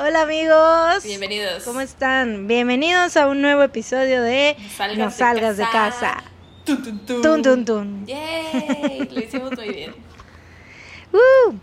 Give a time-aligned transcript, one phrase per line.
[0.00, 1.02] Hola amigos.
[1.02, 1.64] Bienvenidos.
[1.64, 2.46] ¿Cómo están?
[2.46, 4.56] Bienvenidos a un nuevo episodio de
[4.96, 6.22] No salgas, de, casa.
[6.64, 7.20] Tun, tun, tun.
[7.22, 8.06] Tun, tun, tun.
[8.06, 9.94] Yay, lo hicimos muy bien.
[11.12, 11.54] Uh,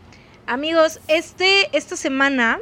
[0.48, 2.60] amigos, este, esta semana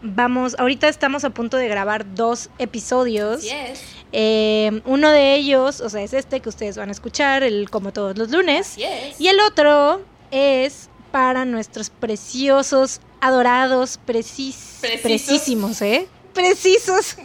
[0.00, 3.38] vamos, ahorita estamos a punto de grabar dos episodios.
[3.38, 3.82] Así es.
[4.12, 7.92] Eh, uno de ellos, o sea, es este que ustedes van a escuchar, el como
[7.92, 8.72] todos los lunes.
[8.72, 9.20] Así es.
[9.20, 15.02] Y el otro es para nuestros preciosos, adorados, precis Precisos.
[15.02, 16.08] precisísimos, ¿eh?
[16.34, 17.16] Precisos,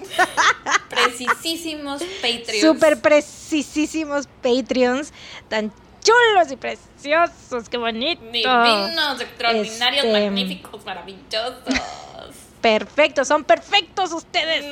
[0.90, 2.62] Precisísimos Patreons.
[2.62, 5.14] súper precisísimos Patreons,
[5.48, 5.72] tan
[6.04, 8.22] chulos y preciosos, qué bonito.
[8.32, 11.64] Divinos, extraordinarios, Este- magníficos, maravillosos.
[12.62, 14.66] Perfectos, son perfectos ustedes.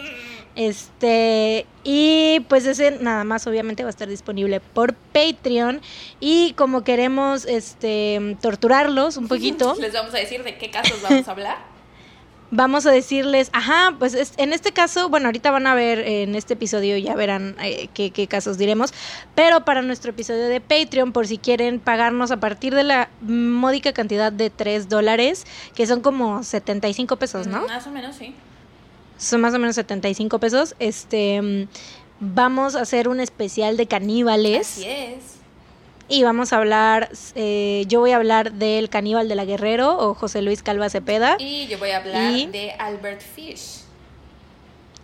[0.55, 5.81] Este, y pues ese nada más obviamente va a estar disponible por Patreon.
[6.20, 11.27] Y como queremos este torturarlos un poquito, Les vamos a decir de qué casos vamos
[11.27, 11.57] a hablar.
[12.55, 16.35] vamos a decirles, ajá, pues es- en este caso, bueno, ahorita van a ver en
[16.35, 18.93] este episodio, ya verán eh, qué, qué casos diremos,
[19.34, 23.91] pero para nuestro episodio de Patreon, por si quieren pagarnos a partir de la módica
[23.91, 27.65] cantidad de 3 dólares, que son como 75 pesos, ¿no?
[27.65, 28.35] Más o menos, sí.
[29.24, 30.76] Son más o menos 75 pesos.
[30.79, 31.68] Este
[32.20, 35.15] vamos a hacer un especial de caníbales Así es.
[36.07, 40.13] y vamos a hablar, eh, yo voy a hablar del caníbal de la Guerrero o
[40.13, 43.82] José Luis Calva Cepeda, Y yo voy a hablar Y- de Albert Fish.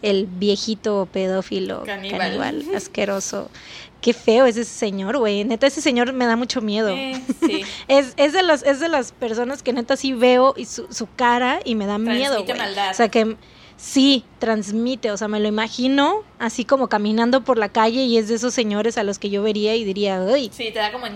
[0.02, 2.20] el viejito pedófilo Caníbal.
[2.20, 3.50] caníbal, asqueroso.
[4.00, 5.44] Qué feo es ese señor, güey.
[5.44, 6.88] Neta, ese señor me da mucho miedo.
[6.90, 7.64] Eh, sí.
[7.90, 11.06] Es, es, de los, es de las personas que neta sí veo y su, su
[11.18, 12.58] cara y me da miedo, Transmite güey.
[12.66, 12.92] maldad.
[12.92, 13.36] O sea que
[13.80, 18.28] sí, transmite, o sea, me lo imagino así como caminando por la calle y es
[18.28, 21.08] de esos señores a los que yo vería y diría, uy, Sí, te da como.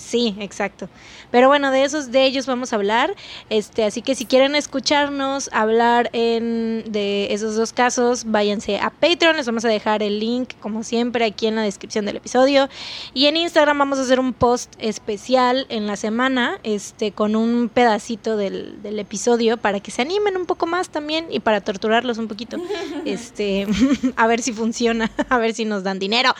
[0.00, 0.88] Sí, exacto.
[1.30, 3.14] Pero bueno, de esos de ellos vamos a hablar.
[3.50, 9.36] Este, así que si quieren escucharnos hablar en de esos dos casos, váyanse a Patreon,
[9.36, 12.68] les vamos a dejar el link como siempre aquí en la descripción del episodio
[13.12, 17.68] y en Instagram vamos a hacer un post especial en la semana, este con un
[17.68, 22.18] pedacito del, del episodio para que se animen un poco más también y para torturarlos
[22.18, 22.56] un poquito.
[23.04, 23.66] Este,
[24.16, 26.34] a ver si funciona, a ver si nos dan dinero.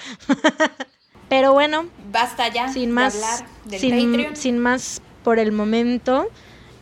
[1.30, 4.36] Pero bueno, Basta ya sin de más hablar del sin, Patreon.
[4.36, 6.28] sin más por el momento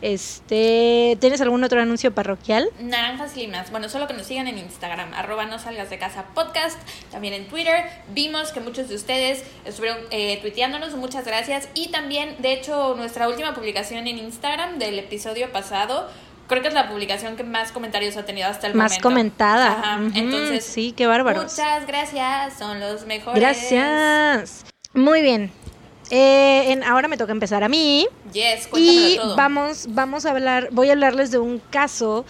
[0.01, 3.69] este tienes algún otro anuncio parroquial Naranjas Limas.
[3.69, 6.79] Bueno, solo que nos sigan en Instagram, arroba no salgas de casa podcast,
[7.11, 7.83] también en Twitter.
[8.13, 11.67] Vimos que muchos de ustedes estuvieron eh, tuiteándonos, muchas gracias.
[11.73, 16.09] Y también, de hecho, nuestra última publicación en Instagram del episodio pasado,
[16.49, 19.03] creo que es la publicación que más comentarios ha tenido hasta el más momento.
[19.07, 23.39] comentada Ajá, Entonces, sí qué bárbaros muchas gracias, son los mejores.
[23.39, 25.51] gracias muy bien
[26.11, 29.35] Eh, en- ahora me toca empezar a mí Yes, y todo.
[29.35, 32.25] vamos vamos a hablar voy a hablarles de un caso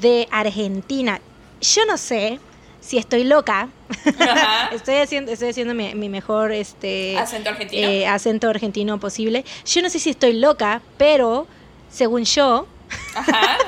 [0.00, 1.20] de Argentina
[1.60, 2.38] yo no sé
[2.80, 3.68] si estoy loca
[4.72, 7.82] estoy haciendo estoy haciendo mi, mi mejor este Acento argentino.
[7.88, 9.44] eh, acento argentino posible.
[9.64, 11.46] Yo no sé si estoy loca, pero
[11.90, 12.66] según yo,
[13.14, 13.58] Ajá.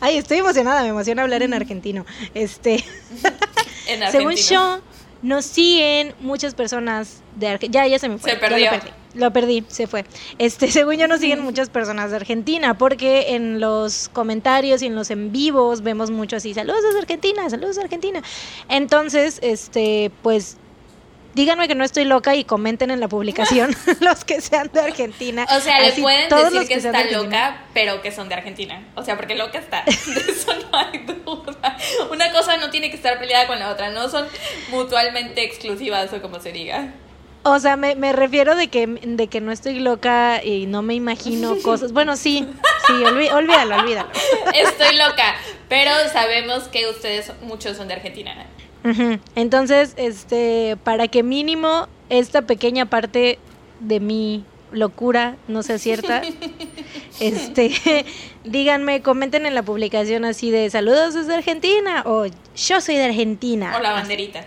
[0.00, 2.04] ay, estoy emocionada, me emociona hablar en argentino.
[2.34, 2.84] Este,
[3.88, 4.78] En según argentino.
[4.78, 4.80] yo,
[5.22, 7.84] nos siguen muchas personas de Argentina.
[7.84, 8.32] Ya, ya se me fue.
[8.32, 8.70] Se perdió.
[8.70, 8.90] lo perdí.
[9.14, 10.04] Lo perdí, se fue.
[10.38, 14.94] Este, según yo, nos siguen muchas personas de Argentina, porque en los comentarios y en
[14.94, 18.22] los en vivos vemos mucho así, saludos desde Argentina, saludos de Argentina.
[18.68, 20.58] Entonces, este, pues.
[21.36, 25.46] Díganme que no estoy loca y comenten en la publicación los que sean de Argentina.
[25.54, 28.30] O sea, le Así, pueden todos decir los que, de está loca, pero que son
[28.30, 28.82] de Argentina.
[28.94, 29.84] O sea, porque loca está.
[29.84, 29.92] De
[30.32, 31.76] eso no hay duda.
[32.10, 33.90] Una cosa no tiene que estar peleada con la otra.
[33.90, 34.26] No son
[34.70, 36.94] mutuamente exclusivas o como se diga.
[37.42, 40.94] O sea, me, me refiero de que, de que no estoy loca y no me
[40.94, 41.92] imagino cosas.
[41.92, 42.48] Bueno, sí,
[42.86, 44.08] sí, olví- olvídalo, olvídalo.
[44.54, 45.36] Estoy loca,
[45.68, 48.46] pero sabemos que ustedes muchos son de Argentina.
[49.34, 53.38] Entonces, este, para que mínimo esta pequeña parte
[53.80, 56.22] de mi locura no sea cierta,
[57.20, 58.04] este,
[58.44, 63.74] díganme, comenten en la publicación así de saludos desde Argentina o yo soy de Argentina.
[63.76, 64.44] O la banderita.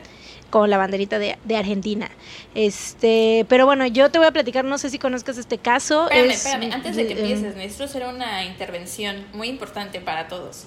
[0.50, 2.10] con la banderita de, de Argentina.
[2.56, 6.10] Este, pero bueno, yo te voy a platicar, no sé si conozcas este caso.
[6.10, 6.74] Espérame, es- espérame.
[6.74, 10.64] Antes de que em, empieces, necesito hacer una intervención muy importante para todos.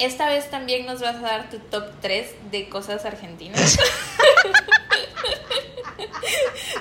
[0.00, 3.76] Esta vez también nos vas a dar tu top 3 de cosas argentinas.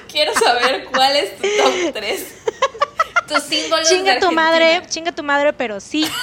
[0.08, 2.36] Quiero saber cuál es tu top 3.
[3.28, 6.10] Tus símbolos de Chinga tu madre, chinga tu madre, pero sí.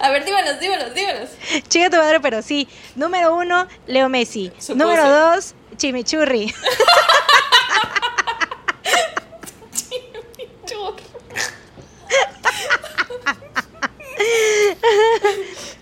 [0.00, 1.28] A ver, dímelos, dímelos, dímelos.
[1.68, 2.66] Chinga tu madre, pero sí.
[2.94, 4.50] Número uno, Leo Messi.
[4.58, 4.76] Supuse.
[4.76, 6.54] Número dos, Chimichurri.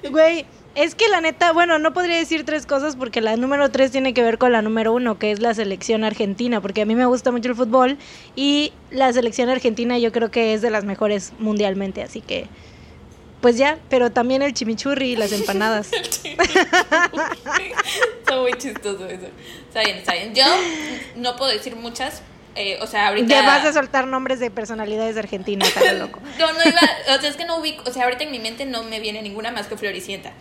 [0.10, 0.44] Güey,
[0.74, 4.12] es que la neta, bueno, no podría decir tres cosas porque la número tres tiene
[4.12, 7.06] que ver con la número uno, que es la selección argentina, porque a mí me
[7.06, 7.96] gusta mucho el fútbol
[8.36, 12.48] y la selección argentina yo creo que es de las mejores mundialmente, así que
[13.40, 15.90] pues ya, pero también el chimichurri y las empanadas.
[15.92, 16.30] Está
[18.40, 19.26] muy chistoso eso.
[19.68, 20.34] Está bien, está bien.
[20.34, 20.44] Yo
[21.16, 22.22] no puedo decir muchas.
[22.56, 23.28] Eh, o sea, ahorita.
[23.28, 26.20] Ya vas a soltar nombres de personalidades argentinas, está loco.
[26.38, 26.80] no, no iba.
[27.16, 27.82] O sea, es que no ubico.
[27.88, 30.32] O sea, ahorita en mi mente no me viene ninguna más que Floricienta.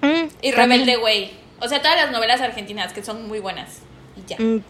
[0.00, 0.52] Mm, Y.
[0.52, 1.38] Rebelde Way.
[1.60, 3.78] O sea, todas las novelas argentinas que son muy buenas.
[4.16, 4.36] Y ya.
[4.38, 4.62] Mm,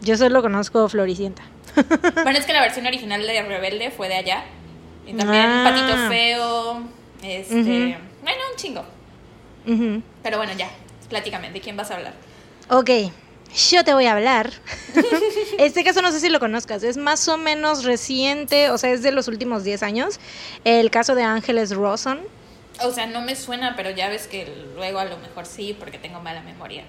[0.00, 1.42] yo solo conozco Floricienta.
[2.22, 4.44] Bueno, es que la versión original de Rebelde fue de allá.
[5.06, 5.64] Y también Ah.
[5.64, 6.82] Patito Feo.
[7.22, 7.98] Este.
[8.22, 8.84] Bueno, un chingo.
[10.22, 10.68] Pero bueno, ya.
[11.08, 12.12] Platícame, ¿de quién vas a hablar?
[12.70, 12.90] Ok,
[13.54, 14.50] yo te voy a hablar.
[15.58, 19.02] este caso no sé si lo conozcas, es más o menos reciente, o sea, es
[19.02, 20.20] de los últimos 10 años.
[20.64, 22.20] El caso de Ángeles Rawson.
[22.82, 25.98] O sea, no me suena, pero ya ves que luego a lo mejor sí, porque
[25.98, 26.84] tengo mala memoria.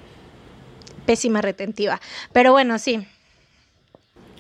[1.06, 2.02] Pésima retentiva.
[2.34, 3.06] Pero bueno, sí.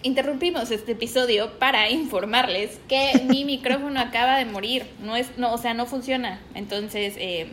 [0.01, 4.87] Interrumpimos este episodio para informarles que mi micrófono acaba de morir.
[4.99, 6.41] No es, no, o sea, no funciona.
[6.55, 7.49] Entonces, eh,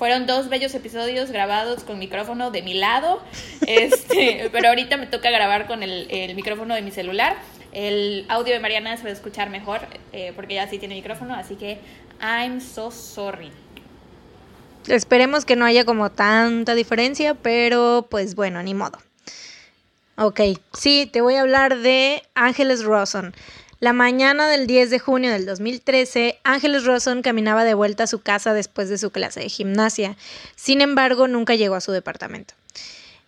[0.00, 3.22] fueron dos bellos episodios grabados con micrófono de mi lado.
[3.66, 7.36] Este, pero ahorita me toca grabar con el, el micrófono de mi celular.
[7.72, 9.80] El audio de Mariana se va a escuchar mejor
[10.14, 11.80] eh, porque ya sí tiene micrófono, así que
[12.18, 13.52] I'm so sorry.
[14.88, 18.96] Esperemos que no haya como tanta diferencia, pero pues bueno, ni modo.
[20.16, 20.40] Ok,
[20.72, 23.34] sí, te voy a hablar de Ángeles Rawson.
[23.80, 28.20] La mañana del 10 de junio del 2013, Ángeles Rawson caminaba de vuelta a su
[28.20, 30.18] casa después de su clase de gimnasia.
[30.54, 32.52] Sin embargo, nunca llegó a su departamento.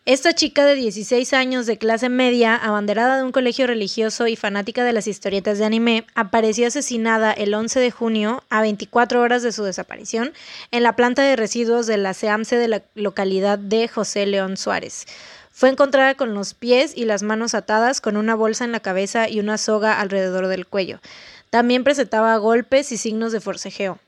[0.04, 4.84] Esta chica de 16 años de clase media, abanderada de un colegio religioso y fanática
[4.84, 9.52] de las historietas de anime, apareció asesinada el 11 de junio, a 24 horas de
[9.52, 10.34] su desaparición,
[10.70, 15.06] en la planta de residuos de la SEAMSE de la localidad de José León Suárez.
[15.52, 19.28] Fue encontrada con los pies y las manos atadas, con una bolsa en la cabeza
[19.28, 20.98] y una soga alrededor del cuello.
[21.50, 23.98] También presentaba golpes y signos de forcejeo.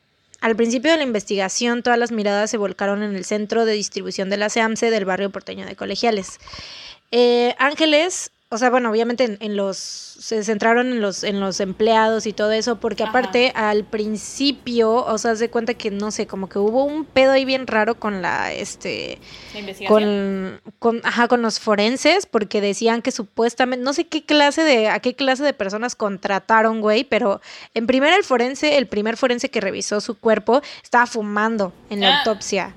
[0.40, 4.30] Al principio de la investigación, todas las miradas se volcaron en el centro de distribución
[4.30, 6.38] de la SEAMSE del barrio porteño de Colegiales.
[7.10, 11.58] Eh, Ángeles, o sea, bueno, obviamente en, en los se centraron en los en los
[11.60, 13.10] empleados y todo eso, porque Ajá.
[13.10, 17.32] aparte al principio, o sea, se cuenta que no sé, como que hubo un pedo
[17.32, 19.18] ahí bien raro con la este
[19.52, 20.60] La investigación.
[20.72, 24.88] con, con, ajá, con los forenses, porque decían que supuestamente, no sé qué clase de,
[24.88, 27.40] a qué clase de personas contrataron, güey, pero
[27.74, 32.08] en primera el forense, el primer forense que revisó su cuerpo, estaba fumando en la
[32.14, 32.18] Ah.
[32.20, 32.74] autopsia.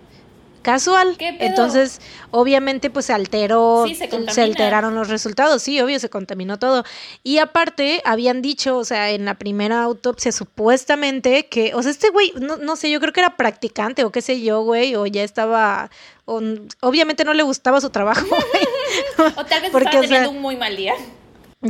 [0.67, 1.15] Casual.
[1.17, 1.47] ¿Qué pedo?
[1.47, 6.59] Entonces, obviamente, pues se alteró, Sí, se se, alteraron los resultados, sí, obvio, se contaminó
[6.59, 6.83] todo.
[7.23, 12.09] Y aparte, habían dicho, o sea, en la primera autopsia, supuestamente que, o sea, este
[12.09, 15.05] güey, no, no sé, yo creo que era practicante o qué sé yo, güey, o
[15.05, 15.89] ya estaba,
[16.25, 16.41] o-
[16.81, 19.31] obviamente no le gustaba su trabajo, güey.
[19.37, 20.95] O tal vez Porque, estaba o sea, teniendo un muy mal día.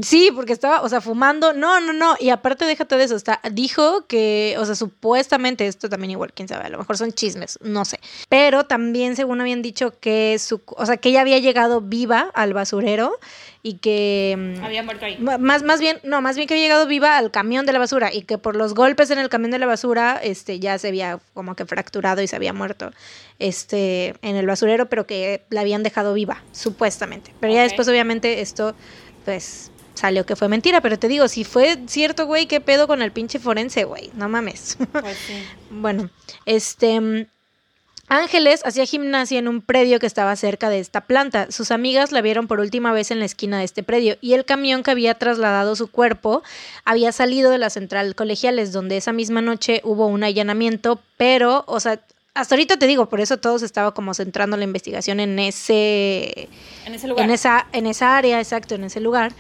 [0.02, 1.54] Sí, porque estaba, o sea, fumando.
[1.54, 2.16] No, no, no.
[2.20, 3.16] Y aparte, déjate de eso.
[3.16, 7.14] Está, dijo que, o sea, supuestamente, esto también igual, quién sabe, a lo mejor son
[7.14, 8.00] chismes, no sé.
[8.28, 12.54] Pero también, según habían dicho, que su, o sea, que ella había llegado viva al
[12.54, 13.18] basurero
[13.64, 14.58] y que.
[14.60, 15.18] mm, Había muerto ahí.
[15.20, 18.14] Más, más bien, no, más bien que había llegado viva al camión de la basura
[18.14, 21.20] y que por los golpes en el camión de la basura, este, ya se había
[21.34, 22.92] como que fracturado y se había muerto,
[23.40, 27.34] este, en el basurero, pero que la habían dejado viva, supuestamente.
[27.40, 28.76] Pero ya después, obviamente, esto,
[29.24, 33.02] pues, salió que fue mentira, pero te digo, si fue cierto, güey, qué pedo con
[33.02, 34.78] el pinche forense, güey, no mames.
[34.92, 35.34] Pues sí.
[35.70, 36.10] Bueno,
[36.46, 37.00] este.
[37.00, 37.26] mm,
[38.10, 41.52] Ángeles hacía gimnasia en un predio que estaba cerca de esta planta.
[41.52, 44.46] Sus amigas la vieron por última vez en la esquina de este predio y el
[44.46, 46.42] camión que había trasladado su cuerpo
[46.86, 51.82] había salido de la central colegiales, donde esa misma noche hubo un allanamiento, pero, o
[51.82, 52.00] sea,
[52.34, 56.48] hasta ahorita te digo, por eso todos estaba como centrando la investigación en ese
[56.86, 57.26] En ese lugar.
[57.26, 59.34] en esa, en esa área, exacto, en ese lugar.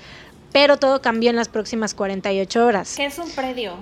[0.51, 2.93] Pero todo cambió en las próximas 48 horas.
[2.95, 3.75] ¿Qué es un predio?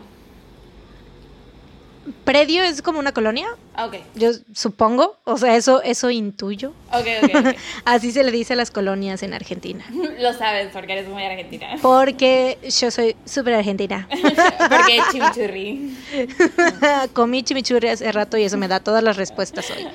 [2.24, 3.96] Predio es como una colonia, Ah, ok.
[4.14, 6.72] yo supongo, o sea, eso, eso intuyo.
[6.92, 7.56] Ok, ok, ok.
[7.86, 9.84] Así se le dice a las colonias en Argentina.
[10.20, 11.68] Lo sabes porque eres muy argentina.
[11.82, 14.08] Porque yo soy súper argentina.
[14.70, 15.98] porque chimichurri.
[17.14, 19.88] Comí chimichurri hace rato y eso me da todas las respuestas hoy.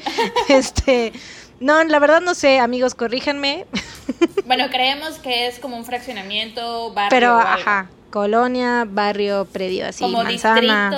[0.49, 1.13] Este,
[1.61, 3.67] no, la verdad no sé, amigos, corríjanme.
[4.45, 7.11] Bueno, creemos que es como un fraccionamiento, barrio.
[7.11, 7.53] Pero, o algo.
[7.53, 10.91] ajá, colonia, barrio, predio, así, Como manzana.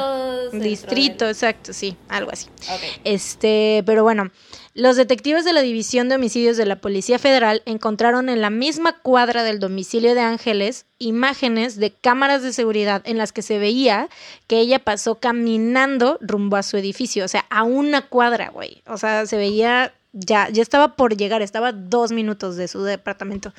[0.51, 0.63] distritos.
[0.63, 2.47] Distrito, exacto, sí, algo así.
[2.73, 3.01] Ok.
[3.05, 4.31] Este, pero bueno,
[4.75, 8.99] Los detectives de la División de Homicidios de la Policía Federal encontraron en la misma
[9.03, 14.09] cuadra del domicilio de Ángeles imágenes de cámaras de seguridad en las que se veía
[14.47, 18.83] que ella pasó caminando rumbo a su edificio, o sea, a una cuadra, güey.
[18.87, 23.53] O sea, se veía ya, ya estaba por llegar, estaba dos minutos de su departamento.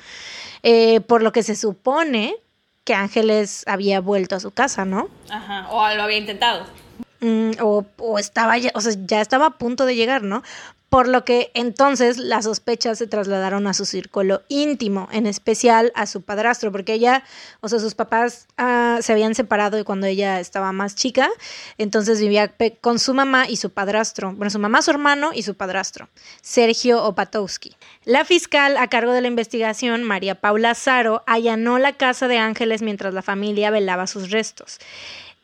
[0.62, 2.36] Eh, por lo que se supone
[2.84, 5.08] que Ángeles había vuelto a su casa, ¿no?
[5.30, 6.66] Ajá, o lo había intentado.
[7.24, 10.42] Mm, o, estaba ya, o sea, ya estaba a punto de llegar, ¿no?
[10.90, 16.06] por lo que entonces las sospechas se trasladaron a su círculo íntimo, en especial a
[16.06, 17.24] su padrastro, porque ella,
[17.62, 21.28] o sea, sus papás uh, se habían separado cuando ella estaba más chica,
[21.78, 25.56] entonces vivía con su mamá y su padrastro, bueno, su mamá, su hermano y su
[25.56, 26.08] padrastro,
[26.42, 27.74] Sergio Opatowski.
[28.04, 32.82] La fiscal a cargo de la investigación, María Paula Zaro, allanó la casa de Ángeles
[32.82, 34.78] mientras la familia velaba sus restos.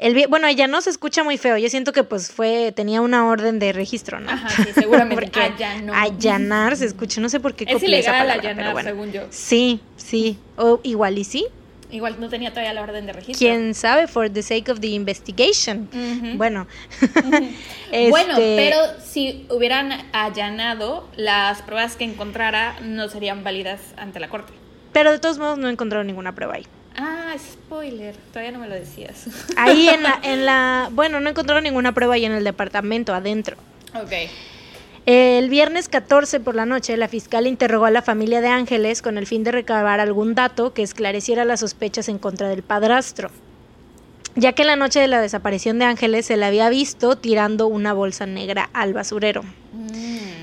[0.00, 1.58] El, bueno, ella no se escucha muy feo.
[1.58, 4.30] Yo siento que pues fue, tenía una orden de registro, ¿no?
[4.30, 5.38] Ajá, sí, seguramente.
[5.40, 5.92] Allanó.
[5.94, 7.66] Allanar se escucha, no sé por qué.
[7.68, 8.88] Es ilegal palabra, allanar, bueno.
[8.88, 9.26] según yo.
[9.28, 10.38] Sí, sí.
[10.56, 11.46] O igual y sí.
[11.90, 13.46] Igual no tenía todavía la orden de registro.
[13.46, 14.06] ¿Quién sabe?
[14.06, 15.90] For the sake of the investigation.
[15.92, 16.36] Uh -huh.
[16.38, 16.66] Bueno.
[17.02, 17.48] Uh -huh.
[17.92, 18.10] este...
[18.10, 24.54] Bueno, pero si hubieran allanado, las pruebas que encontrara no serían válidas ante la corte.
[24.94, 26.66] Pero de todos modos no encontraron ninguna prueba ahí.
[26.96, 29.26] Ah, spoiler, todavía no me lo decías.
[29.56, 33.56] Ahí en la, en la, bueno, no encontraron ninguna prueba ahí en el departamento, adentro.
[33.94, 34.12] Ok.
[35.06, 39.18] El viernes 14 por la noche, la fiscal interrogó a la familia de Ángeles con
[39.18, 43.30] el fin de recabar algún dato que esclareciera las sospechas en contra del padrastro,
[44.36, 47.94] ya que la noche de la desaparición de Ángeles se la había visto tirando una
[47.94, 49.42] bolsa negra al basurero.
[49.72, 50.39] Mm.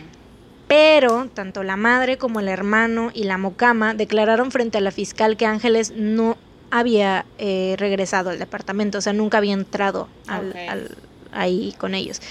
[0.68, 5.38] Pero tanto la madre como el hermano y la mocama declararon frente a la fiscal
[5.38, 6.38] que Ángeles no
[6.72, 10.54] había eh, regresado al departamento, o sea, nunca había entrado al,
[11.32, 12.22] ahí con ellos.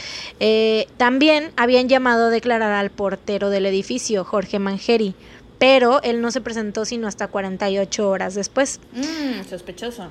[0.40, 5.14] Eh, también habían llamado a declarar al portero del edificio, Jorge Mangeri,
[5.59, 8.81] pero él no se presentó sino hasta 48 horas después.
[8.93, 10.11] Mm, sospechoso.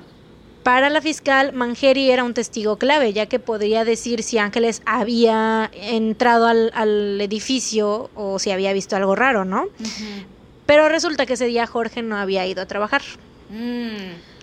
[0.66, 5.70] Para la fiscal, Mangeri era un testigo clave, ya que podría decir si Ángeles había
[5.72, 9.66] entrado al, al edificio o si había visto algo raro, ¿no?
[10.66, 13.02] Pero resulta que ese día Jorge no había ido a trabajar.
[13.48, 14.35] Mm,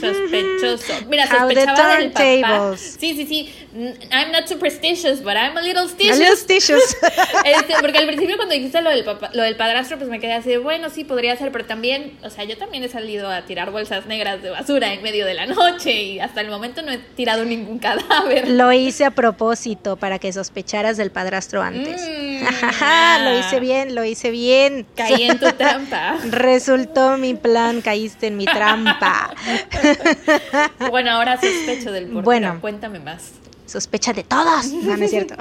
[0.00, 1.06] sospechoso.
[1.08, 2.76] Mira, sospechaba del papá.
[2.76, 3.54] Sí, sí, sí.
[3.72, 6.18] Mm, I'm not superstitious, but I'm a little A stitious.
[6.18, 6.96] little stitious.
[7.44, 10.32] Este, porque al principio cuando dijiste lo del, papá, lo del padrastro, pues me quedé
[10.34, 13.70] así, bueno, sí, podría ser, pero también, o sea, yo también he salido a tirar
[13.70, 16.98] bolsas negras de basura en medio de la noche y hasta el momento no he
[16.98, 18.48] tirado ningún cadáver.
[18.48, 22.00] Lo hice a propósito para que sospecharas del padrastro antes.
[22.02, 22.44] Mm,
[23.24, 24.86] lo hice bien, lo hice bien.
[24.96, 26.16] Caí en tu trampa.
[26.30, 29.23] Resultó mi plan, caíste en mi trampa.
[30.90, 32.22] Bueno, ahora sospecho del portero.
[32.22, 32.58] Bueno.
[32.60, 33.32] Cuéntame más.
[33.66, 34.66] Sospecha de todos.
[34.66, 35.34] No, no es cierto.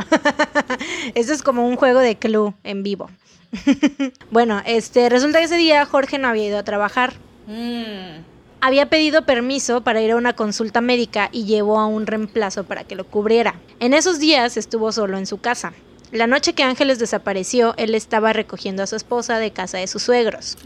[1.15, 3.09] Esto es como un juego de clue en vivo.
[4.31, 7.13] bueno, este, resulta que ese día Jorge no había ido a trabajar.
[7.47, 8.23] Mm,
[8.61, 12.85] Había pedido permiso para ir a una consulta médica y llevó a un reemplazo para
[12.85, 13.55] que lo cubriera.
[13.79, 15.73] En esos días estuvo solo en su casa.
[16.11, 20.03] La noche que Ángeles desapareció, él estaba recogiendo a su esposa de casa de sus
[20.03, 20.57] suegros.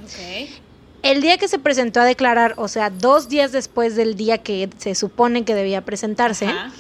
[1.03, 4.69] El día que se presentó a declarar, o sea, dos días después del día que
[4.77, 6.71] se supone que debía presentarse, Ajá.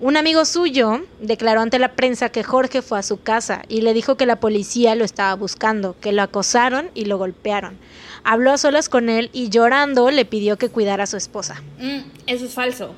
[0.00, 3.94] un amigo suyo declaró ante la prensa que Jorge fue a su casa y le
[3.94, 7.78] dijo que la policía lo estaba buscando, que lo acosaron y lo golpearon.
[8.24, 11.62] Habló a solas con él y llorando le pidió que cuidara a su esposa.
[11.78, 12.94] Mm, eso es falso.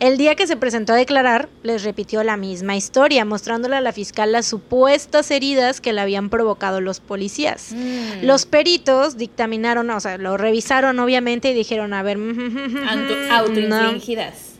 [0.00, 3.92] El día que se presentó a declarar, les repitió la misma historia, mostrándole a la
[3.92, 7.72] fiscal las supuestas heridas que le habían provocado los policías.
[7.72, 8.24] Mm.
[8.24, 13.34] Los peritos dictaminaron, o sea, lo revisaron obviamente y dijeron, a ver, no.
[13.34, 14.54] autoinfligidas.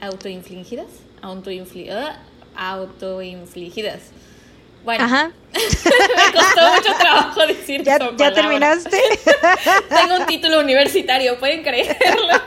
[0.00, 0.86] ¿Autoinfligidas?
[1.22, 2.18] Autoinfli ah,
[2.56, 4.00] autoinfligidas.
[4.84, 8.34] Bueno, Ajá, me costó mucho trabajo decir ¿ya, ya palabra.
[8.34, 8.98] terminaste.
[9.88, 12.40] Tengo un título universitario, ¿pueden creerlo?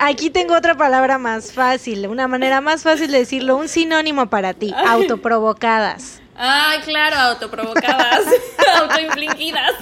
[0.00, 4.54] Aquí tengo otra palabra más fácil, una manera más fácil de decirlo, un sinónimo para
[4.54, 6.20] ti, autoprovocadas.
[6.36, 8.24] Ah, claro, autoprovocadas,
[8.76, 9.72] autoinfligidas.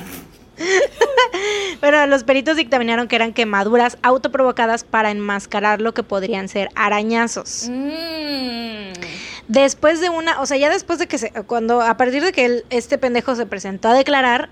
[1.80, 7.66] Bueno, los peritos dictaminaron que eran quemaduras autoprovocadas para enmascarar lo que podrían ser arañazos.
[7.68, 8.92] Mm.
[9.48, 12.46] Después de una, o sea, ya después de que se, cuando, a partir de que
[12.46, 14.48] el- este pendejo se presentó a declarar,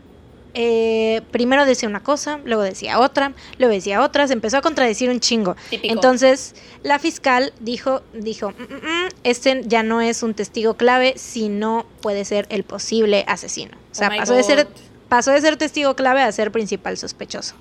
[0.55, 5.11] eh, primero decía una cosa, luego decía otra, luego decía otra, se empezó a contradecir
[5.11, 5.57] un chingo.
[5.71, 5.93] Típico.
[5.93, 11.15] Entonces, la fiscal dijo, dijo, "Mm, mm, mm, este ya no es un testigo clave,
[11.17, 13.77] sino puede ser el posible asesino.
[13.93, 14.69] O sea, Oh my pasó de ser
[15.09, 17.55] pasó de ser testigo clave a ser principal sospechoso.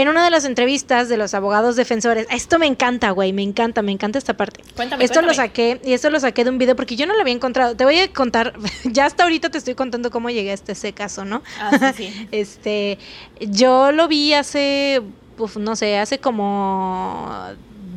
[0.00, 3.82] En una de las entrevistas de los abogados defensores, esto me encanta, güey, me encanta,
[3.82, 4.62] me encanta esta parte.
[4.76, 7.20] Cuéntame, esto lo saqué, y esto lo saqué de un video porque yo no lo
[7.20, 7.74] había encontrado.
[7.74, 10.92] Te voy a contar, ya hasta ahorita te estoy contando cómo llegué a este ese
[10.92, 11.42] caso, ¿no?
[11.60, 12.28] Ah, sí, sí.
[12.32, 12.98] Este,
[13.40, 15.02] yo lo vi hace,
[15.38, 17.28] uf, no sé, hace como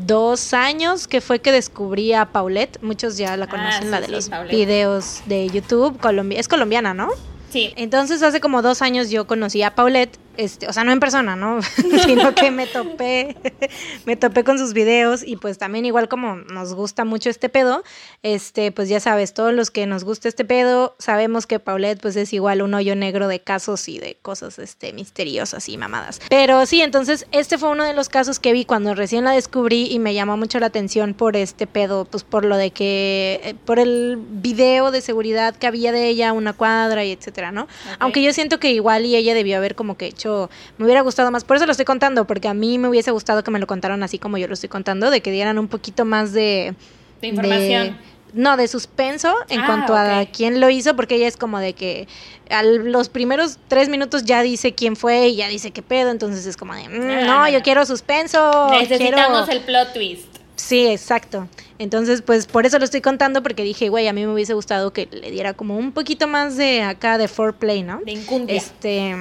[0.08, 2.80] dos años que fue que descubrí a Paulette.
[2.82, 4.56] Muchos ya la Ah, conocen, sí, la de sí, los Paulette.
[4.56, 6.00] videos de YouTube.
[6.00, 7.10] Colombi- es colombiana, ¿no?
[7.52, 7.74] Sí.
[7.76, 11.36] Entonces hace como dos años yo conocí a Paulette, este, o sea, no en persona,
[11.36, 11.60] ¿no?
[12.06, 13.36] Sino que me topé,
[14.06, 17.84] me topé con sus videos y pues también igual como nos gusta mucho este pedo,
[18.24, 22.16] este, pues ya sabes, todos los que nos gusta este pedo, sabemos que Paulette pues
[22.16, 26.22] es igual un hoyo negro de casos y de cosas, este, misteriosas y mamadas.
[26.30, 29.88] Pero sí, entonces este fue uno de los casos que vi cuando recién la descubrí
[29.92, 33.56] y me llamó mucho la atención por este pedo, pues por lo de que, eh,
[33.66, 37.68] por el video de seguridad que había de ella, una cuadra y etcétera, ¿no?
[38.00, 41.32] Aunque yo siento que igual y ella debió haber como que hecho, me hubiera gustado
[41.32, 43.68] más, por eso lo estoy contando, porque a mí me hubiese gustado que me lo
[43.68, 46.76] contaran así como yo lo estoy contando, de que dieran un poquito más de...
[47.22, 47.98] De información.
[48.34, 51.74] no, de suspenso en Ah, cuanto a quién lo hizo, porque ella es como de
[51.74, 52.08] que
[52.50, 56.46] a los primeros tres minutos ya dice quién fue y ya dice qué pedo, entonces
[56.46, 58.70] es como de, mm, Ah, no, no, yo quiero suspenso.
[58.72, 59.60] Necesitamos quiero...
[59.60, 60.31] el plot twist.
[60.62, 61.48] Sí, exacto.
[61.80, 64.94] Entonces, pues por eso lo estoy contando, porque dije, güey, a mí me hubiese gustado
[64.94, 68.00] que le diera como un poquito más de acá de foreplay, ¿no?
[68.06, 68.56] De incundia.
[68.56, 69.16] Este,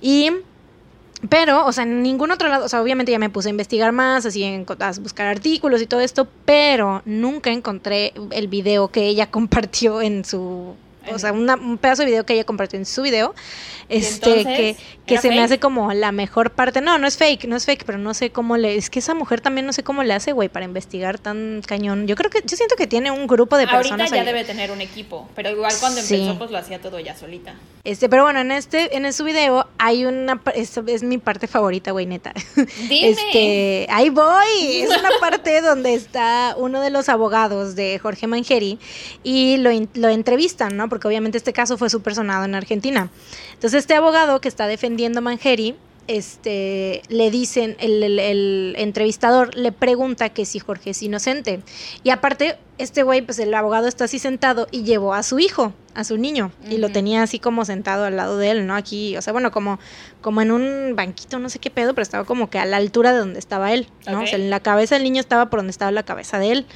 [0.00, 0.30] y
[1.28, 3.90] pero, o sea, en ningún otro lado, o sea, obviamente ya me puse a investigar
[3.92, 9.06] más, así en, a buscar artículos y todo esto, pero nunca encontré el video que
[9.06, 10.76] ella compartió en su,
[11.12, 13.34] o sea, una- un pedazo de video que ella compartió en su video,
[13.88, 14.56] este, entonces?
[14.56, 17.56] que, que ¿Era se me hace como la mejor parte, no, no es fake, no
[17.56, 20.02] es fake, pero no sé cómo le, es que esa mujer también no sé cómo
[20.02, 23.26] le hace, güey, para investigar tan cañón, yo creo que, yo siento que tiene un
[23.26, 24.26] grupo de Ahorita personas ya ahí.
[24.26, 26.14] debe tener un equipo, pero igual cuando Sí.
[26.14, 27.54] empezó pues lo hacía todo ya solita.
[27.84, 31.90] Este, pero bueno, en este, en su video hay una, es, es mi parte favorita,
[31.90, 32.32] güey, neta.
[32.88, 33.10] Dime.
[33.24, 34.80] Este, ahí voy.
[34.80, 38.78] Es una parte donde está uno de los abogados de Jorge Mangieri
[39.22, 40.88] y lo, lo entrevistan, ¿no?
[40.94, 43.10] Porque obviamente este caso fue súper sonado en Argentina.
[43.54, 45.74] Entonces, este abogado que está defendiendo a Mangieri,
[46.06, 51.62] este, le dicen, el, el- el entrevistador le pregunta que si Jorge es inocente.
[52.04, 55.72] Y aparte, este güey, pues el abogado está así sentado y llevó a su hijo,
[55.96, 58.76] a su niño, y lo tenía así como sentado al lado de él, ¿no?
[58.76, 59.80] Aquí, o sea, bueno, como,
[60.20, 63.12] como en un banquito, no sé qué pedo, pero estaba como que a la altura
[63.12, 64.20] de donde estaba él, ¿no?
[64.22, 66.66] O sea, en la cabeza del niño estaba por donde estaba la cabeza de él.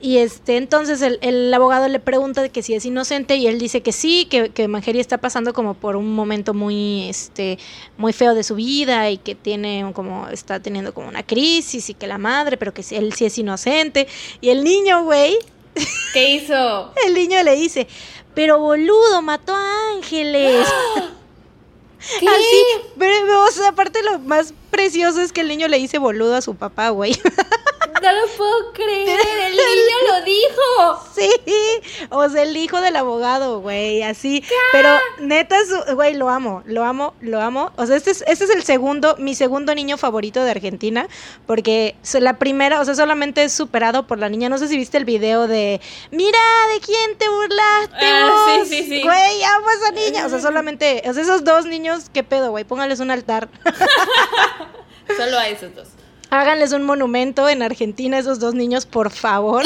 [0.00, 3.58] Y este, entonces el, el abogado le pregunta de que si es inocente y él
[3.58, 7.58] dice que sí, que, que Mangeria está pasando como por un momento muy, este,
[7.96, 11.94] muy feo de su vida y que tiene como, está teniendo como una crisis y
[11.94, 14.06] que la madre, pero que él sí es inocente.
[14.40, 15.36] Y el niño, güey,
[16.12, 16.92] ¿Qué hizo?
[17.06, 17.88] el niño le dice,
[18.34, 20.66] pero boludo, mató a ángeles.
[22.20, 22.28] ¿Qué?
[22.28, 22.64] Así,
[22.96, 26.40] pero, o sea, aparte lo más precioso es que el niño le dice boludo a
[26.40, 27.18] su papá, güey.
[28.02, 31.04] No lo puedo creer, el niño lo dijo.
[31.14, 31.30] Sí,
[32.10, 34.44] o sea, el hijo del abogado, güey, así.
[34.72, 37.72] Pero neta, su- güey, lo amo, lo amo, lo amo.
[37.76, 41.08] O sea, este es, este es el segundo, mi segundo niño favorito de Argentina,
[41.46, 44.48] porque la primera, o sea, solamente es superado por la niña.
[44.48, 46.38] No sé si viste el video de, mira,
[46.74, 48.68] ¿de quién te burlaste Ah, sí, vos?".
[48.68, 49.02] sí, sí.
[49.02, 50.26] Güey, amo a esa niña.
[50.26, 52.64] O sea, solamente, o sea, esos dos niños, ¿qué pedo, güey?
[52.64, 53.48] Póngales un altar.
[55.16, 55.88] Solo a esos dos.
[56.30, 59.64] Háganles un monumento en Argentina a esos dos niños, por favor.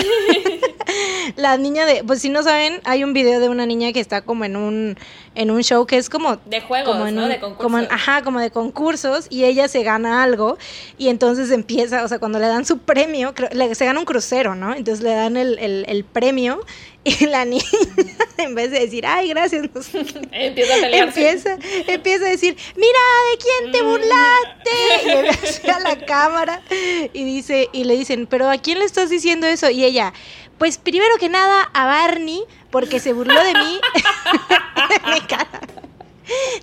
[1.37, 4.23] la niña de, pues si no saben, hay un video de una niña que está
[4.23, 4.97] como en un
[5.35, 7.23] en un show que es como De juegos, como en ¿no?
[7.25, 7.63] un- De concursos.
[7.63, 10.59] como en- ajá, como de concursos y ella se gana algo
[10.99, 14.55] y entonces empieza, o sea, cuando le dan su premio, le- se gana un crucero,
[14.55, 14.75] ¿no?
[14.75, 16.61] Entonces le dan el, el- el premio
[17.05, 17.65] y la niña,
[18.39, 21.57] en vez de decir, ay, gracias, no sé qué, Empieza a empieza,
[21.89, 22.99] empieza a decir, mira,
[23.33, 24.71] ¿de quién te burlaste?
[25.05, 26.63] Y hacia la cámara
[27.13, 29.69] y dice, y le dicen, ¿pero a quién le estás diciendo eso?
[29.71, 30.13] Y ella,
[30.59, 33.81] pues primero que nada a Barney, porque se burló de mí
[35.29, 35.61] cara,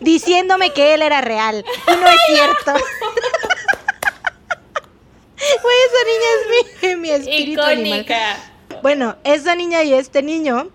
[0.02, 1.64] diciéndome que él era real.
[1.88, 2.74] Y no es cierto.
[5.62, 6.46] Güey, esa niña es
[6.82, 8.06] mi, mi espíritu animal.
[8.84, 10.68] Bueno, esa niña y este niño,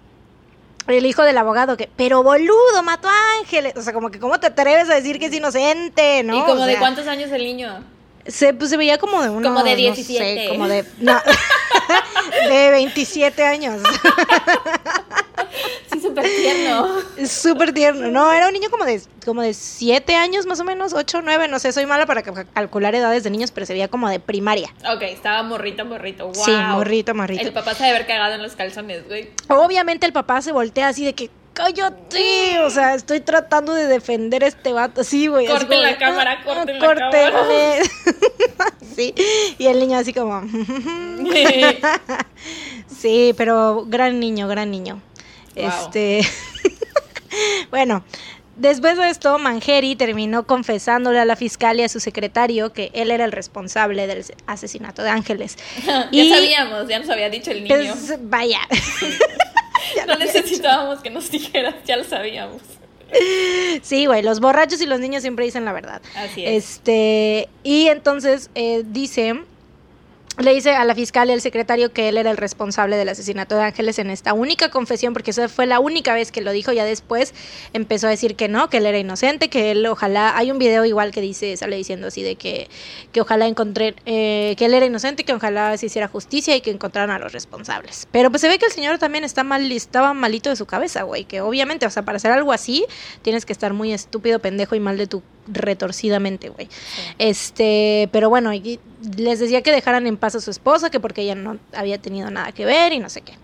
[0.86, 3.74] el hijo del abogado, que, pero boludo, mató a Ángeles.
[3.76, 6.38] O sea, como que, ¿cómo te atreves a decir que es inocente, no?
[6.38, 7.84] ¿Y como O de sea, cuántos años el niño?
[8.26, 9.46] Se, pues, se veía como de uno.
[9.46, 10.42] Como de no 17.
[10.44, 10.84] sé, como de.
[10.98, 11.20] No,
[12.48, 13.82] de 27 años.
[15.92, 16.88] Sí, súper tierno.
[17.28, 18.08] Súper tierno.
[18.10, 21.48] No, era un niño como de, como de 7 años, más o menos, 8, 9,
[21.48, 24.18] no sé, soy mala para ca- calcular edades de niños, pero se veía como de
[24.20, 24.68] primaria.
[24.92, 26.26] Ok, estaba morrito, morrito.
[26.26, 26.34] Wow.
[26.34, 27.42] Sí, morrito, morrito.
[27.42, 29.30] El papá se debe haber cagado en los calzones, güey.
[29.48, 32.58] Obviamente el papá se voltea así de que, cállate.
[32.60, 35.04] O sea, estoy tratando de defender a este vato.
[35.04, 35.46] Sí, güey.
[35.46, 37.30] Corten como la cámara, "Ah, corten la cámara".
[37.30, 37.90] córtenle".
[38.96, 39.14] sí.
[39.58, 40.42] Y el niño así como.
[42.88, 45.00] sí, pero gran niño, gran niño.
[45.56, 45.64] Wow.
[45.66, 46.20] Este.
[47.70, 48.04] bueno.
[48.56, 53.10] Después de esto, Manjeri terminó confesándole a la fiscal y a su secretario que él
[53.10, 55.56] era el responsable del asesinato de Ángeles.
[55.84, 57.74] ya Y- sabíamos, ya nos había dicho el niño.
[57.76, 58.60] Pues, vaya.
[59.96, 62.62] Ya no necesitábamos que nos dijeras, ya lo sabíamos.
[63.82, 66.00] Sí, güey, los borrachos y los niños siempre dicen la verdad.
[66.16, 66.64] Así es.
[66.64, 69.34] Este, y entonces eh, dice,
[70.38, 73.54] le dice a la fiscal y al secretario que él era el responsable del asesinato
[73.54, 76.72] de Ángeles en esta única confesión, porque esa fue la única vez que lo dijo,
[76.72, 77.34] ya después
[77.72, 80.84] empezó a decir que no, que él era inocente, que él ojalá, hay un video
[80.84, 82.68] igual que dice, sale diciendo así de que,
[83.12, 86.70] que ojalá encontré, eh, que él era inocente, que ojalá se hiciera justicia y que
[86.70, 88.08] encontraran a los responsables.
[88.10, 91.04] Pero pues se ve que el señor también está mal, estaba malito de su cabeza,
[91.04, 92.84] güey, que obviamente, o sea, para hacer algo así,
[93.22, 96.68] tienes que estar muy estúpido, pendejo y mal de tu retorcidamente, güey.
[97.18, 98.80] Este, pero bueno, y
[99.16, 102.30] les decía que dejaran en paz a su esposa, que porque ella no había tenido
[102.30, 103.34] nada que ver y no sé qué.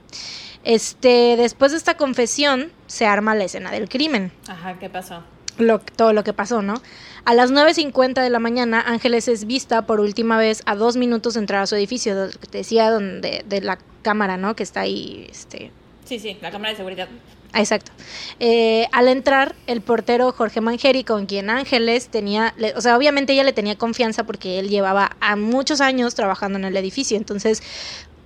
[0.65, 4.31] Este, después de esta confesión, se arma la escena del crimen.
[4.47, 5.23] Ajá, ¿qué pasó?
[5.59, 6.81] Lo, todo lo que pasó, ¿no?
[7.25, 11.35] A las 9.50 de la mañana, Ángeles es vista por última vez a dos minutos
[11.35, 14.55] de entrar a su edificio, do- que te decía donde, de la cámara, ¿no?
[14.57, 15.71] Que está ahí, este,
[16.05, 17.09] Sí, sí, la cámara de seguridad.
[17.55, 17.91] Exacto.
[18.39, 23.33] Eh, al entrar, el portero Jorge Manjeri, con quien Ángeles tenía, le- o sea, obviamente
[23.33, 27.63] ella le tenía confianza porque él llevaba a muchos años trabajando en el edificio, entonces,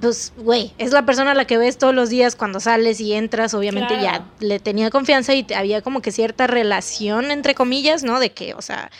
[0.00, 3.14] pues, güey, es la persona a la que ves todos los días cuando sales y
[3.14, 4.24] entras, obviamente Claro.
[4.40, 8.20] ya le tenía confianza y había como que cierta relación, entre comillas, ¿no?
[8.20, 8.90] De que, o sea,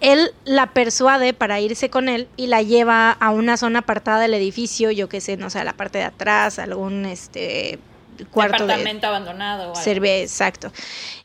[0.00, 4.34] él la persuade para irse con él y la lleva a una zona apartada del
[4.34, 7.78] edificio, yo qué sé, no sé, a la parte de atrás, algún, este,
[8.30, 8.74] cuarto de
[9.06, 9.62] abandonado.
[9.64, 9.80] o algo.
[9.82, 10.72] Serve, exacto.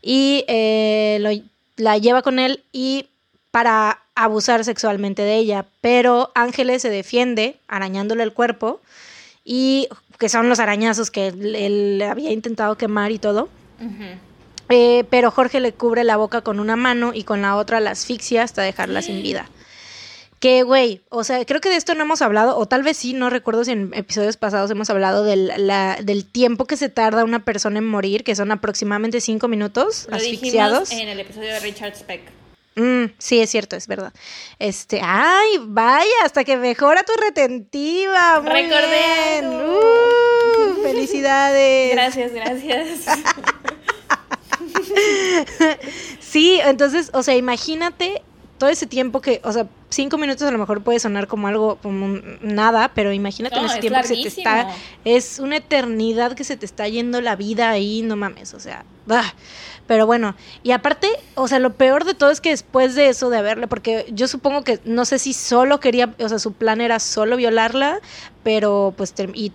[0.01, 1.29] Y eh, lo-
[1.77, 3.07] la lleva con él y
[3.51, 5.65] para abusar sexualmente de ella.
[5.81, 8.81] Pero Ángeles se defiende arañándole el cuerpo
[9.43, 9.87] y
[10.19, 13.49] que son los arañazos que él, él había intentado quemar y todo.
[14.69, 17.91] Eh, pero Jorge le cubre la boca con una mano y con la otra la
[17.91, 19.49] asfixia hasta dejarla sin vida.
[20.41, 23.13] Que, güey, o sea, creo que de esto no hemos hablado, o tal vez sí,
[23.13, 27.23] no recuerdo si en episodios pasados hemos hablado del, la- del tiempo que se tarda
[27.23, 30.91] una persona en morir, que son aproximadamente cinco minutos Lo asfixiados.
[30.91, 32.21] en el episodio de Richard Speck.
[32.75, 34.13] Mm, sí, es cierto, es verdad.
[34.57, 38.39] Este, ay, vaya, hasta que mejora tu retentiva.
[38.41, 39.47] Muy Recordé bien.
[39.47, 41.91] Uh, felicidades.
[41.91, 42.99] Gracias, gracias.
[46.19, 48.21] Sí, entonces, o sea, imagínate
[48.61, 51.77] todo ese tiempo que, o sea, cinco minutos a lo mejor puede sonar como algo,
[51.77, 54.67] como nada, pero imagínate en No, ese es tiempo que se te está,
[55.03, 58.85] es una eternidad que se te está yendo la vida ahí, no mames, o sea,
[59.07, 59.33] bah.
[59.87, 63.31] Pero bueno, y aparte, o sea, lo peor de todo es que después de eso,
[63.31, 66.81] de haberle, porque yo supongo que, no sé si solo quería, o sea, su plan
[66.81, 67.99] era solo violarla,
[68.43, 69.53] pero pues, y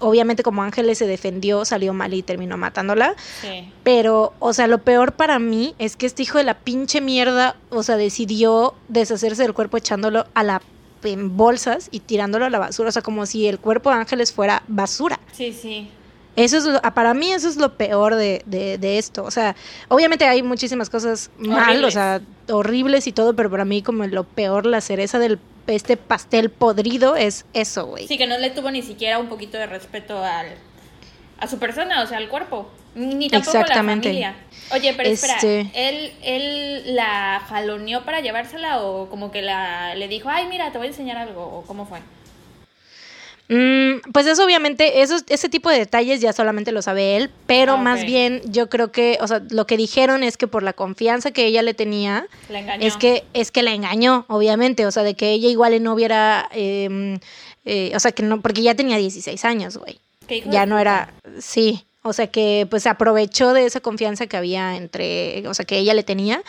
[0.00, 3.14] obviamente como Ángeles se defendió, salió mal y terminó matándola.
[3.40, 3.72] Sí.
[3.84, 7.56] Pero, o sea, lo peor para mí es que este hijo de la pinche mierda,
[7.70, 10.62] o sea, decidió deshacerse del cuerpo echándolo a la
[11.04, 14.32] en bolsas y tirándolo a la basura, o sea, como si el cuerpo de Ángeles
[14.32, 15.20] fuera basura.
[15.32, 15.88] Sí, sí.
[16.34, 19.22] Eso es lo- para mí eso es lo peor de, de- de esto.
[19.22, 19.54] O sea,
[19.88, 22.20] obviamente hay muchísimas cosas mal, o sea,
[22.50, 27.16] horribles y todo, pero para mí como lo peor, la cereza del este pastel podrido
[27.16, 28.06] es eso, güey.
[28.06, 30.48] Sí, que no le tuvo ni siquiera un poquito de respeto al,
[31.38, 32.70] a su persona, o sea, al cuerpo.
[32.94, 34.08] Ni, tampoco Exactamente.
[34.08, 34.36] a la familia.
[34.72, 40.08] Oye, pero espera, Este- ¿él, ¿él la jaloneó para llevársela o como que la, le
[40.08, 41.42] dijo, ay, mira, te voy a enseñar algo?
[41.44, 41.98] ¿O cómo fue?
[43.48, 47.74] Mm, pues eso obviamente, esos, ese tipo de detalles ya solamente lo sabe él, pero
[47.74, 50.72] Ah, más bien yo creo que, o sea, lo que dijeron es que por la
[50.72, 55.04] confianza que ella le tenía, La es que, es que la engañó, obviamente, o sea,
[55.04, 57.18] de que ella igual no hubiera, eh,
[57.64, 59.98] eh, o sea, que no, porque ya tenía 16 años, güey.
[60.50, 64.76] Ya no era, sí, o sea que pues se aprovechó de esa confianza que había
[64.76, 66.42] entre, o sea, que ella le tenía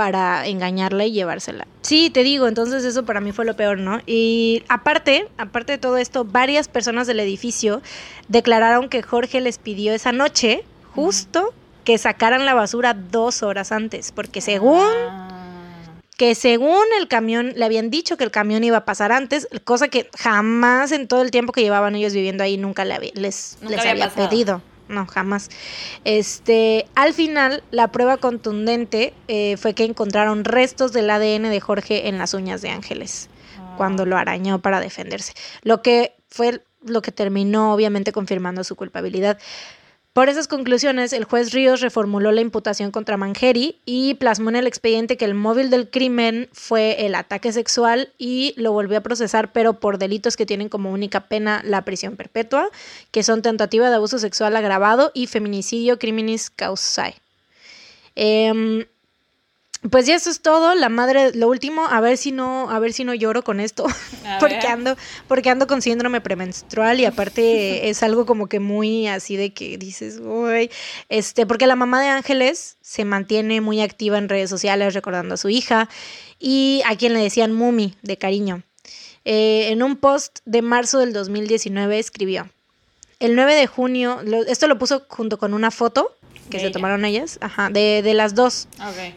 [0.00, 1.66] para engañarla y llevársela.
[1.82, 4.00] Sí, te digo, entonces eso para mí fue lo peor, ¿no?
[4.06, 7.82] Y aparte, aparte de todo esto, varias personas del edificio
[8.26, 11.52] declararon que Jorge les pidió esa noche, justo,
[11.84, 15.26] que sacaran la basura dos horas antes, porque según Ah.
[16.16, 19.88] que según el camión, le habían dicho que el camión iba a pasar antes, cosa
[19.88, 23.58] que jamás en todo el tiempo que llevaban ellos viviendo ahí nunca le había- les,
[23.60, 24.62] Nunca les había pedido.
[24.90, 25.48] No, jamás.
[26.04, 32.08] Este, al final, la prueba contundente eh, fue que encontraron restos del ADN de Jorge
[32.08, 33.74] en las uñas de Ángeles Ah.
[33.76, 35.32] cuando lo arañó para defenderse.
[35.62, 39.38] Lo que fue lo que terminó obviamente confirmando su culpabilidad.
[40.12, 44.66] Por esas conclusiones, el juez Ríos reformuló la imputación contra Manjeri y plasmó en el
[44.66, 49.52] expediente que el móvil del crimen fue el ataque sexual y lo volvió a procesar,
[49.52, 52.70] pero por delitos que tienen como única pena la prisión perpetua,
[53.12, 57.14] que son tentativa de abuso sexual agravado y feminicidio criminis causae.
[58.16, 58.86] Em,
[59.88, 62.92] pues ya eso es todo, la madre, lo último, a ver si no, a ver
[62.92, 63.86] si no lloro con esto,
[64.40, 64.94] porque ando,
[65.26, 69.78] porque ando con síndrome premenstrual y aparte es algo como que muy así de que
[69.78, 70.70] dices, uy,
[71.08, 75.38] este, porque la mamá de Ángeles se mantiene muy activa en redes sociales recordando a
[75.38, 75.88] su hija
[76.38, 78.62] y a quien le decían Mumi de cariño.
[79.24, 82.50] Eh, en un post de marzo del 2019 escribió,
[83.18, 86.16] el 9 de junio, esto lo puso junto con una foto
[86.50, 88.68] que se tomaron ellas, ajá, de, de las dos.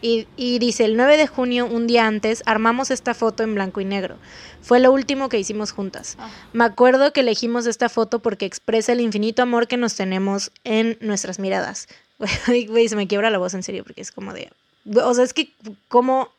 [0.01, 3.81] Y, y, dice, el 9 de junio, un día antes, armamos esta foto en blanco
[3.81, 4.17] y negro.
[4.61, 6.15] Fue lo último que hicimos juntas.
[6.19, 6.29] Ah.
[6.53, 10.97] Me acuerdo que elegimos esta foto porque expresa el infinito amor que nos tenemos en
[11.01, 11.87] nuestras miradas.
[12.47, 14.49] Güey, se me quiebra la voz en serio porque es como de...
[14.95, 15.51] O sea, es que
[15.89, 16.29] como...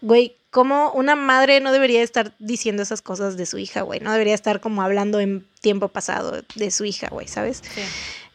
[0.00, 4.00] Güey, como una madre no debería estar diciendo esas cosas de su hija, güey.
[4.00, 7.62] No debería estar como hablando en tiempo pasado de su hija, güey, ¿sabes?
[7.74, 7.82] Sí.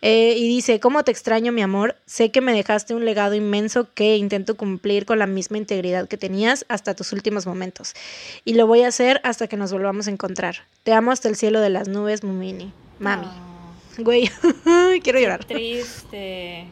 [0.02, 1.96] Eh, y dice, ¿cómo te extraño, mi amor?
[2.06, 6.18] Sé que me dejaste un legado inmenso que intento cumplir con la misma integridad que
[6.18, 7.94] tenías hasta tus últimos momentos.
[8.44, 10.58] Y lo voy a hacer hasta que nos volvamos a encontrar.
[10.84, 12.74] Te amo hasta el cielo de las nubes, Mumini.
[13.00, 13.28] Mami.
[14.00, 14.30] Güey,
[15.04, 15.46] quiero llorar.
[15.46, 16.66] triste.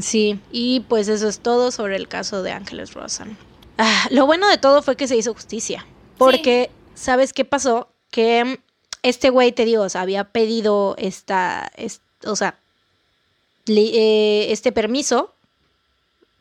[0.00, 3.36] Sí, y pues eso es todo sobre el caso de Ángeles Rosan.
[3.78, 5.86] Ah, lo bueno de todo fue que se hizo justicia.
[6.18, 7.88] Porque, ¿sabes qué pasó?
[8.10, 8.60] Que
[9.02, 12.58] este güey, te digo, había pedido esta, esta o sea,
[13.68, 15.32] eh, este permiso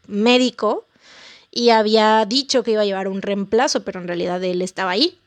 [0.08, 0.86] médico
[1.52, 5.18] y había dicho que iba a llevar un reemplazo, pero en realidad él estaba ahí.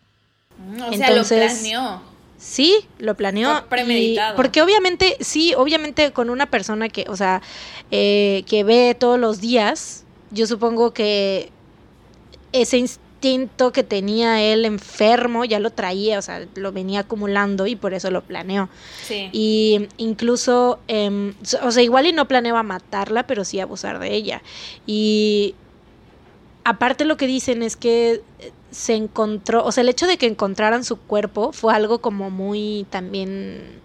[0.58, 2.02] Mm, o sea, lo planeó.
[2.38, 3.66] Sí, lo planeó.
[3.68, 4.37] premeditado.
[4.37, 7.42] porque obviamente, sí, obviamente con una persona que, o sea,
[7.90, 11.50] eh, que ve todos los días, yo supongo que
[12.52, 12.84] ese,
[13.18, 17.92] instinto que tenía él enfermo, ya lo traía, o sea, lo venía acumulando y por
[17.92, 18.68] eso lo planeó.
[19.02, 19.28] Sí.
[19.33, 24.42] Y incluso, em, o sea, igual y no planeaba matarla, pero sí abusar de ella.
[24.87, 25.57] Y
[26.62, 28.22] aparte lo que dicen es que
[28.70, 32.87] se encontró, o sea, el hecho de que encontraran su cuerpo fue algo como muy
[32.90, 33.81] también...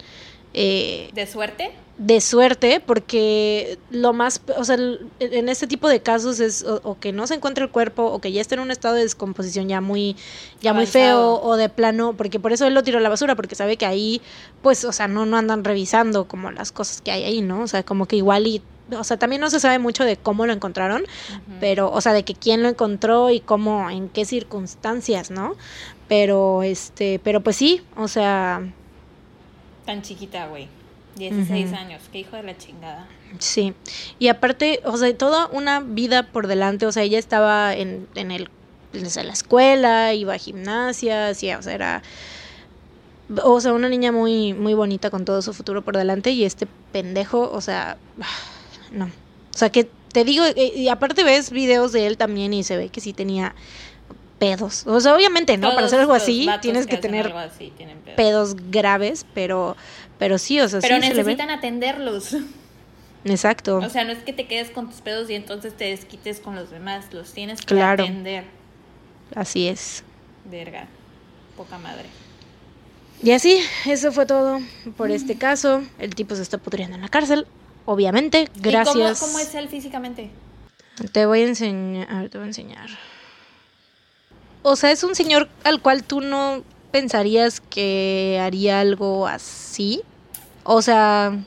[0.53, 1.71] Eh, ¿De suerte?
[1.97, 4.77] de suerte porque lo más, o sea,
[5.19, 8.31] en este tipo de casos es o, que no se encuentra el cuerpo o que
[8.31, 10.15] ya está en un estado de descomposición ya muy
[10.59, 13.35] ya muy feo o de plano, porque por eso él lo tiró a la basura
[13.35, 14.21] porque sabe que ahí
[14.63, 17.61] pues, o sea, no no andan revisando como las cosas que hay ahí, ¿no?
[17.61, 18.61] O sea, como que igual y
[18.97, 21.03] o sea, también no se sabe mucho de cómo lo encontraron,
[21.61, 25.55] pero, o sea, de que quién lo encontró y cómo, en qué circunstancias, ¿no?
[26.09, 28.61] Pero, este, pero pues sí, o sea...
[29.85, 30.67] Tan chiquita, güey.
[31.15, 33.07] 16 años, qué hijo de la chingada.
[33.37, 33.73] Sí,
[34.19, 38.31] y aparte, o sea, toda una vida por delante, o sea, ella estaba en, en,
[38.31, 38.49] el,
[38.93, 42.03] en la escuela, iba a gimnasia, sí, o sea, era,
[43.43, 46.67] o sea, una niña muy, muy bonita con todo su futuro por delante y este
[46.91, 47.97] pendejo, o sea,
[48.91, 52.63] no, o sea, que te digo, eh, y aparte ves videos de él también y
[52.63, 53.55] se ve que sí tenía
[54.43, 54.85] pedos.
[54.87, 55.73] O sea, obviamente, ¿no?
[55.73, 57.33] Para hacer algo así tienes que, tener
[58.17, 58.55] pedos.
[58.69, 59.77] graves, pero
[60.19, 62.35] pero sí, o sea, Pero necesitan atenderlos.
[63.25, 63.77] Exacto.
[63.77, 66.55] O sea, no es que te quedes con tus pedos y entonces te desquites con
[66.55, 68.43] los demás, los tienes que atender.
[69.33, 70.03] Así es.
[70.43, 70.87] Verga.
[71.55, 72.05] Poca madre.
[73.21, 74.59] Y así, eso fue todo
[74.97, 75.83] por este caso.
[75.99, 77.47] El tipo se está pudriendo en la cárcel,
[77.85, 78.49] obviamente.
[78.55, 79.19] Gracias.
[79.21, 80.29] cómo, cómo es él físicamente?
[81.13, 82.89] Te voy a enseñar, te voy a enseñar
[84.63, 90.01] o sea, es un señor al cual tú no pensarías que haría algo así.
[90.63, 91.37] O sea,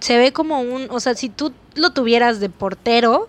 [0.00, 3.28] se ve como un, o sea, si tú lo tuvieras de portero,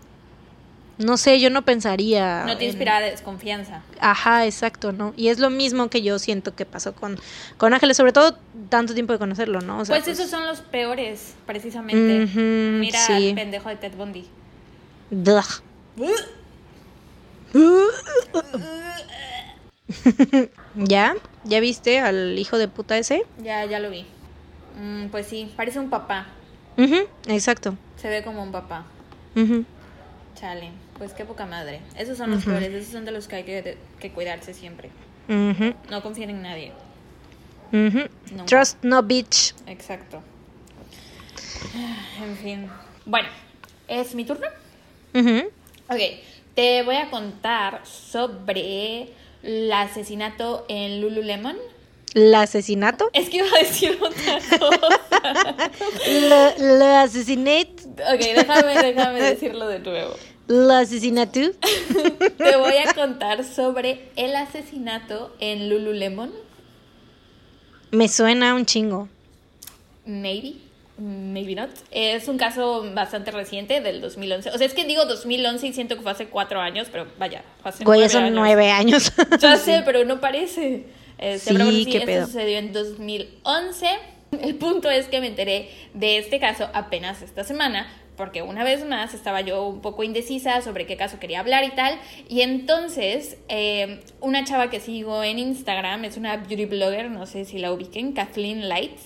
[0.98, 2.44] no sé, yo no pensaría.
[2.46, 3.82] No te inspira desconfianza.
[4.00, 5.13] Ajá, exacto, ¿no?
[5.18, 7.20] Y es lo mismo que yo siento que pasó con,
[7.58, 8.38] con Ángeles, sobre todo
[8.70, 9.78] tanto tiempo de conocerlo, ¿no?
[9.78, 12.26] pues, pues, esos son los peores, precisamente.
[12.39, 14.26] Mira al pendejo de Ted Bundy.
[20.76, 21.15] ¿Ya?
[21.44, 23.26] ¿Ya viste al hijo de puta ese?
[23.41, 24.06] Ya, ya lo vi.
[24.80, 26.28] Mm, pues sí, parece un papá.
[27.28, 27.78] exacto.
[27.96, 28.86] Se ve como un papá.
[30.36, 31.82] Chale, pues qué poca madre.
[31.98, 34.89] Esos son los peores, esos son de los que hay que, cuidarse siempre.
[35.28, 36.74] No confíen en nadie.
[38.46, 39.56] Trust no bitch.
[39.68, 40.22] Exacto.
[42.22, 42.70] En fin.
[43.06, 43.28] Bueno,
[43.88, 44.48] ¿es mi turno?
[45.89, 46.00] Ok.
[46.56, 49.10] Te voy a contar sobre
[49.44, 51.58] el asesinato en Lululemon.
[52.13, 53.10] ¿El asesinato?
[53.12, 55.72] Es que iba a decir otra cosa.
[56.08, 57.84] ¿El asesinato?
[58.10, 60.13] Ok, déjame, déjame decirlo de nuevo.
[60.48, 61.41] ¿El asesinato?
[62.38, 66.32] Te voy a contar sobre el asesinato en Lululemon.
[67.91, 69.10] Me suena un chingo.
[70.06, 70.54] Maybe,
[70.98, 71.70] maybe not.
[71.92, 74.50] Es un caso bastante reciente del 2011.
[74.52, 77.44] O sea, es que digo 2011 y siento que fue hace cuatro años, pero vaya,
[77.62, 78.36] fue hace Güey, nueve son años.
[78.36, 79.14] nueve años.
[79.40, 80.86] Ya sé, pero no parece.
[81.18, 82.26] Este, Sí, bueno, sí, qué esto pedo.
[82.28, 83.88] sucedió en 2011.
[84.42, 88.86] El punto es que me enteré de este caso apenas esta semana, porque una vez
[88.86, 91.98] más estaba yo un poco indecisa sobre qué caso quería hablar y tal.
[92.28, 97.46] Y entonces, eh, una chava que sigo en Instagram es una beauty blogger, no sé
[97.46, 99.04] si la ubiquen, Kathleen Lights.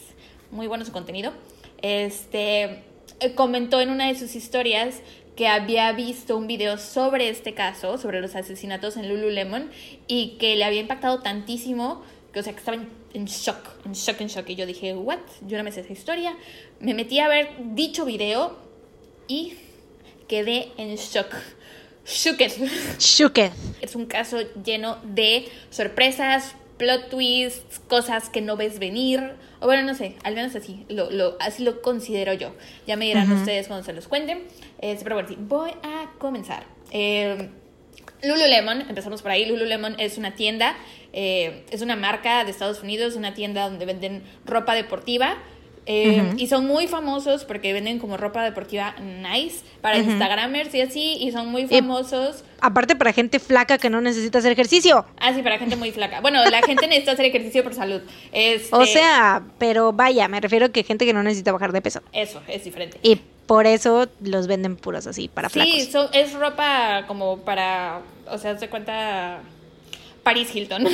[0.52, 1.32] Muy bueno su contenido.
[1.81, 2.83] Este
[3.19, 5.01] eh, comentó en una de sus historias
[5.35, 9.71] que había visto un video sobre este caso, sobre los asesinatos en Lululemon,
[10.07, 13.93] y que le había impactado tantísimo que, o sea, que estaba en, en shock, en
[13.93, 14.49] shock, en shock.
[14.49, 15.19] Y yo dije, ¿what?
[15.47, 16.35] Yo no me sé esa historia.
[16.79, 18.57] Me metí a ver dicho video
[19.27, 19.53] y
[20.27, 21.33] quedé en shock.
[22.05, 22.51] Shooked.
[22.97, 23.51] Shooked.
[23.81, 29.33] Es un caso lleno de sorpresas, plot twists, cosas que no ves venir.
[29.59, 32.55] O bueno, no sé, al menos así lo, lo, así lo considero yo.
[32.87, 34.43] Ya me dirán ustedes cuando se los cuenten.
[34.81, 36.63] Eh, pero bueno, sí, voy a comenzar.
[36.91, 37.49] Eh,
[38.23, 39.45] Lululemon, empezamos por ahí.
[39.45, 40.75] Lululemon es una tienda,
[41.13, 45.37] eh, es una marca de Estados Unidos, una tienda donde venden ropa deportiva.
[45.85, 46.33] Eh.
[46.37, 50.09] Y son muy famosos porque venden como ropa deportiva nice para Ujú.
[50.11, 51.17] Instagramers y así.
[51.19, 52.43] Y son muy Y- famosos.
[52.61, 55.05] Aparte para gente flaca que no necesita hacer ejercicio.
[55.19, 56.19] Ah, sí, para gente muy flaca.
[56.21, 58.01] Bueno, la gente necesita hacer ejercicio por salud.
[58.31, 61.81] Este, O sea, pero vaya, me refiero a que gente que no necesita bajar de
[61.81, 62.01] peso.
[62.11, 62.99] Eso, es diferente.
[63.01, 63.15] Y
[63.47, 65.83] por eso los venden puros así, para Sí, flacos.
[65.91, 69.39] son- es ropa como para, o sea, se cuenta
[70.23, 70.85] Paris Hilton.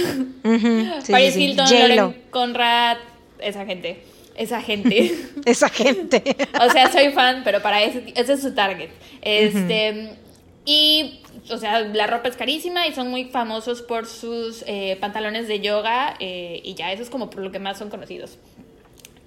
[1.04, 1.76] Sí, Paris sí, sí.
[1.76, 2.98] Hilton, Conrad,
[3.40, 4.04] esa gente.
[4.36, 5.12] Esa gente.
[5.46, 6.24] Esa gente.
[6.60, 8.90] o sea, soy fan, pero para ese, ese es su target.
[9.22, 10.18] Este,
[10.66, 11.22] Y,
[11.52, 15.60] o sea, la ropa es carísima y son muy famosos por sus eh, pantalones de
[15.60, 18.40] yoga eh, y ya, eso es como por lo que más son conocidos.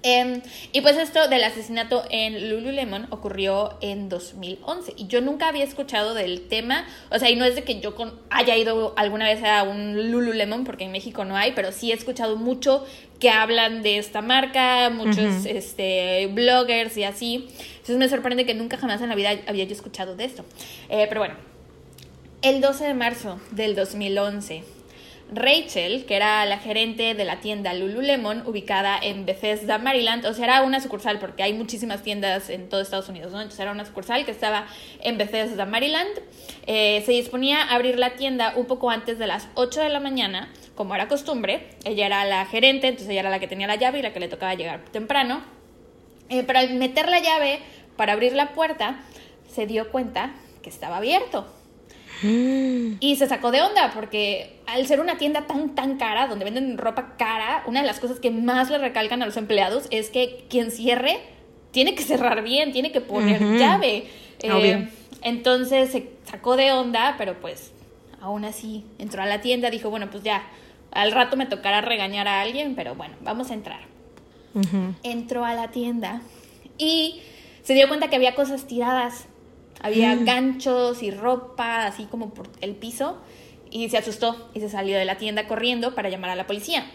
[0.01, 5.65] Em, y pues esto del asesinato en Lululemon ocurrió en 2011 y yo nunca había
[5.65, 9.25] escuchado del tema, o sea, y no es de que yo con- haya ido alguna
[9.25, 12.85] vez a un Lululemon porque en México no hay, pero sí he escuchado mucho
[13.19, 17.49] que hablan de esta marca, muchos este, bloggers y así.
[17.73, 20.45] Entonces me sorprende que nunca jamás en la vida había yo escuchado de esto.
[20.87, 21.35] Eh, pero bueno,
[22.41, 24.63] el 12 de marzo del 2011,
[25.31, 30.45] Rachel, que era la gerente de la tienda Lululemon, ubicada en Bethesda, Maryland, o sea,
[30.45, 33.39] era una sucursal porque hay muchísimas tiendas en todo Estados Unidos, ¿no?
[33.39, 34.65] Entonces era una sucursal que estaba
[35.01, 36.09] en Bethesda, Maryland.
[36.65, 39.99] Eh, se disponía a abrir la tienda un poco antes de las 8 de la
[39.99, 41.69] mañana, como era costumbre.
[41.85, 44.19] Ella era la gerente, entonces ella era la que tenía la llave y la que
[44.19, 45.41] le tocaba llegar temprano.
[46.29, 47.59] Eh, pero al meter la llave
[47.95, 48.99] para abrir la puerta,
[49.47, 50.31] se dio cuenta
[50.63, 51.58] que estaba abierto.
[52.21, 52.93] Mm.
[52.99, 56.77] Y se sacó de onda porque al ser una tienda tan, tan cara, donde venden
[56.77, 60.45] ropa cara, una de las cosas que más le recalcan a los empleados es que
[60.49, 61.19] quien cierre
[61.71, 64.07] tiene que cerrar bien, tiene que poner llave.
[64.41, 64.89] Eh,
[65.21, 67.71] entonces se sacó de onda, pero pues
[68.21, 70.43] aún así entró a la tienda, dijo, bueno, pues ya,
[70.91, 73.89] al rato me tocará regañar a alguien, pero bueno, vamos a entrar
[75.03, 76.21] entró a la tienda
[76.77, 77.21] y
[77.63, 79.25] se dio cuenta que había cosas tiradas.
[79.81, 80.25] Había Mm.
[80.25, 83.17] ganchos y ropa así como por el piso
[83.71, 86.85] y se asustó y se salió de la tienda corriendo para llamar a la policía.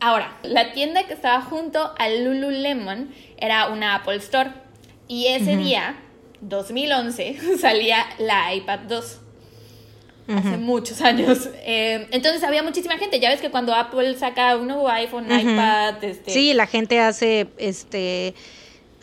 [0.00, 4.50] Ahora, la tienda que estaba junto al Lululemon era una Apple Store
[5.08, 5.64] y ese Ujú.
[5.64, 5.96] día,
[6.40, 9.20] 2011, salía la iPad 2
[10.28, 11.48] hace muchos años.
[11.66, 13.20] Eh, entonces había muchísima gente.
[13.20, 17.48] Ya ves que cuando Apple saca un nuevo iPhone, iPad, este, Sí, la gente hace,
[17.58, 18.34] este,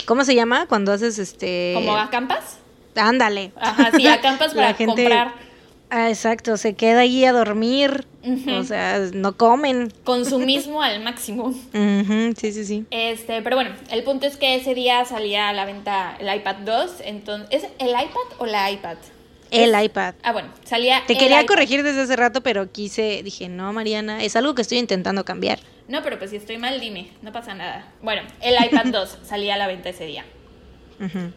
[0.06, 0.66] ¿cómo se llama?
[0.68, 1.74] Cuando haces, este...
[1.76, 2.58] como acampas.
[2.96, 3.52] Ándale.
[3.60, 5.34] Ajá, sí, acampas para gente- comprar.
[5.94, 8.06] Ah, exacto, se queda ahí a dormir,
[8.58, 9.92] o sea, no comen.
[10.06, 11.54] Consumismo al máximo.
[12.38, 12.86] Sí, sí, sí.
[12.92, 16.56] Este, pero bueno, el punto es que ese día salía a la venta el iPad
[16.64, 16.92] 2.
[17.04, 18.96] Entonces, ¿es el iPad o la iPad?
[19.52, 20.14] El iPad.
[20.24, 21.04] Ah, bueno, salía.
[21.08, 21.48] Te el quería iPad.
[21.48, 25.60] corregir desde hace rato, pero quise, dije, no, Mariana, es algo que estoy intentando cambiar.
[25.90, 27.86] No, pero pues si estoy mal, dime, no pasa nada.
[28.02, 30.24] Bueno, el iPad 2 salía a la venta ese día.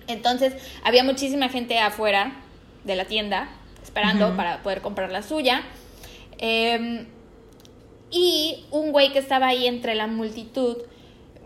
[0.06, 2.32] Entonces, había muchísima gente afuera
[2.84, 3.48] de la tienda
[3.82, 5.62] esperando para poder comprar la suya.
[6.38, 7.06] Eh,
[8.10, 10.76] y un güey que estaba ahí entre la multitud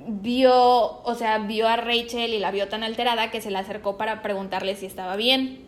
[0.06, 3.96] vio, o sea, vio a Rachel y la vio tan alterada que se le acercó
[3.96, 5.64] para preguntarle si estaba bien.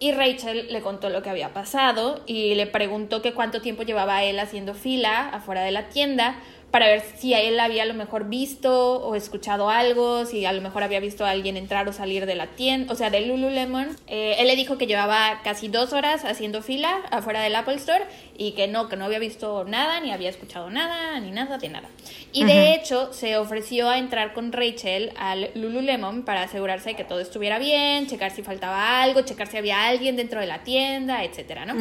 [0.00, 4.22] Y Rachel le contó lo que había pasado y le preguntó que cuánto tiempo llevaba
[4.22, 6.36] él haciendo fila afuera de la tienda
[6.74, 10.60] para ver si él había a lo mejor visto o escuchado algo, si a lo
[10.60, 13.96] mejor había visto a alguien entrar o salir de la tienda, o sea, de Lululemon.
[14.08, 18.04] Eh, él le dijo que llevaba casi dos horas haciendo fila afuera del Apple Store
[18.36, 21.68] y que no, que no había visto nada, ni había escuchado nada, ni nada de
[21.68, 21.88] nada.
[22.32, 27.04] Y de hecho se ofreció a entrar con Rachel al Lululemon para asegurarse de que
[27.04, 31.22] todo estuviera bien, checar si faltaba algo, checar si había alguien dentro de la tienda,
[31.22, 31.76] etcétera, ¿no?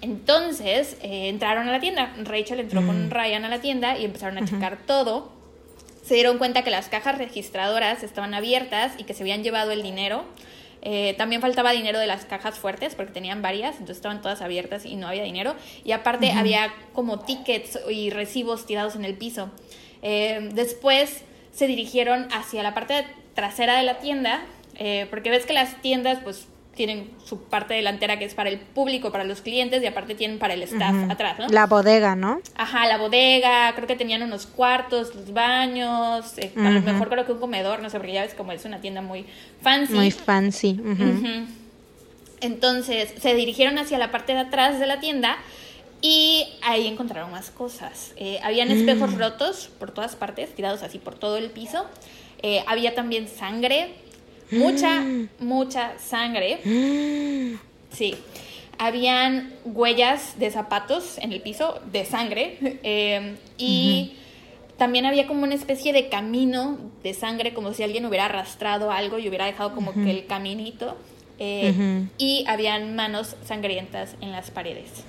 [0.00, 2.14] Entonces eh, entraron a la tienda.
[2.22, 5.32] Rachel entró con Ryan a la tienda y empezaron a checar todo.
[6.04, 9.82] Se dieron cuenta que las cajas registradoras estaban abiertas y que se habían llevado el
[9.82, 10.24] dinero.
[10.84, 14.84] Eh, también faltaba dinero de las cajas fuertes porque tenían varias, entonces estaban todas abiertas
[14.84, 15.54] y no había dinero.
[15.84, 19.50] Y aparte había como tickets y recibos tirados en el piso.
[20.02, 24.42] Eh, después se dirigieron hacia la parte trasera de la tienda,
[24.74, 28.58] eh, porque ves que las tiendas pues tienen su parte delantera que es para el
[28.58, 31.48] público, para los clientes y aparte tienen para el staff atrás, ¿no?
[31.48, 32.40] La bodega, ¿no?
[32.56, 37.26] Ajá, la bodega, creo que tenían unos cuartos, los baños, eh, a lo mejor creo
[37.26, 39.26] que un comedor, no sé, porque ya ves como es una tienda muy
[39.60, 39.92] fancy.
[39.92, 40.80] Muy fancy.
[42.40, 45.38] Entonces se dirigieron hacia la parte de atrás de la tienda
[46.00, 48.12] y ahí encontraron más cosas.
[48.16, 48.72] Eh, habían mm.
[48.72, 51.86] espejos rotos por todas partes, tirados así por todo el piso.
[52.42, 53.94] Eh, había también sangre,
[54.52, 55.28] mucha, mm.
[55.40, 56.60] mucha sangre.
[56.64, 57.58] Mm.
[57.92, 58.14] Sí.
[58.78, 64.14] Habían huellas de zapatos en el piso de sangre em, y
[64.76, 69.18] también había como una especie de camino de sangre, como si alguien hubiera arrastrado algo
[69.18, 70.96] y hubiera dejado como que el caminito.
[71.38, 75.04] Eh, y habían manos sangrientas en las paredes.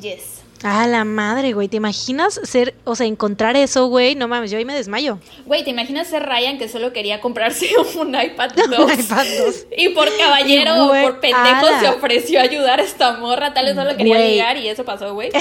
[0.00, 0.38] Yes.
[0.62, 1.68] Ah, la madre, güey.
[1.68, 4.16] ¿Te imaginas ser, o sea, encontrar eso, güey?
[4.16, 5.18] No mames, yo ahí me desmayo.
[5.46, 8.68] Güey, ¿te imaginas ser Ryan que solo quería comprarse un iPad 2?
[8.78, 9.66] un iPad 2.
[9.76, 13.54] Y por caballero o por pendejo se ofreció a ayudar a esta morra.
[13.54, 15.30] Tal vez solo quería llegar y eso pasó, güey.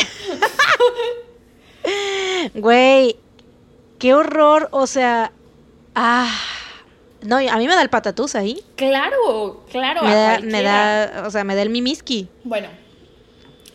[2.53, 3.15] Güey,
[3.97, 4.67] qué horror.
[4.71, 5.31] O sea,
[5.95, 6.29] ah.
[7.21, 8.61] No, a mí me da el patatús ahí.
[8.75, 10.03] Claro, claro.
[10.03, 12.27] Me, da, me da, o sea, me da el mimiski.
[12.43, 12.67] Bueno,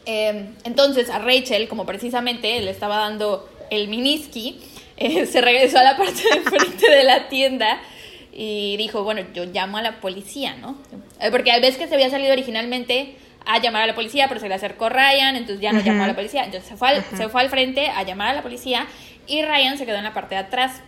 [0.05, 4.61] Em, entonces a Rachel, como precisamente le estaba dando el miniski,
[4.97, 7.81] eh, se regresó a la parte de frente de la tienda
[8.33, 10.77] y dijo, bueno, yo llamo a la policía, ¿no?
[11.21, 14.41] Eh, porque a veces que se había salido originalmente a llamar a la policía, pero
[14.41, 16.45] se le acercó Ryan, entonces ya no llamó a la policía.
[16.45, 18.87] Entonces se fue, al, se fue al frente a llamar a la policía
[19.27, 20.81] y Ryan se quedó en la parte de atrás.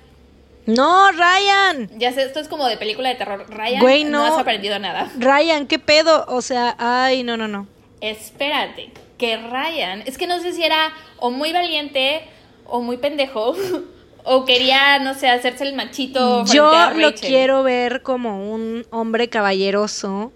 [0.66, 1.90] No, Ryan.
[1.98, 3.44] Ya sé, esto es como de película de terror.
[3.50, 5.10] Ryan, no, no has aprendido nada.
[5.18, 6.24] Ryan, ¿qué pedo?
[6.28, 7.66] O sea, ay, no, no, no.
[8.00, 12.22] Espérate que Ryan, es que no sé si era o muy valiente
[12.66, 13.54] o muy pendejo.
[14.26, 16.46] O quería, no sé, hacerse el machito.
[16.46, 20.32] Yo lo quiero ver como un hombre caballeroso.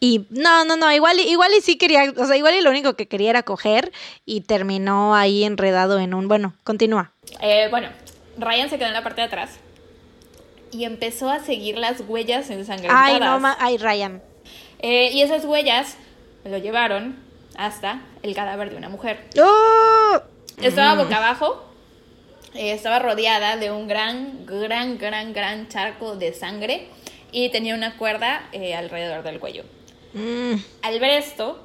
[0.00, 2.94] Y no, no, no, igual, igual y sí quería, o sea, igual y lo único
[2.94, 3.92] que quería era coger
[4.26, 7.12] y terminó ahí enredado en un, bueno, continúa.
[7.40, 7.90] Eh, bueno,
[8.36, 9.60] Ryan se quedó en la parte de atrás
[10.72, 13.08] y empezó a seguir las huellas ensangrentadas.
[13.08, 14.20] Ay, no, ay, Ryan.
[14.80, 15.96] Eh, y esas huellas
[16.44, 19.24] lo llevaron hasta el cadáver de una mujer.
[19.38, 20.20] ¡Oh!
[20.60, 21.64] Estaba boca abajo,
[22.54, 26.88] eh, estaba rodeada de un gran, gran, gran, gran charco de sangre
[27.32, 29.64] y tenía una cuerda eh, alrededor del cuello.
[30.12, 30.54] Mm.
[30.82, 31.62] Al ver esto,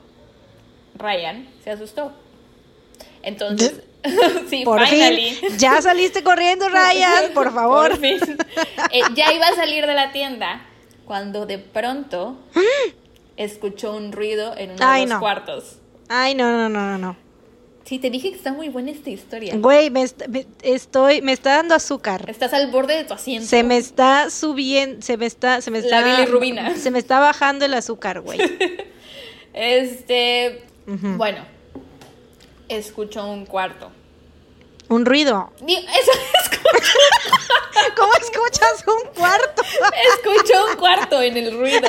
[0.95, 2.13] Ryan se asustó.
[3.21, 3.81] Entonces,
[4.49, 5.37] sí, por finally.
[5.57, 7.91] Ya saliste corriendo, Ryan, por favor.
[7.91, 8.19] Por fin.
[8.91, 10.65] Eh, ya iba a salir de la tienda
[11.05, 12.37] cuando de pronto
[13.37, 15.77] escuchó un ruido en uno de los cuartos.
[16.09, 17.27] Ay, no, no, no, no, no.
[17.87, 19.55] Sí, te dije que está muy buena esta historia.
[19.55, 20.05] Güey, me,
[20.61, 22.29] estoy, me está dando azúcar.
[22.29, 23.47] Estás al borde de tu asiento.
[23.47, 26.01] Se me está subiendo, se me está, se me está.
[26.01, 26.75] La bilirrubina.
[26.75, 28.39] Se me está bajando el azúcar, güey.
[29.53, 31.45] este, bueno,
[32.67, 33.89] escuchó un cuarto.
[34.89, 35.53] Un ruido.
[35.65, 36.11] Eso
[36.43, 36.91] escucho.
[37.95, 39.61] ¿Cómo escuchas un cuarto?
[40.13, 41.87] Escuchó un cuarto en el ruido.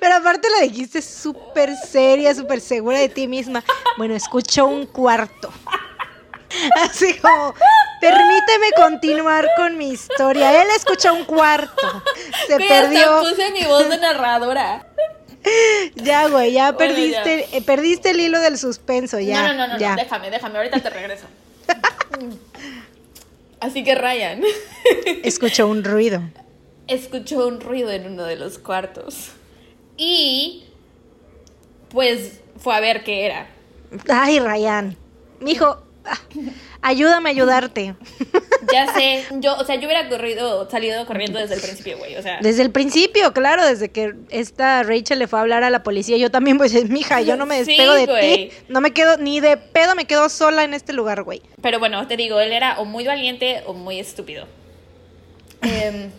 [0.00, 3.64] Pero aparte la dijiste súper seria, súper segura de ti misma.
[3.96, 5.52] Bueno, escuchó un cuarto.
[6.76, 7.54] Así como,
[8.00, 10.62] permíteme continuar con mi historia.
[10.62, 12.02] Él escuchó un cuarto.
[12.46, 13.20] Se perdió.
[13.20, 14.86] puse mi voz de narradora.
[15.96, 19.42] Ya, güey, ya perdiste, eh, perdiste el hilo del suspenso, ya.
[19.42, 21.26] No, no, no, no, déjame, déjame, ahorita te regreso.
[23.60, 24.42] Así que Ryan.
[25.22, 26.22] Escuchó un ruido.
[26.86, 29.30] Escuchó un ruido en uno de los cuartos.
[29.96, 30.64] Y
[31.90, 33.48] pues fue a ver qué era.
[34.08, 34.96] Ay, Ryan.
[35.40, 36.18] Mijo, ah,
[36.82, 37.94] ayúdame a ayudarte.
[38.72, 42.22] Ya sé, yo, o sea, yo hubiera corrido, salido corriendo desde el principio, güey, o
[42.22, 42.38] sea.
[42.40, 46.16] Desde el principio, claro, desde que esta Rachel le fue a hablar a la policía,
[46.16, 48.48] yo también, pues, mija, yo no me Sí, despego de güey.
[48.48, 51.42] ti, no me quedo, ni de pedo me quedo sola en este lugar, güey.
[51.62, 54.46] Pero bueno, te digo, él era o muy valiente o muy estúpido.
[55.62, 56.10] Em,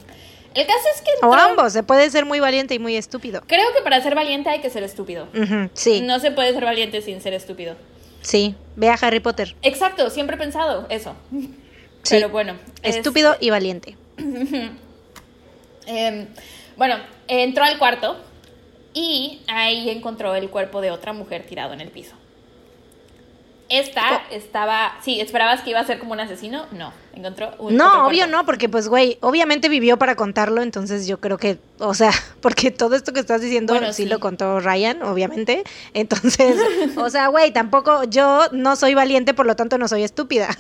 [0.56, 3.41] el caso es que O ambos, se puede ser muy valiente y muy estúpido.
[3.47, 5.28] Creo que para ser valiente hay que ser estúpido.
[5.74, 7.76] Sí, No se puede ser valiente sin ser estúpido.
[8.22, 9.56] sí, ve a Harry Potter.
[9.62, 11.14] Exacto, siempre he pensado eso.
[12.03, 12.16] Sí.
[12.16, 12.56] Pero bueno.
[12.84, 13.95] es- Estúpido y valiente.
[15.88, 16.28] Em,
[16.78, 16.95] bueno,
[17.28, 18.18] entró al cuarto
[18.93, 22.16] y ahí encontró el cuerpo de otra mujer tirado en el piso.
[23.68, 24.95] Esta estaba.
[25.03, 26.68] Sí, ¿esperabas que iba a ser como un asesino?
[26.72, 27.76] No, encontró un.
[27.76, 28.32] No, obvio cuerpo.
[28.38, 32.11] no, porque pues, güey, obviamente vivió para contarlo, entonces yo creo que, o sea,
[32.41, 34.09] porque todo esto que estás diciendo Bueno, sí, sí.
[34.09, 35.63] lo contó Ryan, obviamente.
[35.95, 36.57] Entonces,
[36.97, 40.49] o sea, güey, tampoco yo no soy valiente, por lo tanto no soy estúpida.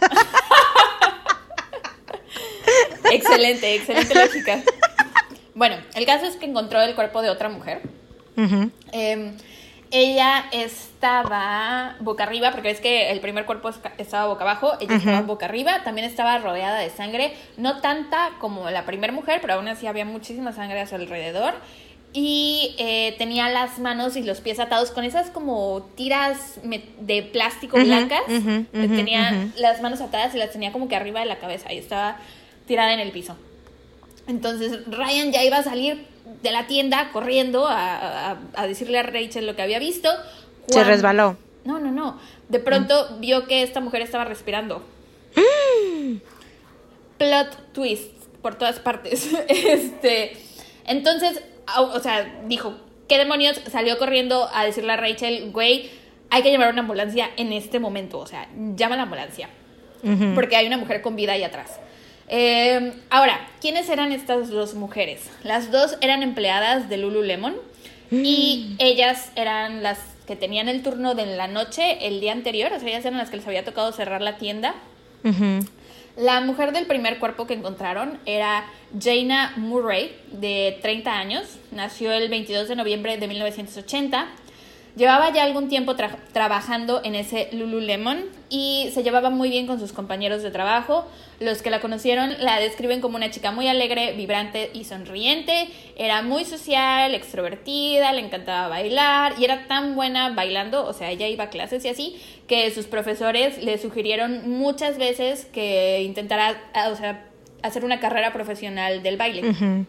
[3.11, 4.63] Excelente, excelente lógica.
[5.53, 7.81] Bueno, el caso es que encontró el cuerpo de otra mujer.
[8.35, 8.71] Ujú.
[8.91, 9.31] Eh,
[9.91, 15.21] ella estaba boca arriba, porque es que el primer cuerpo estaba boca abajo, ella estaba
[15.21, 19.67] boca arriba, también estaba rodeada de sangre, no tanta como la primera mujer, pero aún
[19.67, 21.53] así había muchísima sangre a su alrededor.
[22.17, 26.59] Y eh, tenía las manos y los pies atados con esas como tiras
[27.01, 28.21] de plástico blancas.
[28.27, 31.77] Eh, tenía las manos atadas y las tenía como que arriba de la cabeza y
[31.77, 32.17] estaba
[32.67, 33.35] tirada en el piso.
[34.27, 36.05] Entonces Ryan ya iba a salir
[36.41, 40.09] de la tienda corriendo a, a- a decirle a Rachel lo que había visto.
[40.67, 41.37] Se resbaló.
[41.63, 42.19] No, no, no.
[42.49, 44.83] De pronto vio que esta mujer estaba respirando.
[47.17, 48.11] Plot twist
[48.41, 49.29] por todas partes.
[49.47, 50.37] este,
[50.85, 51.41] entonces,
[51.77, 52.75] o sea, dijo,
[53.07, 53.59] ¿qué demonios?
[53.71, 55.89] Salió corriendo a decirle a Rachel, güey,
[56.29, 58.19] hay que llamar una ambulancia en este momento.
[58.19, 59.49] O sea, llama a la ambulancia
[60.35, 61.79] porque hay una mujer con vida ahí atrás.
[62.27, 65.29] Eh, ahora, ¿quiénes eran estas dos mujeres?
[65.43, 67.55] Las dos eran empleadas de Lululemon
[68.11, 72.79] y ellas eran las que tenían el turno de la noche el día anterior, o
[72.79, 74.73] sea, ellas eran las que les había tocado cerrar la tienda.
[76.17, 78.65] La mujer del primer cuerpo que encontraron era
[78.97, 81.57] Jaina Murray, de 30 años.
[81.71, 84.27] Nació el 22 de noviembre de 1980.
[84.95, 89.77] Llevaba ya algún tiempo tra- trabajando en ese Lululemon y se llevaba muy bien con
[89.79, 91.05] sus compañeros de trabajo.
[91.41, 95.67] Los que la conocieron la describen como una chica muy alegre, vibrante y sonriente.
[95.97, 101.27] Era muy social, extrovertida, le encantaba bailar y era tan buena bailando, o sea, ella
[101.27, 102.15] iba a clases y así,
[102.47, 106.55] que sus profesores le sugirieron muchas veces que intentara,
[106.89, 107.25] o sea,
[107.63, 109.49] hacer una carrera profesional del baile.
[109.49, 109.85] Ujú.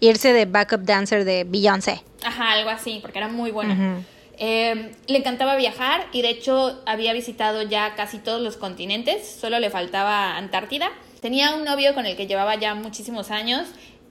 [0.00, 2.00] Irse de backup dancer de Beyoncé.
[2.24, 3.74] Ajá, algo así, porque era muy buena.
[3.74, 4.04] Ujú.
[4.38, 9.58] Eh, le encantaba viajar y de hecho había visitado ya casi todos los continentes, solo
[9.58, 10.90] le faltaba Antártida.
[11.20, 13.68] Tenía un novio con el que llevaba ya muchísimos años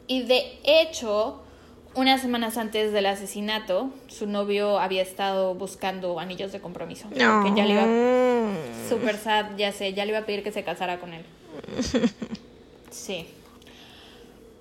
[0.07, 1.41] y de hecho,
[1.93, 7.07] unas semanas antes del asesinato, su novio había estado buscando anillos de compromiso.
[7.09, 8.35] Que ya le iba No.
[8.89, 11.23] Super sad, ya sé, ya le iba a pedir que se casara con él.
[12.91, 13.27] Sí.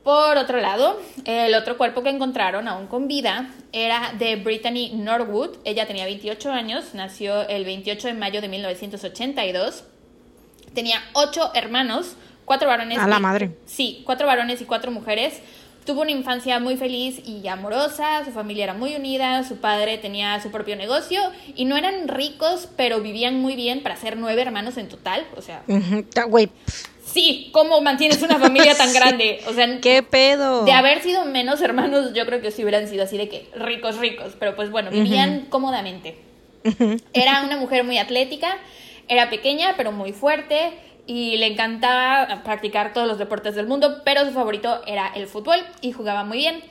[0.04, 5.56] Por otro lado, el otro cuerpo que encontraron, aún con vida, era de Brittany Norwood.
[5.64, 9.84] Ella tenía 28 años, nació el 28 de mayo de 1982.
[10.74, 12.98] Tenía ocho hermanos, cuatro varones.
[12.98, 13.50] A la y- madre.
[13.64, 15.40] Sí, cuatro varones y cuatro mujeres.
[15.86, 20.40] Tuvo una infancia muy feliz y amorosa, su familia era muy unida, su padre tenía
[20.40, 21.20] su propio negocio
[21.56, 25.26] y no eran ricos, pero vivían muy bien para ser nueve hermanos en total.
[25.36, 25.62] O sea,
[26.26, 29.40] Güey, pf, sí, ¿cómo mantienes una familia tan grande?
[29.48, 30.64] O sea, ¿qué pedo?
[30.64, 33.98] de haber sido menos hermanos, yo creo que sí hubieran sido así de que ricos,
[33.98, 36.16] ricos, pero pues bueno, vivían cómodamente.
[37.12, 38.56] Era una mujer muy atlética,
[39.08, 40.72] era pequeña, pero muy fuerte
[41.06, 45.58] y le encantaba practicar todos los deportes del mundo, pero su favorito era el fútbol
[45.80, 46.62] y jugaba muy bien.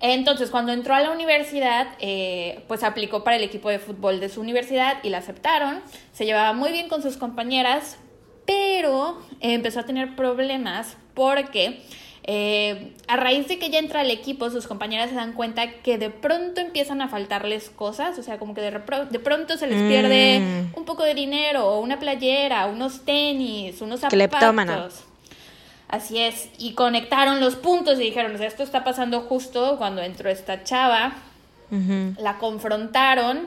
[0.00, 4.28] Entonces, cuando entró a la universidad, eh, pues aplicó para el equipo de fútbol de
[4.28, 5.80] su universidad y la aceptaron.
[6.12, 7.98] Se llevaba muy bien con sus compañeras,
[8.46, 11.82] pero eh, empezó a tener problemas porque
[12.24, 15.98] eh, a raíz de que ella entra al equipo, sus compañeras se dan cuenta que
[15.98, 18.70] de pronto empiezan a faltarles cosas, o sea, como que de,
[19.10, 19.88] de pronto se les Mm.
[19.88, 20.38] pierde
[20.76, 24.16] un poco de dinero, una playera, unos tenis, unos zapatos.
[24.16, 24.88] Cleptómana.
[25.88, 30.00] Así es, y conectaron los puntos y dijeron, o sea, esto está pasando justo cuando
[30.00, 31.14] entró esta chava,
[32.18, 33.46] la confrontaron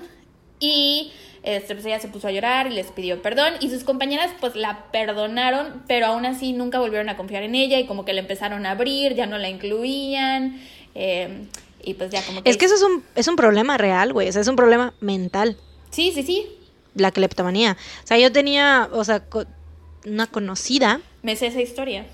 [0.60, 1.12] y
[1.46, 4.56] este, pues ella se puso a llorar y les pidió perdón y sus compañeras pues
[4.56, 8.20] la perdonaron, pero aún así nunca volvieron a confiar en ella y como que la
[8.22, 10.60] empezaron a abrir, ya no la incluían
[10.96, 11.46] eh,
[11.84, 12.50] y pues ya como que...
[12.50, 14.28] Es que eso es un, es un problema real, güey.
[14.28, 15.56] O sea, es un problema mental.
[15.92, 16.48] Sí, sí, sí.
[16.96, 17.78] La cleptomanía.
[18.04, 19.46] O sea, yo tenía, o sea, co-
[20.06, 22.06] una conocida Me sé esa historia.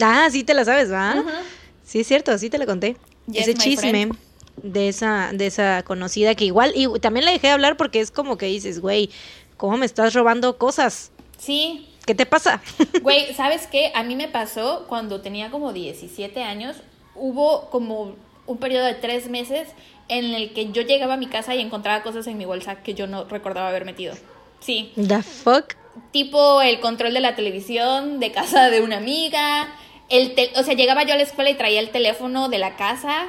[0.00, 1.12] Ah, sí te la sabes, ¿va?
[1.12, 1.42] Ajá.
[1.84, 2.96] Sí, es cierto, sí te la conté.
[3.30, 4.16] Yes, Ese chisme friend.
[4.62, 8.10] De esa, de esa conocida que igual, y también la dejé de hablar porque es
[8.10, 9.10] como que dices, güey,
[9.56, 11.12] ¿cómo me estás robando cosas?
[11.38, 12.62] Sí, ¿Qué te pasa?
[13.02, 13.90] Güey, ¿sabes qué?
[13.96, 16.76] A mí me pasó cuando tenía como 17 años.
[17.16, 18.14] Hubo como
[18.46, 19.66] un periodo de tres meses
[20.08, 22.94] en el que yo llegaba a mi casa y encontraba cosas en mi bolsa que
[22.94, 24.14] yo no recordaba haber metido.
[24.60, 25.74] Sí, The fuck?
[26.12, 29.68] tipo el control de la televisión de casa de una amiga.
[30.08, 32.76] El tel- o sea, llegaba yo a la escuela y traía el teléfono de la
[32.76, 33.24] casa.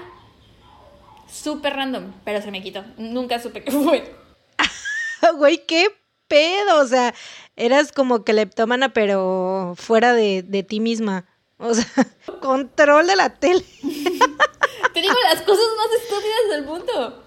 [1.32, 2.84] Súper random, pero se me quitó.
[2.98, 4.16] Nunca supe qué fue.
[5.38, 5.88] Güey, qué
[6.28, 6.82] pedo.
[6.82, 7.14] O sea,
[7.56, 11.26] eras como cleptómana, pero fuera de, de ti misma.
[11.58, 11.86] O sea,
[12.42, 13.66] control de la tele.
[14.94, 17.24] Te digo las cosas más estúpidas del mundo.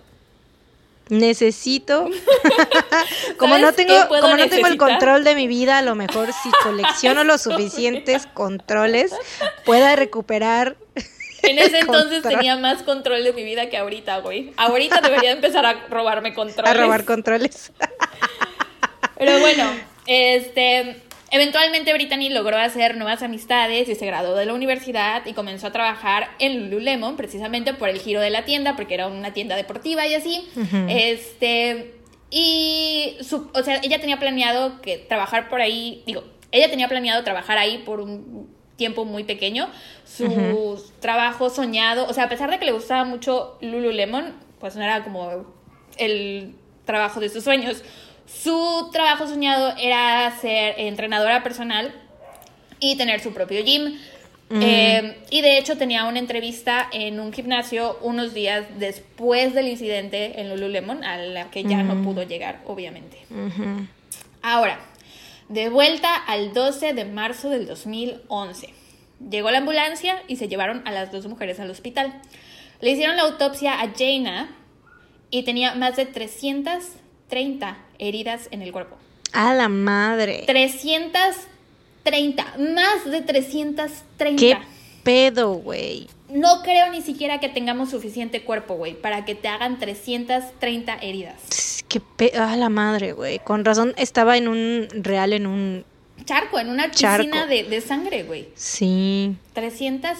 [1.09, 2.09] Necesito.
[3.36, 6.32] como no ¿Sabes tengo, como no tengo el control de mi vida, a lo mejor
[6.32, 9.12] si colecciono los suficientes controles,
[9.64, 10.76] pueda recuperar.
[11.43, 14.53] En ese entonces tenía más control de mi vida que ahorita, güey.
[14.57, 16.70] Ahorita debería empezar a robarme controles.
[16.70, 17.72] A robar controles.
[19.18, 19.64] Pero bueno,
[20.07, 20.97] este,
[21.30, 25.72] eventualmente Brittany logró hacer nuevas amistades y se graduó de la universidad y comenzó a
[25.72, 30.07] trabajar en Lululemon precisamente por el giro de la tienda, porque era una tienda deportiva
[30.07, 30.49] y así.
[30.88, 31.95] Este,
[32.30, 37.22] y su, o sea, ella tenía planeado que trabajar por ahí, digo, ella tenía planeado
[37.22, 38.49] trabajar ahí por un
[38.81, 39.68] tiempo muy pequeño.
[40.07, 44.83] Su trabajo soñado, o sea, a pesar de que le gustaba mucho Lululemon, pues no
[44.83, 45.45] era como
[45.99, 46.55] el
[46.87, 47.85] trabajo de sus sueños.
[48.24, 51.93] Su trabajo soñado era ser entrenadora personal
[52.78, 53.99] y tener su propio gym.
[54.53, 60.41] Eh, y de hecho tenía una entrevista en un gimnasio unos días después del incidente
[60.41, 63.18] en Lululemon, a la que ya no pudo llegar, obviamente.
[63.31, 63.87] Ujú.
[64.43, 64.81] Ahora,
[65.51, 68.72] de vuelta al 12 de marzo del 2011.
[69.28, 72.22] Llegó la ambulancia y se llevaron a las dos mujeres al hospital.
[72.80, 74.57] Le hicieron la autopsia a Jaina
[75.30, 78.96] y tenía más de 330 heridas en el cuerpo.
[79.32, 80.44] A la madre.
[80.46, 84.38] 330, más de 330.
[84.38, 84.57] ¿Qué
[85.03, 86.07] pedo, güey?
[86.33, 91.85] No creo ni siquiera que tengamos suficiente cuerpo, güey, para que te hagan 330 heridas.
[91.89, 92.33] Qué pe...
[92.39, 93.39] A la madre, güey.
[93.41, 95.85] Con razón estaba en un real, en un...
[96.24, 98.49] Charco, en una piscina de, de sangre, güey.
[98.55, 99.35] Sí.
[99.55, 100.11] 300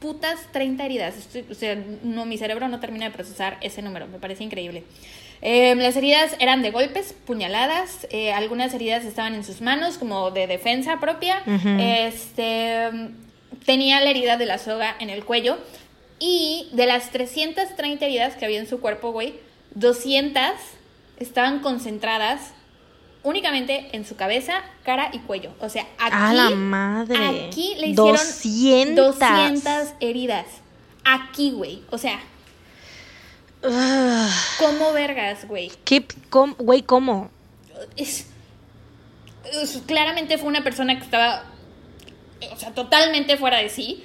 [0.00, 1.14] putas 30 heridas.
[1.16, 4.06] Estoy- o sea, no, mi cerebro no termina de procesar ese número.
[4.08, 4.82] Me parece increíble.
[5.40, 8.06] Eh, las heridas eran de golpes, puñaladas.
[8.10, 11.42] eh, algunas heridas estaban en sus manos, como de defensa propia.
[11.78, 12.90] Este
[13.66, 15.58] tenía la herida de la soga en el cuello.
[16.18, 19.34] Y de las 330 heridas que había en su cuerpo, güey,
[19.74, 20.42] 200
[21.18, 22.52] estaban concentradas
[23.24, 25.52] únicamente en su cabeza, cara y cuello.
[25.60, 26.16] O sea, aquí.
[26.16, 27.46] A la madre.
[27.46, 29.18] Aquí le hicieron 200.
[29.18, 30.46] 200 heridas.
[31.04, 31.82] Aquí, güey.
[31.90, 32.20] O sea,
[33.62, 34.30] Ugh.
[34.58, 35.72] ¿cómo vergas, güey?
[35.84, 36.06] ¿Qué?
[36.30, 37.30] cómo- Güey, ¿cómo?
[37.96, 38.26] Es,
[39.52, 41.44] es- claramente fue una persona que estaba,
[42.52, 44.04] o sea, totalmente fuera de sí,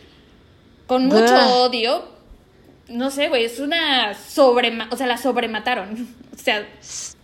[0.87, 1.51] con mucho Ugh.
[1.67, 2.19] odio.
[2.87, 6.15] No sé, güey, es una sobre, o sea, la sobremataron.
[6.39, 6.65] O sea,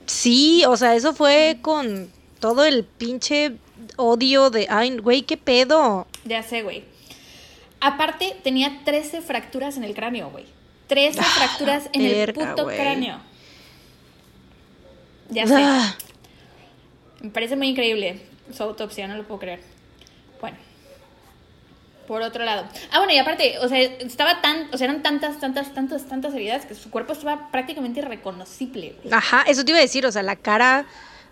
[0.05, 3.53] Sí, o sea, eso fue con todo el pinche
[3.95, 4.67] odio de...
[4.69, 6.05] Ay, güey, ¿qué pedo?
[6.25, 6.83] ya sé, güey.
[7.79, 10.45] Aparte, tenía 13 fracturas en el cráneo, güey.
[10.87, 13.19] 13 fracturas en el puto cráneo.
[15.29, 15.55] Ya sé.
[15.57, 15.95] Ah,
[17.21, 18.21] Me parece muy increíble
[18.53, 19.61] su autopsia, no lo puedo creer.
[22.07, 22.67] Por otro lado.
[22.91, 26.33] Ah, bueno, y aparte, o sea, estaba tan, o sea, eran tantas, tantas, tantas, tantas
[26.33, 28.95] heridas que su cuerpo estaba prácticamente irreconocible.
[29.03, 29.13] güey.
[29.13, 30.85] Ajá, eso te iba a decir, o sea, la cara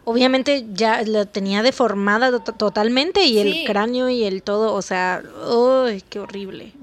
[0.05, 3.39] obviamente ya la tenía deformada to- totalmente y Sí.
[3.39, 6.73] el cráneo y el todo, o sea, uy, qué horrible.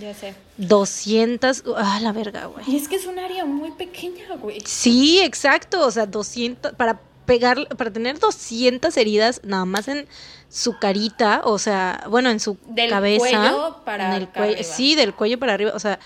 [0.00, 0.34] Ya sé.
[0.56, 2.64] 200, ah, la verga, güey.
[2.66, 4.60] Y es que es un área muy pequeña, güey.
[4.64, 10.06] Sí, exacto, o sea, 200 para pegar para tener 200 heridas nada más en
[10.54, 14.62] su carita, o sea, bueno, en su Del cabeza, cuello para en el cuello, arriba.
[14.62, 15.98] sí, del cuello para arriba, o sea,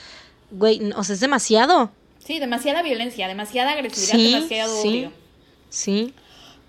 [0.53, 1.91] güey, o sea, es demasiado.
[2.25, 4.89] Sí, demasiada violencia, demasiada agresividad, Sí, demasiado sí.
[4.89, 5.13] odio.
[5.69, 6.15] Sí.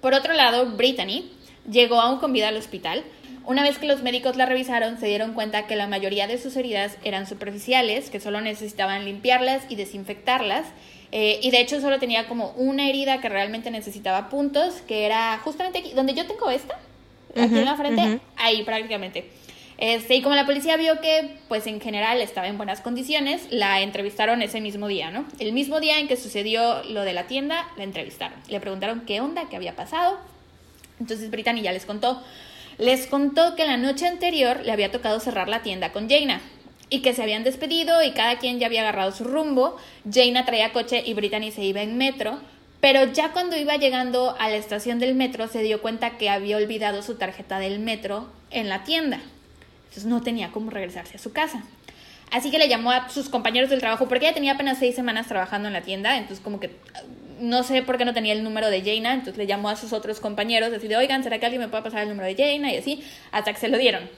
[0.02, 1.32] Por otro lado, Brittany
[1.70, 3.04] llegó aún con vida al hospital.
[3.46, 6.56] Una vez que los médicos la revisaron, se dieron cuenta que la mayoría de sus
[6.58, 10.66] heridas eran superficiales, que solo necesitaban limpiarlas y desinfectarlas.
[11.12, 15.40] Eh, y de hecho solo tenía como una herida que realmente necesitaba puntos, que era
[15.44, 16.78] justamente aquí, donde yo tengo esta,
[17.44, 18.20] aquí Ujú, en la frente, ujú.
[18.38, 19.30] ahí prácticamente.
[19.78, 23.82] Este, y como la policía vio que, pues en general estaba en buenas condiciones, la
[23.82, 25.26] entrevistaron ese mismo día, ¿no?
[25.38, 28.40] El mismo día en que sucedió lo de la tienda, la entrevistaron.
[28.48, 30.18] Le preguntaron qué onda, qué había pasado.
[31.00, 32.24] Entonces Brittany ya les contó.
[32.80, 36.42] les contó que la noche anterior le había tocado cerrar la tienda con Jaina
[36.90, 39.78] y que se habían despedido y cada quien ya había agarrado su rumbo.
[40.12, 42.40] Jaina traía coche y Brittany se iba en metro,
[42.80, 46.58] pero ya cuando iba llegando a la estación del metro se dio cuenta que había
[46.58, 49.20] olvidado su tarjeta del metro en la tienda.
[49.86, 51.64] Entonces no tenía cómo regresarse a su casa.
[52.32, 55.28] Así que le llamó a sus compañeros del trabajo porque ella tenía apenas seis semanas
[55.28, 56.72] trabajando en la tienda, entonces como que
[57.40, 59.94] no sé por qué no tenía el número de Jaina, entonces le llamó a sus
[59.94, 62.74] otros compañeros, así de, oigan, ¿será que alguien me puede pasar el número de Jaina?
[62.74, 64.10] Y así, hasta que se lo dieron.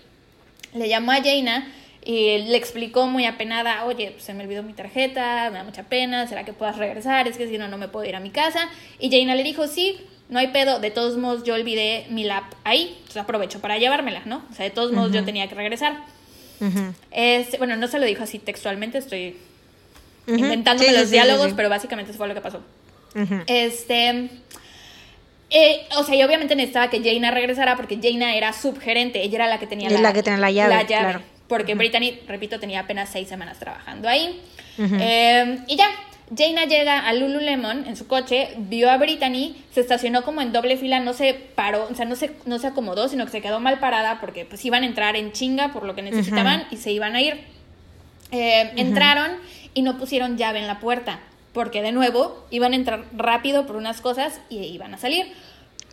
[0.74, 1.68] Le llamó a Jaina
[2.04, 5.84] y le explicó muy apenada, oye, pues, se me olvidó mi tarjeta, me da mucha
[5.84, 7.28] pena, ¿será que puedas regresar?
[7.28, 8.70] Es que si no, no me puedo ir a mi casa.
[9.00, 12.46] Y Jaina le dijo, sí, no hay pedo, de todos modos yo olvidé mi lap
[12.64, 14.44] ahí, entonces aprovecho para llevármela, ¿no?
[14.50, 16.04] O sea, de todos modos yo tenía que regresar.
[17.12, 19.38] este, bueno, no se lo dijo así textualmente, estoy
[20.28, 22.62] inventándome los diálogos, pero básicamente eso fue lo que pasó.
[23.48, 24.30] Este.
[25.52, 29.48] Eh, o sea, yo obviamente necesitaba que Jaina regresara porque Jaina era subgerente, ella era
[29.48, 30.86] la que tenía la, que tenía la llave.
[30.86, 31.22] claro.
[31.50, 34.40] Porque Brittany, repito, tenía apenas seis semanas trabajando ahí.
[34.78, 35.88] Em, y ya,
[36.34, 40.78] Jaina llega a Lululemon en su coche, vio a Brittany, se estacionó como en doble
[40.78, 43.60] fila, no se paró, o sea, no se, no se acomodó, sino que se quedó
[43.60, 46.92] mal parada porque pues iban a entrar en chinga por lo que necesitaban y se
[46.92, 47.42] iban a ir.
[48.32, 49.32] Em, entraron
[49.74, 51.20] y no pusieron llave en la puerta
[51.52, 55.34] porque de nuevo iban a entrar rápido por unas cosas y iban a salir.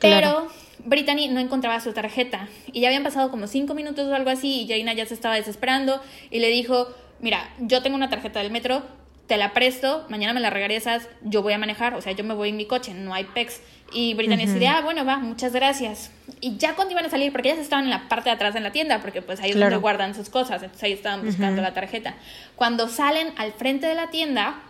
[0.01, 0.49] Pero
[0.85, 4.63] Brittany no encontraba su tarjeta y ya habían pasado como cinco minutos o algo así
[4.63, 6.89] y Jaina ya se estaba desesperando y le dijo,
[7.21, 8.83] mira, yo tengo una tarjeta del metro,
[9.27, 12.35] te la presto, mañana me la regresas, yo voy a manejar, o sea, yo me
[12.35, 13.61] voy en mi coche, no hay PEX.
[13.93, 16.11] Y Brittany uh decía, ah, bueno, va, muchas gracias.
[16.41, 18.61] Y ya cuando iban a salir, porque ellas estaban en la parte de atrás de
[18.61, 21.73] la tienda, porque pues ahí es donde guardan sus cosas, entonces ahí estaban buscando la
[21.73, 22.15] tarjeta.
[22.57, 24.61] Cuando salen al frente de la tienda,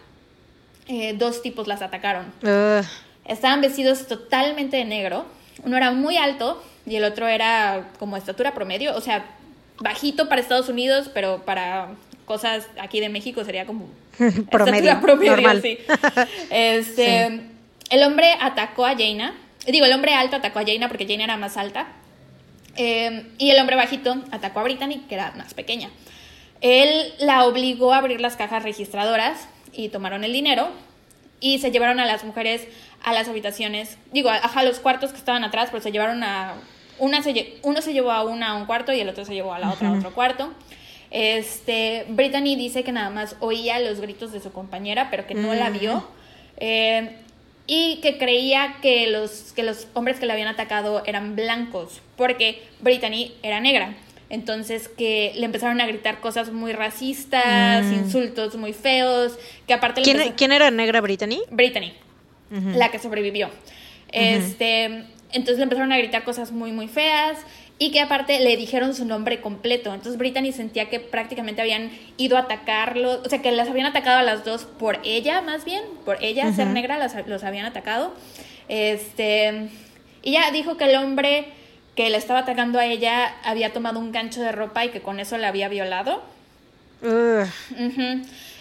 [0.86, 2.32] eh, dos tipos las atacaron.
[3.28, 5.26] Estaban vestidos totalmente de negro.
[5.64, 9.26] Uno era muy alto y el otro era como estatura promedio, o sea,
[9.78, 11.88] bajito para Estados Unidos, pero para
[12.24, 13.88] cosas aquí de México sería como
[14.50, 15.78] promedio, estatura promedio, sí.
[16.50, 17.40] Este,
[17.90, 19.34] el hombre atacó a Jaina.
[19.66, 21.88] Digo, el hombre alto atacó a Jaina porque Jaina era más alta.
[22.76, 25.90] Eh, y el hombre bajito atacó a Brittany, que era más pequeña.
[26.60, 30.68] Él la obligó a abrir las cajas registradoras y tomaron el dinero
[31.40, 32.66] y se llevaron a las mujeres
[33.02, 36.54] a las habitaciones, digo, a, los cuartos que estaban atrás, pero se llevaron a,
[36.98, 39.54] una se, uno se llevó a una a un cuarto y el otro se llevó
[39.54, 40.52] a la otra a otro cuarto.
[41.10, 45.54] Este, Brittany dice que nada más oía los gritos de su compañera, pero que no
[45.54, 46.06] la vio.
[46.56, 47.16] Eh,
[47.66, 52.62] y que creía que los, que los hombres que la habían atacado eran blancos, porque
[52.80, 53.94] Brittany era negra.
[54.28, 57.94] Entonces que le empezaron a gritar cosas muy racistas, mm.
[57.94, 60.02] insultos muy feos, que aparte...
[60.02, 61.40] ¿Quién, ¿Quién, era negra Brittany?
[61.50, 61.92] Brittany,
[62.50, 63.50] la que sobrevivió.
[64.10, 64.84] Este,
[65.32, 67.38] entonces le empezaron a gritar cosas muy, muy feas
[67.78, 69.92] y que aparte le dijeron su nombre completo.
[69.92, 74.18] Entonces Brittany sentía que prácticamente habían ido a atacarlo, o sea, que las habían atacado
[74.18, 78.14] a las dos por ella, más bien, por ella ser negra, las, los habían atacado.
[78.68, 79.68] Este,
[80.22, 81.46] y ya dijo que el hombre
[81.96, 85.18] que le estaba atacando a ella había tomado un gancho de ropa y que con
[85.18, 86.22] eso la había violado.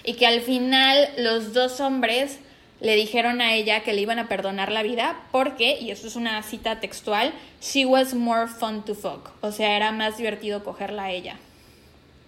[0.04, 2.40] Y que al final los dos hombres
[2.80, 6.16] le dijeron a ella que le iban a perdonar la vida porque, y esto es
[6.16, 9.32] una cita textual, she was more fun to fuck.
[9.42, 11.38] O sea, era más divertido cogerla a ella.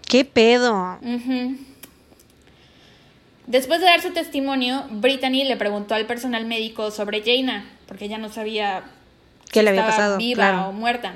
[0.07, 0.99] ¿Qué pedo?
[3.45, 8.17] Después de dar su testimonio, Brittany le preguntó al personal médico sobre Jaina, porque ella
[8.17, 8.83] no sabía
[9.51, 10.17] ¿Qué le había pasado?
[10.17, 11.13] Viva o muerta.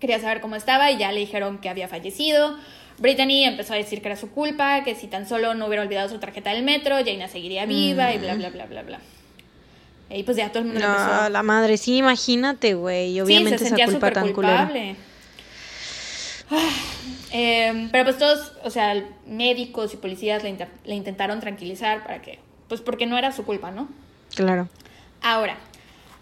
[0.00, 2.56] Quería saber cómo estaba y ya le dijeron que había fallecido.
[2.98, 6.08] Brittany empezó a decir que era su culpa, que si tan solo no hubiera olvidado
[6.08, 9.00] su tarjeta del metro, Jaina seguiría viva y bla, bla, bla, bla, bla.
[10.10, 13.20] Y pues ya todo el mundo no, la madre, sí, imagínate, güey.
[13.20, 14.96] Obviamente sí, se esa culpa tan culpable.
[17.32, 22.38] Eh, pero pues todos, o sea, médicos y policías le, le intentaron tranquilizar para que,
[22.68, 23.88] pues porque no era su culpa, ¿no?
[24.36, 24.68] Claro.
[25.20, 25.56] Ahora,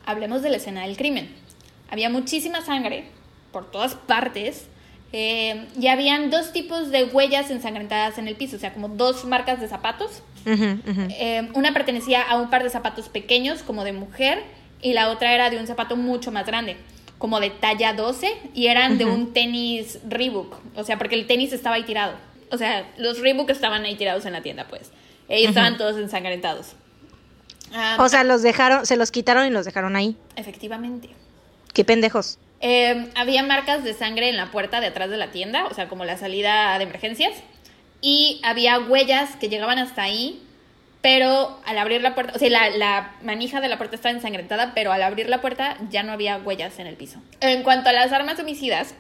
[0.07, 1.35] hablemos de la escena del crimen.
[1.91, 3.05] Había muchísima sangre
[3.53, 4.67] por todas partes
[5.13, 9.25] eh, y habían dos tipos de huellas ensangrentadas en el piso, o sea, como dos
[9.25, 10.23] marcas de zapatos.
[10.45, 14.43] Eh, una pertenecía a un par de zapatos pequeños, como de mujer,
[14.81, 16.77] y la otra era de un zapato mucho más grande,
[17.19, 21.53] como de talla 12, y eran de un tenis Reebok, o sea, porque el tenis
[21.53, 22.15] estaba ahí tirado.
[22.51, 24.91] O sea, los Reebok estaban ahí tirados en la tienda, pues.
[25.29, 26.75] Y estaban todos ensangrentados.
[27.75, 30.17] Ah, o sea, los dejaron, se los quitaron y los dejaron ahí.
[30.37, 31.11] Efectivamente.
[31.73, 32.39] Qué pendejos.
[32.61, 35.89] Em, había marcas de sangre en la puerta de atrás de la tienda, o sea,
[35.89, 37.33] como la salida de emergencias.
[38.01, 40.43] Y había huellas que llegaban hasta ahí,
[41.01, 44.73] pero al abrir la puerta, o sea, la, la, manija de la puerta estaba ensangrentada,
[44.75, 47.21] pero al abrir la puerta ya no había huellas en el piso.
[47.41, 48.95] En cuanto a las armas homicidas,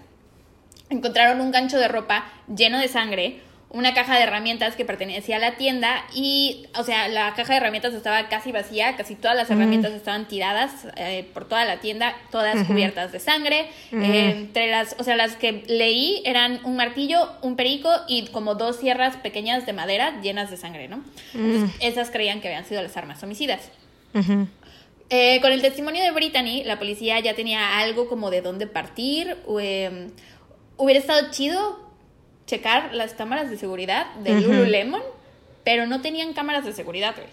[0.90, 3.40] encontraron un gancho de ropa lleno de sangre,
[3.72, 7.56] una caja de herramientas que pertenecía a la tienda y, o sea, la caja de
[7.56, 12.14] herramientas estaba casi vacía, casi todas las herramientas estaban tiradas eh, por toda la tienda,
[12.30, 13.70] todas cubiertas de sangre.
[13.92, 18.54] Eh, entre las, o sea, las que leí eran un martillo, un perico y como
[18.56, 21.02] dos sierras pequeñas de madera llenas de sangre, ¿no?
[21.80, 23.70] esas creían que habían sido las armas homicidas.
[25.08, 29.36] Eh, con el testimonio de Brittany, la policía ya tenía algo como de dónde partir.
[29.60, 30.10] Em,
[30.76, 31.81] hubiera estado chido
[32.52, 35.00] checar las cámaras de seguridad de Lululemon,
[35.64, 37.28] pero no tenían cámaras de seguridad, güey.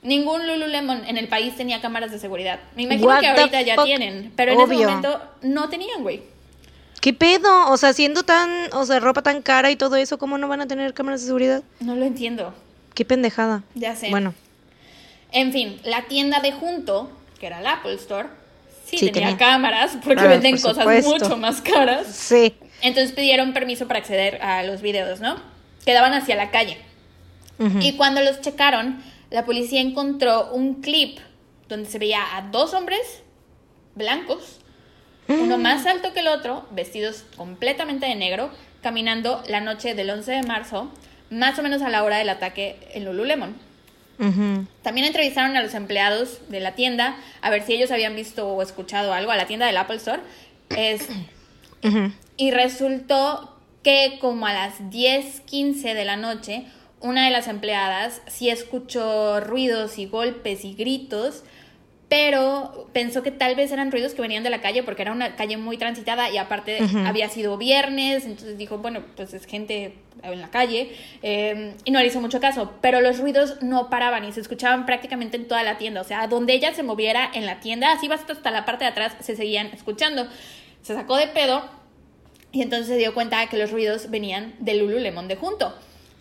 [0.00, 2.60] Ningún Lululemon en el país tenía cámaras de seguridad.
[2.74, 6.22] Me imagino que ahorita ya tienen, pero en ese momento no tenían, güey.
[7.02, 7.70] ¿Qué pedo?
[7.70, 10.62] O sea, siendo tan, o sea, ropa tan cara y todo eso, ¿cómo no van
[10.62, 11.62] a tener cámaras de seguridad?
[11.80, 12.54] No lo entiendo.
[12.94, 13.64] Qué pendejada.
[13.74, 14.08] Ya sé.
[14.08, 14.32] Bueno.
[15.30, 18.28] En fin, la tienda de junto, que era el Apple Store,
[18.86, 22.06] sí, tenía, cámaras porque ah, venden cosas mucho más caras.
[22.06, 22.54] Sí.
[22.82, 25.36] Entonces pidieron permiso para acceder a los videos, ¿no?
[25.84, 26.78] Quedaban hacia la calle.
[27.80, 31.18] Y cuando los checaron, la policía encontró un clip
[31.68, 33.22] donde se veía a dos hombres
[33.96, 34.60] blancos,
[35.26, 35.60] uno mm.
[35.60, 38.50] más alto que el otro, vestidos completamente de negro,
[38.82, 40.90] caminando la noche del 11 de marzo,
[41.30, 43.54] más o menos a la hora del ataque en Lululemon.
[44.82, 48.62] También entrevistaron a los empleados de la tienda a ver si ellos habían visto o
[48.62, 50.20] escuchado algo a la tienda del Apple Store.
[50.70, 51.08] Es,
[52.36, 56.64] y resultó que como a las 10:15 de la noche,
[57.00, 61.44] una de las empleadas sí escuchó ruidos y golpes y gritos,
[62.08, 65.36] pero pensó que tal vez eran ruidos que venían de la calle porque era una
[65.36, 70.40] calle muy transitada y aparte había sido viernes, entonces dijo, bueno, pues es gente en
[70.40, 70.90] la calle
[71.22, 74.86] eh, y no le hizo mucho caso, pero los ruidos no paraban y se escuchaban
[74.86, 78.08] prácticamente en toda la tienda, o sea, donde ella se moviera en la tienda, así
[78.10, 80.26] hasta la parte de atrás, se seguían escuchando.
[80.88, 81.62] Se sacó de pedo
[82.50, 85.74] y entonces se dio cuenta que los ruidos venían de Lululemon de junto.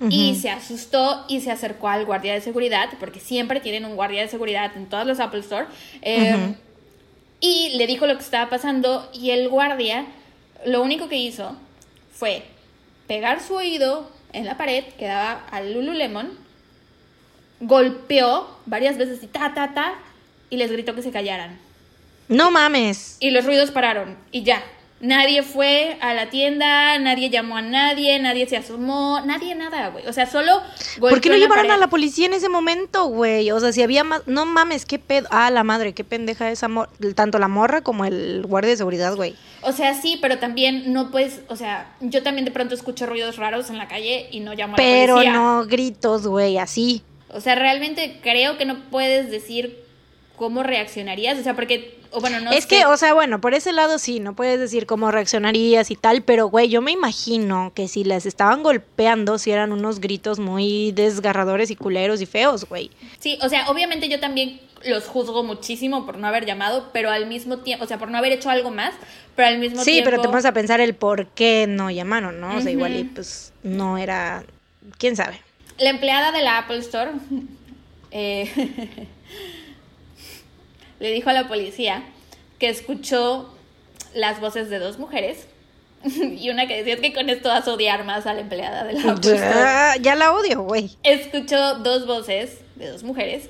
[0.09, 4.24] Y se asustó y se acercó al guardia de seguridad, porque siempre tienen un guardia
[4.24, 5.68] de seguridad en todos los Apple Store.
[6.01, 6.53] Eh,
[7.39, 10.05] y le dijo lo que estaba pasando y el guardia
[10.65, 11.55] lo único que hizo
[12.11, 12.43] fue
[13.07, 16.38] pegar su oído en la pared que daba al Lululemon,
[17.61, 19.93] golpeó varias veces y ta, ta, ta,
[20.49, 21.66] y les gritó que se callaran.
[22.28, 23.18] No mames.
[23.20, 24.64] Y los ruidos pararon y ya.
[25.00, 30.08] Nadie fue a la tienda, nadie llamó a nadie, nadie se asomó, nadie nada, güey.
[30.08, 30.60] O sea, solo...
[31.00, 33.52] ¿Por qué no llevaron a la policía en ese momento, güey?
[33.52, 34.24] O sea, si había más...
[34.26, 35.28] No mames, qué pedo...
[35.30, 36.68] Ah, la madre, qué pendeja esa...
[37.14, 39.36] Tanto la morra como el guardia de seguridad, güey.
[39.62, 41.42] O sea, sí, pero también no puedes...
[41.48, 44.78] O sea, yo también de pronto escucho ruidos raros en la calle y no llamo
[44.78, 45.02] a la policía.
[45.06, 47.04] Pero no gritos, güey, así.
[47.30, 49.86] O sea, realmente creo que no puedes decir
[50.38, 51.38] cómo reaccionarías.
[51.38, 54.36] O sea, porque bueno, no es que, o sea, bueno, por ese lado sí, no
[54.36, 58.64] puedes decir cómo reaccionarías y tal, pero güey, yo me imagino que si les estaban
[58.64, 62.92] golpeando, si eran unos gritos muy desgarradores y culeros y feos, güey.
[63.20, 67.26] Sí, o sea, obviamente yo también los juzgo muchísimo por no haber llamado, pero al
[67.26, 68.94] mismo tiempo, o sea, por no haber hecho algo más,
[69.36, 70.00] pero al mismo tiempo...
[70.00, 72.56] Sí, pero te pones a pensar el por qué no llamaron, ¿no?
[72.56, 74.46] O sea, igual y pues no era...
[74.98, 75.42] ¿Quién sabe?
[75.80, 77.12] La empleada de la Apple Store...
[78.10, 78.50] Eh,
[81.00, 82.04] le dijo a la policía
[82.60, 83.54] que escuchó
[84.14, 85.48] las voces de dos mujeres
[86.04, 88.93] y una que decía que con esto vas a odiar más a la empleada de
[88.93, 90.91] la ya, ya la odio, güey.
[91.04, 93.50] Escuchó dos voces de dos mujeres.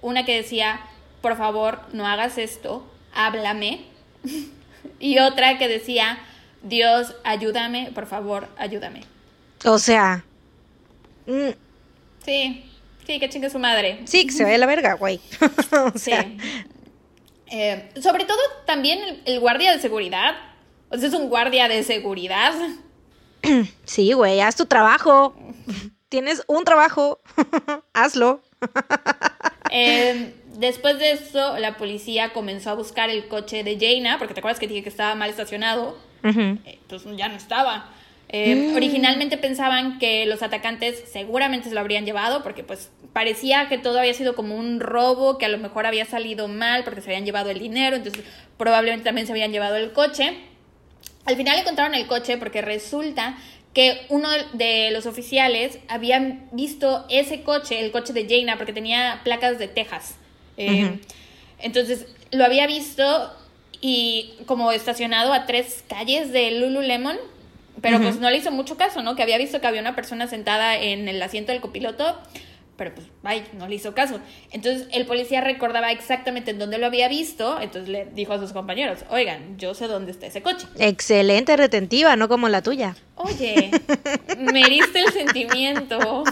[0.00, 0.80] Una que decía,
[1.20, 3.84] por favor, no hagas esto, háblame.
[4.98, 6.18] y otra que decía,
[6.62, 9.02] Dios, ayúdame, por favor, ayúdame.
[9.64, 10.24] O sea...
[11.26, 11.50] Mm.
[12.24, 12.64] Sí,
[13.06, 14.00] sí, que chingue su madre.
[14.04, 15.20] Sí, que se vaya la verga, güey.
[15.94, 16.12] sí.
[17.56, 20.34] Eh, sobre todo también el, guardia de seguridad.
[20.90, 22.52] O sea, es un guardia de seguridad.
[23.84, 25.36] Sí, güey, haz tu trabajo.
[26.08, 27.20] Tienes un trabajo.
[27.92, 28.40] Hazlo.
[29.70, 34.40] Em, después de eso, la policía comenzó a buscar el coche de Jaina, porque te
[34.40, 35.98] acuerdas que dije que estaba mal estacionado.
[36.22, 37.90] Entonces pues ya no estaba.
[38.28, 38.76] Eh, mm.
[38.76, 44.00] Originalmente pensaban que los atacantes seguramente se lo habrían llevado porque pues parecía que todo
[44.00, 47.24] había sido como un robo, que a lo mejor había salido mal porque se habían
[47.24, 48.24] llevado el dinero, entonces
[48.56, 50.34] probablemente también se habían llevado el coche.
[51.24, 53.38] Al final encontraron el coche porque resulta
[53.72, 59.20] que uno de los oficiales habían visto ese coche, el coche de Jaina, porque tenía
[59.24, 60.16] placas de Texas.
[60.56, 60.98] Eh,
[61.58, 63.32] entonces lo había visto
[63.80, 67.16] y como estacionado a tres calles de Lululemon
[67.80, 69.16] pero pues no le hizo mucho caso, ¿no?
[69.16, 72.18] Que había visto que había una persona sentada en el asiento del copiloto,
[72.76, 74.20] pero pues, ay, no le hizo caso.
[74.50, 78.52] Entonces el policía recordaba exactamente en dónde lo había visto, entonces le dijo a sus
[78.52, 80.66] compañeros, oigan, yo sé dónde está ese coche.
[80.78, 82.96] Excelente retentiva, no como la tuya.
[83.16, 83.70] Oye,
[84.38, 86.24] me heriste el sentimiento.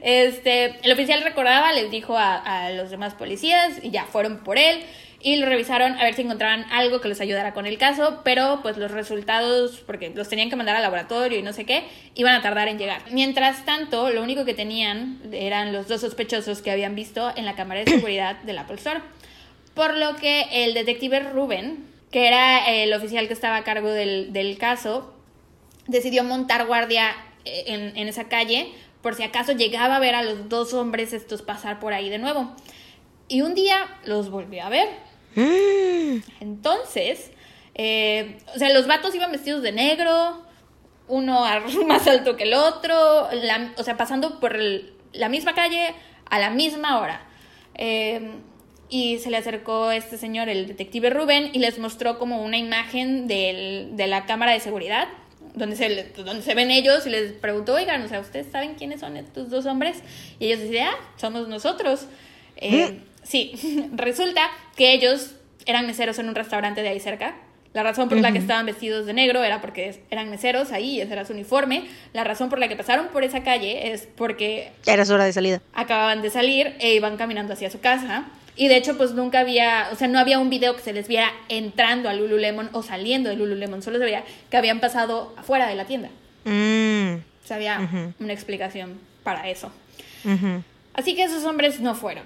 [0.00, 4.56] Este, el oficial recordaba, les dijo a, a los demás policías y ya fueron por
[4.56, 4.84] él
[5.20, 8.60] y lo revisaron a ver si encontraban algo que les ayudara con el caso, pero
[8.62, 12.34] pues los resultados, porque los tenían que mandar al laboratorio y no sé qué, iban
[12.34, 13.02] a tardar en llegar.
[13.10, 17.56] Mientras tanto, lo único que tenían eran los dos sospechosos que habían visto en la
[17.56, 19.00] cámara de seguridad del Apple Store.
[19.74, 24.32] Por lo que el detective Ruben, que era el oficial que estaba a cargo del,
[24.32, 25.14] del caso,
[25.86, 30.22] decidió montar guardia eh, en, en esa calle por si acaso llegaba a ver a
[30.22, 32.54] los dos hombres estos pasar por ahí de nuevo.
[33.28, 34.88] Y un día los volvió a ver.
[36.40, 37.30] entonces,
[37.74, 40.42] eh, o sea, los vatos iban vestidos de negro,
[41.08, 41.44] uno
[41.86, 45.94] más alto que el otro, la- o sea, pasando por el- la misma calle
[46.30, 47.22] a la misma hora.
[47.74, 48.30] Eh,
[48.90, 53.26] y se le acercó este señor, el detective Rubén, y les mostró como una imagen
[53.28, 55.08] del- de la cámara de seguridad,
[55.54, 59.00] donde se, donde se ven ellos, y les preguntó, oigan, o sea, ¿ustedes saben quiénes
[59.00, 59.98] son estos dos hombres?
[60.38, 62.06] Y ellos decían, ah, somos nosotros.
[62.56, 63.52] Eh, sí,
[63.94, 64.42] resulta
[64.76, 65.32] que ellos
[65.66, 67.36] eran meseros en un restaurante de ahí cerca.
[67.74, 71.12] La razón por la que estaban vestidos de negro era porque eran meseros ahí, ese
[71.12, 71.86] era su uniforme.
[72.14, 75.32] La razón por la que pasaron por esa calle es porque Era su hora de
[75.34, 75.60] salida.
[75.74, 78.24] acababan de salir e iban caminando hacia su casa.
[78.56, 81.06] Y de hecho, pues nunca había, o sea, no había un video que se les
[81.08, 85.68] viera entrando a Lululemon o saliendo de Lululemon, solo se veía que habían pasado afuera
[85.68, 86.08] de la tienda.
[86.44, 89.70] Mm, O sea, había una explicación para eso.
[90.94, 92.24] Así que esos hombres no fueron.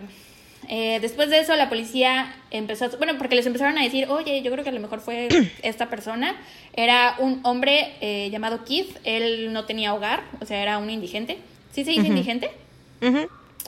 [0.68, 4.42] Eh, después de eso, la policía empezó, a- bueno, porque les empezaron a decir, oye,
[4.42, 5.28] yo creo que a lo mejor fue
[5.62, 6.36] esta persona.
[6.74, 11.38] Era un hombre eh, llamado Keith, él no tenía hogar, o sea, era un indigente.
[11.72, 12.50] ¿Sí se dice indigente?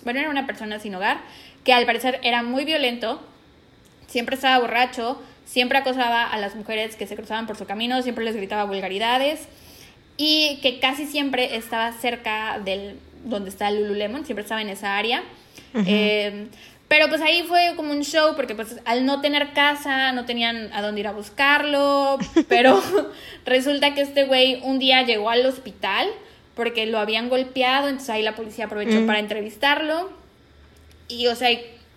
[0.04, 1.18] Bueno, era una persona sin hogar,
[1.64, 3.22] que al parecer era muy violento,
[4.06, 8.24] siempre estaba borracho, siempre acosaba a las mujeres que se cruzaban por su camino, siempre
[8.24, 9.40] les gritaba vulgaridades
[10.16, 14.96] y que casi siempre estaba cerca del donde está el Lululemon, siempre estaba en esa
[14.98, 15.22] área.
[15.86, 16.46] Eh,
[16.94, 20.72] pero pues ahí fue como un show porque pues al no tener casa no tenían
[20.72, 22.18] a dónde ir a buscarlo,
[22.48, 22.80] pero
[23.44, 26.06] resulta que este güey un día llegó al hospital
[26.54, 29.06] porque lo habían golpeado, entonces ahí la policía aprovechó Mm.
[29.08, 30.12] para entrevistarlo
[31.08, 31.48] y o sea,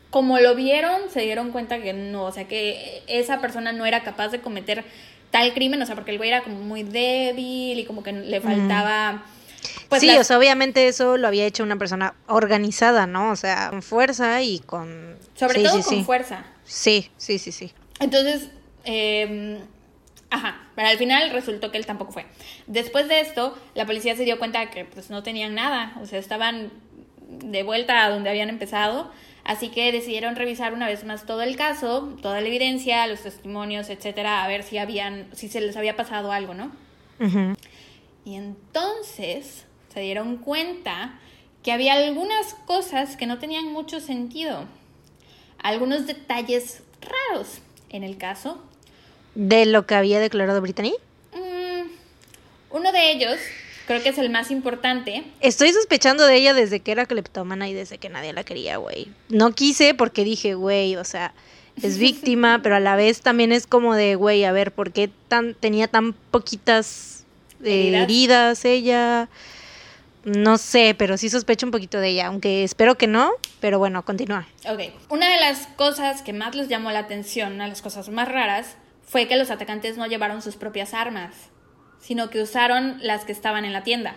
[0.10, 4.02] como lo vieron, se dieron cuenta que no, o sea, que esa persona no era
[4.02, 4.84] capaz de cometer
[5.30, 8.42] tal crimen, o sea, porque el güey era como muy débil y como que le
[8.42, 9.24] faltaba...
[9.90, 13.32] pues, sí, las- o sea, obviamente eso lo había hecho una persona organizada, ¿no?
[13.32, 15.18] O sea, con fuerza y con...
[15.36, 16.04] sobre Sí, todo sí, con sí.
[16.04, 16.46] fuerza.
[16.66, 17.72] Sí, sí, sí, sí.
[18.00, 18.50] Entonces,
[18.86, 19.60] eh,
[20.30, 22.26] ajá, pero al final resultó que él tampoco fue.
[22.68, 26.20] Después de esto, la policía se dio cuenta que pues no tenían nada, o sea,
[26.20, 26.72] estaban
[27.30, 29.12] de vuelta a donde habían empezado,
[29.44, 33.90] así que decidieron revisar una vez más todo el caso, toda la evidencia, los testimonios,
[33.90, 36.72] etcétera, a ver si habían, si se les había pasado algo, ¿no?
[37.20, 37.56] Ujú.
[38.28, 39.64] Y entonces
[39.94, 41.18] se dieron cuenta
[41.64, 44.66] que había algunas cosas que no tenían mucho sentido,
[45.60, 48.62] algunos detalles raros en el caso.
[49.34, 50.94] De lo que había declarado Brittany.
[51.32, 51.88] Mm,
[52.72, 53.38] uno de ellos,
[53.86, 57.74] creo que es el más importante, Estoy sospechando de ella desde que era cleptómana y
[57.74, 59.08] desde que nadie la quería, güey.
[59.30, 61.34] No quise porque dije, güey, o sea,
[61.82, 65.10] es víctima, pero a la vez también es como de, güey, a ver, ¿por qué
[65.30, 67.17] tan, tenía tan poquitas
[67.64, 68.04] eh, Heridas.
[68.04, 69.30] heridas ella?
[70.24, 73.32] No sé, pero sí sospecho un poquito de ella, aunque espero que no,
[73.62, 74.46] pero bueno, continúa.
[74.70, 74.92] Ok.
[75.10, 78.28] Una de las cosas que más les llamó la atención, una de las cosas más
[78.28, 78.76] raras,
[79.08, 81.34] fue que los atacantes no llevaron sus propias armas,
[82.02, 84.16] sino que usaron las que estaban en la tienda.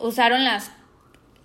[0.00, 0.72] Usaron las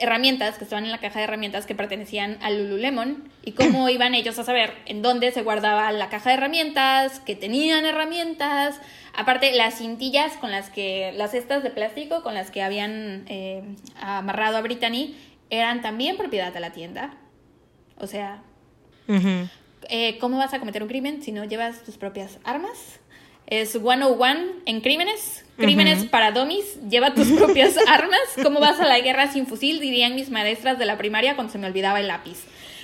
[0.02, 4.16] herramientas que estaban en la caja de herramientas que pertenecían al Lululemon y cómo iban
[4.16, 8.80] ellos a saber en dónde se guardaba la caja de herramientas, que tenían herramientas,
[9.16, 13.64] aparte las cintillas con las que, las cestas de plástico con las que habían eh,
[14.00, 15.16] amarrado a Brittany
[15.50, 17.14] eran también propiedad de la tienda.
[17.98, 18.42] O sea,
[19.90, 23.00] eh, ¿cómo vas a cometer un crimen si no llevas tus propias armas?
[23.48, 25.46] Es 101 en crímenes.
[25.62, 26.08] Crímenes Ujú.
[26.10, 26.80] para domis.
[26.90, 28.20] Lleva tus propias armas.
[28.44, 29.80] ¿Cómo vas a la guerra sin fusil?
[29.80, 32.38] Dirían mis maestras de la primaria cuando se me olvidaba el lápiz.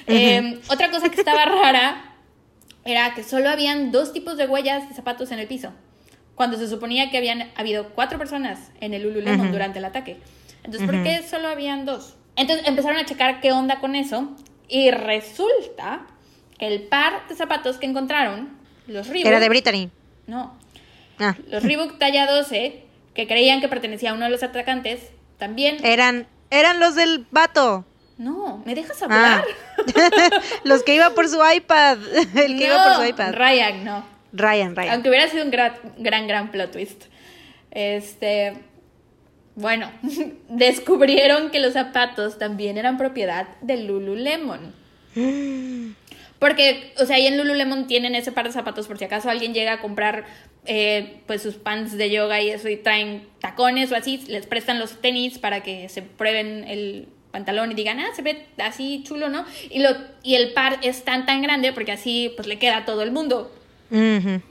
[0.07, 2.15] Eh, otra cosa que estaba rara
[2.85, 5.73] era que solo habían dos tipos de huellas de zapatos en el piso.
[6.35, 10.17] Cuando se suponía que habían habido cuatro personas en el Lululemon durante el ataque.
[10.63, 12.15] Entonces, ¿por qué solo habían dos?
[12.35, 14.29] Entonces empezaron a checar qué onda con eso.
[14.69, 16.05] Y resulta
[16.59, 18.49] que el par de zapatos que encontraron,
[18.85, 19.27] los Reebok.
[19.27, 19.89] Era de Brittany.
[20.27, 20.57] No,
[21.19, 24.99] Ah, los Reebok talla 12, que creían que pertenecía a uno de los atacantes,
[25.37, 27.85] también eran Eran los del vato.
[28.17, 29.05] No, ¿me dejas Ah.
[29.05, 29.45] hablar?
[30.63, 31.97] los que iba por su iPad.
[32.35, 33.33] El que iba por su iPad.
[33.33, 34.05] Ryan, no.
[34.33, 34.93] Ryan, Ryan.
[34.93, 37.03] Aunque hubiera sido un gran, gran, gran plot twist.
[37.71, 38.53] Este.
[39.55, 39.91] Bueno,
[40.49, 44.73] descubrieron que los zapatos también eran propiedad de Lululemon.
[46.39, 49.53] Porque, o sea, ahí en Lululemon tienen ese par de zapatos por si acaso alguien
[49.53, 50.25] llega a comprar
[50.65, 54.79] eh, pues sus pants de yoga y eso y traen tacones o así, les prestan
[54.79, 59.29] los tenis para que se prueben el pantalón y digan, ah, se ve así chulo,
[59.29, 59.45] ¿no?
[59.69, 59.89] Y, lo,
[60.23, 63.11] y el par es tan tan grande porque así pues le queda a todo el
[63.11, 63.51] mundo.
[63.89, 64.41] Ujú.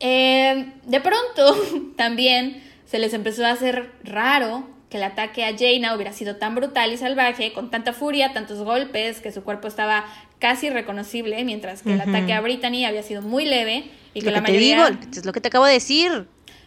[0.00, 1.56] Eh, de pronto
[1.96, 6.54] también se les empezó a hacer raro que el ataque a Jaina hubiera sido tan
[6.54, 10.06] brutal y salvaje, con tanta furia, tantos golpes, que su cuerpo estaba
[10.38, 14.32] casi reconocible, mientras que el ataque a Brittany había sido muy leve y que lo
[14.32, 16.26] la que te mayoría digo, es lo que te acabo de decir.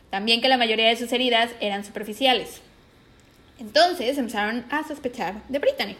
[0.10, 2.62] también que la mayoría de sus heridas eran superficiales.
[3.60, 5.96] Entonces empezaron a sospechar de Brittany.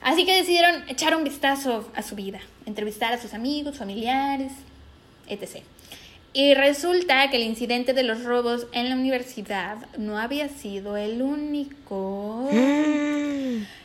[0.00, 4.52] Así que decidieron echar un vistazo a su vida, entrevistar a sus amigos, familiares,
[5.28, 5.62] etc.
[6.34, 11.20] Y resulta que el incidente de los robos en la universidad no había sido el
[11.20, 12.48] único.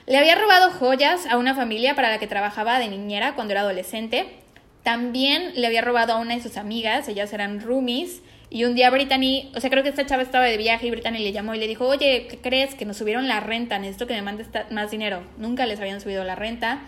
[0.08, 3.62] Le había robado joyas a una familia para la que trabajaba de niñera cuando era
[3.62, 4.38] adolescente.
[4.84, 8.22] También le había robado a una de sus amigas, ellas eran roomies.
[8.50, 11.20] Y un día Brittany, o sea, creo que esta chava estaba de viaje y Brittany
[11.20, 12.74] le llamó y le dijo, oye, ¿qué crees?
[12.76, 15.24] Que nos subieron la renta, necesito que me mandes más dinero.
[15.38, 16.80] Nunca les habían subido la renta.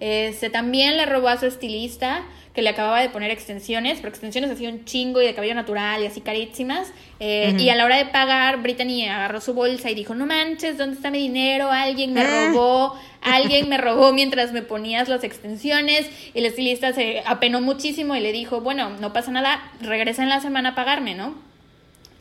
[0.00, 2.22] Este, también le robó a su estilista,
[2.54, 6.02] que le acababa de poner extensiones, pero extensiones así un chingo y de cabello natural
[6.02, 6.90] y así carísimas.
[7.20, 7.54] Eh.
[7.58, 10.96] Y a la hora de pagar, Brittany agarró su bolsa y dijo, no manches, ¿dónde
[10.96, 11.70] está mi dinero?
[11.70, 12.48] Alguien me Ah.
[12.48, 16.08] robó, alguien me robó mientras me ponías las extensiones.
[16.34, 20.30] Y el estilista se apenó muchísimo y le dijo, bueno, no pasa nada, regresa en
[20.30, 21.34] la semana a pagarme, ¿no?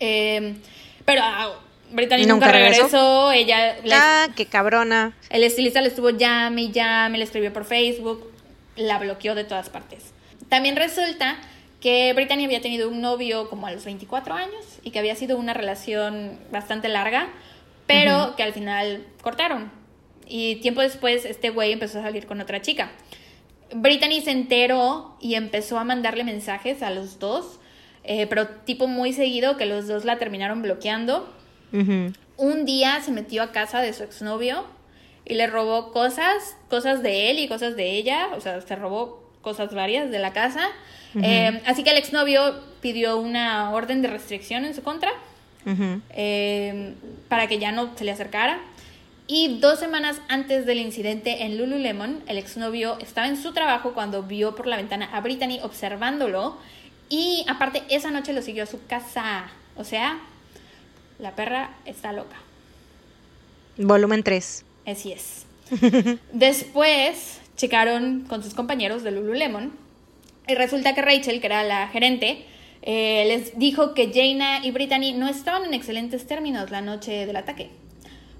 [0.01, 0.55] Eh,
[1.05, 1.51] pero ah,
[1.91, 2.83] Brittany ¿Y nunca, nunca regresó?
[2.83, 3.77] regresó, ella...
[3.83, 5.15] la- Ah, qué cabrona.
[5.29, 8.31] el estilista le estuvo llame y llame, le escribió por Facebook,
[8.75, 10.11] la bloqueó de todas partes.
[10.49, 11.37] También resulta
[11.81, 15.37] que Brittany había tenido un novio como a los 24 años y que había sido
[15.37, 17.29] una relación bastante larga,
[17.87, 19.71] pero que al final cortaron.
[20.27, 22.91] Y tiempo después este güey empezó a salir con otra chica.
[23.73, 27.59] Brittany se enteró y empezó a mandarle mensajes a los dos,
[28.03, 31.31] eh, pero tipo muy seguido que los dos la terminaron bloqueando.
[32.37, 34.65] Un día se metió a casa de su exnovio
[35.25, 39.23] y le robó cosas, cosas de él y cosas de ella, o sea, se robó
[39.41, 40.69] cosas varias de la casa.
[41.21, 45.11] Eh, así que el exnovio pidió una orden de restricción en su contra
[46.09, 46.93] eh,
[47.29, 48.59] para que ya no se le acercara.
[49.27, 54.21] Y dos semanas antes del incidente en Lululemon, el exnovio estaba en su trabajo cuando
[54.21, 56.57] vio por la ventana a Brittany observándolo.
[57.09, 59.47] Y aparte, esa noche lo siguió a su casa.
[59.77, 60.19] O sea,
[61.19, 62.37] la perra está loca.
[63.77, 64.65] Volumen 3.
[64.85, 65.45] Así es.
[66.33, 69.73] Después checaron con sus compañeros de Lululemon
[70.47, 72.45] y resulta que Rachel, que era la gerente,
[72.81, 77.35] eh, les dijo que Jaina y Brittany no estaban en excelentes términos la noche del
[77.35, 77.69] ataque.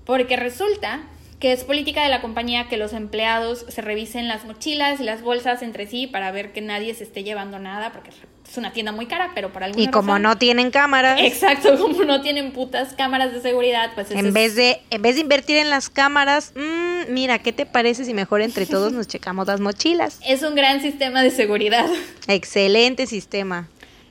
[0.05, 1.03] Porque resulta
[1.39, 5.21] que es política de la compañía que los empleados se revisen las mochilas y las
[5.21, 8.11] bolsas entre sí para ver que nadie se esté llevando nada, porque
[8.49, 11.77] es una tienda muy cara, pero por alguna Y como razón- no tienen cámaras, Exacto,
[11.79, 15.21] como no tienen putas cámaras de seguridad, pues en es- vez de en vez de
[15.21, 19.47] invertir en las cámaras, mm, mira, ¿qué te parece si mejor entre todos nos checamos
[19.47, 20.19] las mochilas?
[20.25, 21.87] es un gran sistema de seguridad.
[22.27, 23.67] Excelente sistema.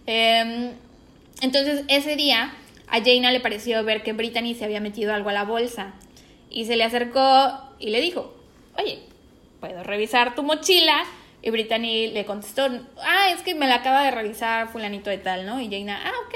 [0.06, 0.72] Eh,
[1.40, 2.52] entonces ese día
[2.88, 5.92] a Jaina le pareció ver que Brittany se había metido algo a la bolsa
[6.50, 8.34] y se le acercó y le dijo,
[8.78, 9.00] oye,
[9.60, 10.94] ¿puedo revisar tu mochila?
[11.46, 12.62] Y Brittany le contestó,
[13.02, 15.60] ah, es que me la acaba de revisar fulanito de tal, ¿no?
[15.60, 16.34] Y Jaina, ah, ok.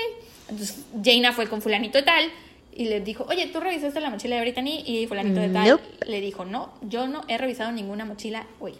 [0.50, 2.30] Entonces Jaina fue con fulanito de tal
[2.74, 4.82] y le dijo, oye, ¿tú revisaste la mochila de Brittany?
[4.84, 5.82] Y fulanito de tal Nope.
[6.06, 8.74] le dijo, no, yo no he revisado ninguna mochila hoy.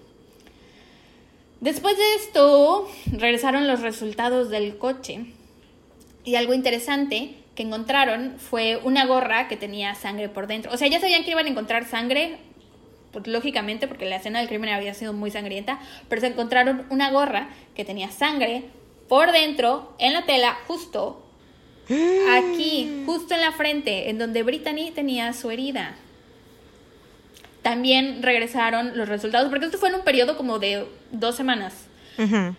[1.63, 5.33] Después de esto, regresaron los resultados del coche.
[6.25, 10.71] Y algo interesante que encontraron fue una gorra que tenía sangre por dentro.
[10.75, 12.37] O sea, ya sabían que iban a encontrar sangre,
[13.23, 15.79] pues, lógicamente, porque la escena del crimen había sido muy sangrienta,
[16.09, 18.65] pero se encontraron una gorra que tenía sangre
[19.09, 21.25] por dentro, en la tela, justo
[22.31, 25.95] aquí, justo en la frente, en donde Brittany tenía su herida.
[27.63, 31.87] También regresaron los resultados, porque esto fue en un periodo como de dos semanas.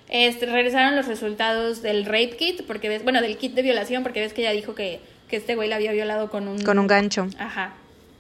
[0.08, 4.22] Este, regresaron los resultados del rape kit, porque ves, bueno, del kit de violación, porque
[4.22, 6.64] ves que ella dijo que, que este güey la había violado con un...
[6.64, 7.28] Con un gancho.
[7.38, 7.74] Ajá,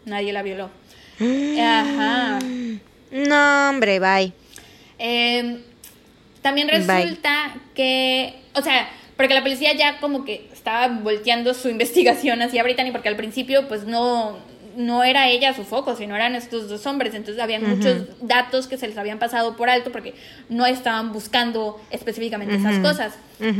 [0.06, 0.70] nadie la violó.
[1.20, 2.40] Ajá.
[3.12, 4.34] No, hombre, bye.
[4.98, 5.60] Eh,
[6.42, 6.78] también Bye.
[6.78, 12.64] resulta que, o sea, porque la policía ya como que estaba volteando su investigación hacia
[12.64, 14.38] Brittany, porque al principio pues no,
[14.78, 17.14] no era ella su foco, sino eran estos dos hombres.
[17.14, 20.14] Entonces había muchos datos que se les habían pasado por alto porque
[20.48, 23.14] no estaban buscando específicamente esas cosas.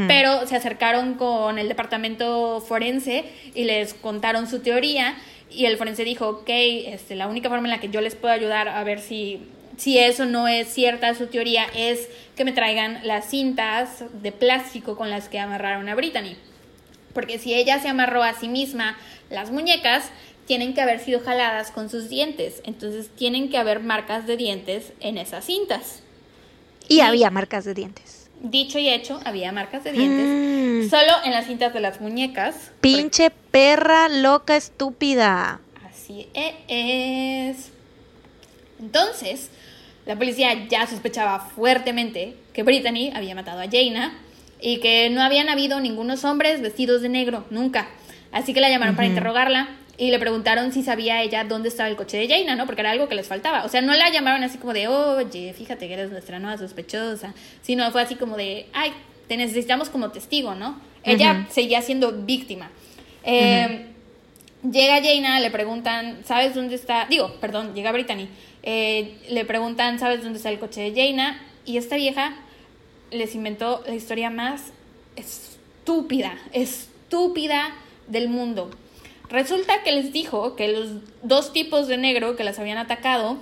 [0.08, 5.16] Pero se acercaron con el departamento forense y les contaron su teoría.
[5.52, 8.34] Y el forense dijo, ok, este, la única forma en la que yo les puedo
[8.34, 9.42] ayudar a ver si,
[9.78, 14.96] si eso no es cierta su teoría es que me traigan las cintas de plástico
[14.96, 16.36] con las que amarraron a Brittany.
[17.14, 18.98] Porque si ella se amarró a sí misma
[19.30, 20.12] las muñecas,
[20.46, 22.62] tienen que haber sido jaladas con sus dientes.
[22.66, 26.02] Entonces tienen que haber marcas de dientes en esas cintas.
[26.88, 28.19] Y, había marcas de dientes.
[28.42, 30.88] Dicho y hecho, había marcas de dientes.
[30.88, 30.90] Mm.
[30.90, 32.72] Solo en las cintas de las muñecas.
[32.82, 35.60] Pinche perra loca estúpida.
[35.90, 37.70] Así es.
[38.80, 39.50] Entonces,
[40.06, 44.18] la policía ya sospechaba fuertemente que Brittany había matado a Jaina
[44.62, 47.90] y que no habían habido ningunos hombres vestidos de negro, nunca.
[48.32, 49.70] Así que la llamaron para interrogarla
[50.00, 52.66] y le preguntaron si sabía ella dónde estaba el coche de Jaina, ¿no?
[52.66, 53.66] Porque era algo que les faltaba.
[53.66, 57.34] O sea, no la llamaron así como de, oye, fíjate que eres nuestra nueva sospechosa,
[57.62, 58.94] sino fue así como de, ay,
[59.28, 60.80] te necesitamos como testigo, ¿no?
[61.04, 62.72] Ella seguía siendo víctima.
[63.26, 63.88] Eh,
[64.64, 67.06] llega Jaina, le preguntan, ¿sabes dónde está?
[67.10, 68.30] Digo, perdón, llega Brittany.
[68.64, 71.42] Eh, le preguntan, ¿sabes dónde está el coche de Jaina?
[71.66, 72.38] Y esta vieja
[73.12, 74.72] les inventó la historia más
[75.18, 77.76] estúpida, estúpida
[78.08, 78.72] del mundo.
[79.30, 80.90] Resulta que les dijo que los
[81.22, 83.38] dos tipos de negro que las habían atacado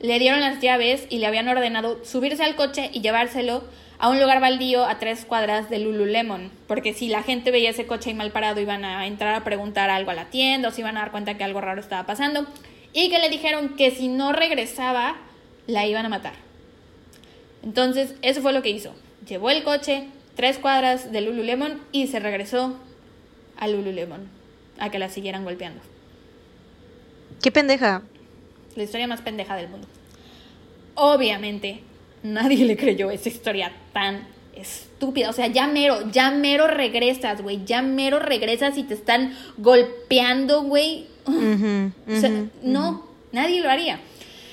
[0.00, 3.62] le dieron las llaves y le habían ordenado subirse al coche y llevárselo
[4.00, 7.86] a un lugar baldío a tres cuadras de Lululemon, porque si la gente veía ese
[7.86, 10.80] coche ahí mal parado iban a entrar a preguntar algo a la tienda o se
[10.80, 12.46] iban a dar cuenta que algo raro estaba pasando
[12.92, 15.16] y que le dijeron que si no regresaba
[15.68, 16.32] la iban a matar.
[17.62, 18.94] Entonces, eso fue lo que hizo.
[19.28, 22.76] Llevó el coche tres cuadras de Lululemon y se regresó
[23.58, 24.39] a Lululemon
[24.80, 25.80] a que la siguieran golpeando.
[27.42, 28.02] Qué pendeja.
[28.76, 29.86] La historia más pendeja del mundo.
[30.94, 31.80] Obviamente,
[32.22, 35.30] nadie le creyó esa historia tan estúpida.
[35.30, 37.64] O sea, ya mero, ya mero regresas, güey.
[37.64, 41.06] Ya mero regresas y te están golpeando, güey.
[41.26, 42.30] o sea,
[42.62, 44.00] no, nadie lo haría.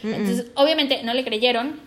[0.04, 1.80] Entonces, obviamente, no le creyeron.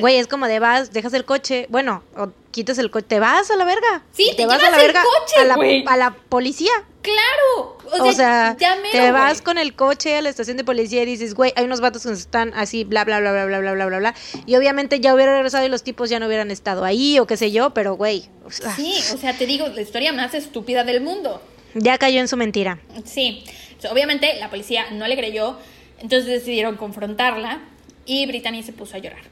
[0.00, 3.50] Güey, es como de vas, dejas el coche, bueno, o quitas el coche, te vas
[3.50, 4.02] a la verga.
[4.12, 5.56] Sí, te, vas a la verga coche, a, la,
[5.86, 6.72] a la policía.
[7.02, 7.78] Claro.
[8.00, 11.52] O sea, te vas con el coche a la estación de policía y dices, güey,
[11.56, 14.14] hay unos vatos que están así, bla, bla, bla, bla, bla, bla, bla, bla, bla.
[14.46, 17.36] Y obviamente ya hubiera regresado y los tipos ya no hubieran estado ahí o qué
[17.36, 18.28] sé yo, pero güey.
[18.76, 21.42] sí, o sea, te digo, la historia más estúpida del mundo.
[21.74, 22.78] Ya cayó en su mentira.
[23.04, 23.44] Sí.
[23.90, 25.58] obviamente la policía no le creyó,
[25.98, 27.60] entonces decidieron confrontarla
[28.06, 29.22] y Brittany se puso a llorar.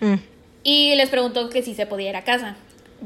[0.00, 0.14] Mm.
[0.64, 2.56] Y les preguntó que si se podía ir a casa.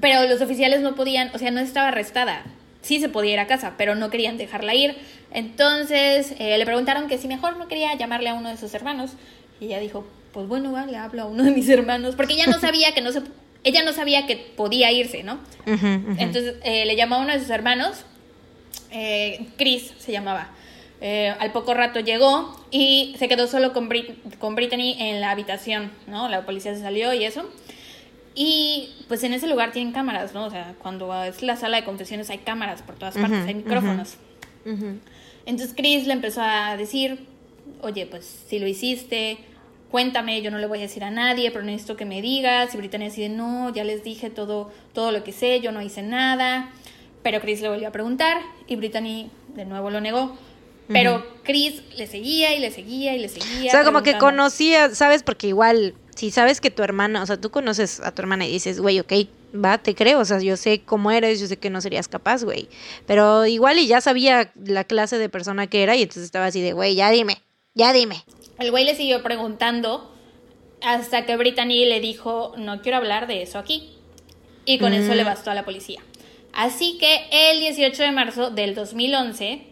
[0.00, 2.44] Pero los oficiales no podían, o sea, no estaba arrestada.
[2.88, 4.96] Sí se podía ir a casa, pero no querían dejarla ir.
[5.30, 9.10] Entonces eh, le preguntaron que si mejor no quería llamarle a uno de sus hermanos.
[9.60, 12.16] Y ella dijo, pues bueno, vale, hablo a uno de mis hermanos.
[12.16, 13.20] Porque ella no sabía que no se...
[13.62, 15.38] Ella no sabía que podía irse, ¿no?
[15.66, 18.06] Entonces eh, le llamó a uno de sus hermanos.
[18.90, 20.48] Eh, Chris se llamaba.
[21.02, 23.90] Eh, al poco rato llegó y se quedó solo con,
[24.38, 26.30] con Brittany en la habitación, ¿no?
[26.30, 27.50] La policía se salió y eso.
[28.40, 30.44] Y pues en ese lugar tienen cámaras, ¿no?
[30.44, 34.14] O sea, cuando es la sala de confesiones hay cámaras por todas partes, hay micrófonos.
[35.44, 37.26] Entonces Chris le empezó a decir,
[37.82, 39.38] oye, pues si lo hiciste,
[39.90, 42.72] cuéntame, yo no le voy a decir a nadie, pero necesito que me digas.
[42.74, 46.02] Y Brittany decide, no, ya les dije todo, todo lo que sé, yo no hice
[46.02, 46.70] nada.
[47.24, 50.38] Pero Chris le volvió a preguntar y Brittany de nuevo lo negó.
[50.86, 53.68] Pero Chris le seguía y le seguía y le seguía.
[53.68, 55.24] O sea, como que conocía, ¿sabes?
[55.24, 58.50] Porque igual, si sabes que tu hermana, o sea, tú conoces a tu hermana y
[58.50, 59.12] dices, güey, ok,
[59.54, 62.42] va, te creo, o sea, yo sé cómo eres, yo sé que no serías capaz,
[62.42, 62.68] güey.
[63.06, 66.60] Pero igual y ya sabía la clase de persona que era y entonces estaba así
[66.60, 67.40] de, güey, ya dime,
[67.74, 68.24] ya dime.
[68.58, 70.12] El güey le siguió preguntando
[70.82, 73.92] hasta que Brittany le dijo, no quiero hablar de eso aquí.
[74.64, 75.26] Y con eso le mm.
[75.26, 76.00] bastó a la policía.
[76.52, 79.62] Así que el 18 de marzo del 2011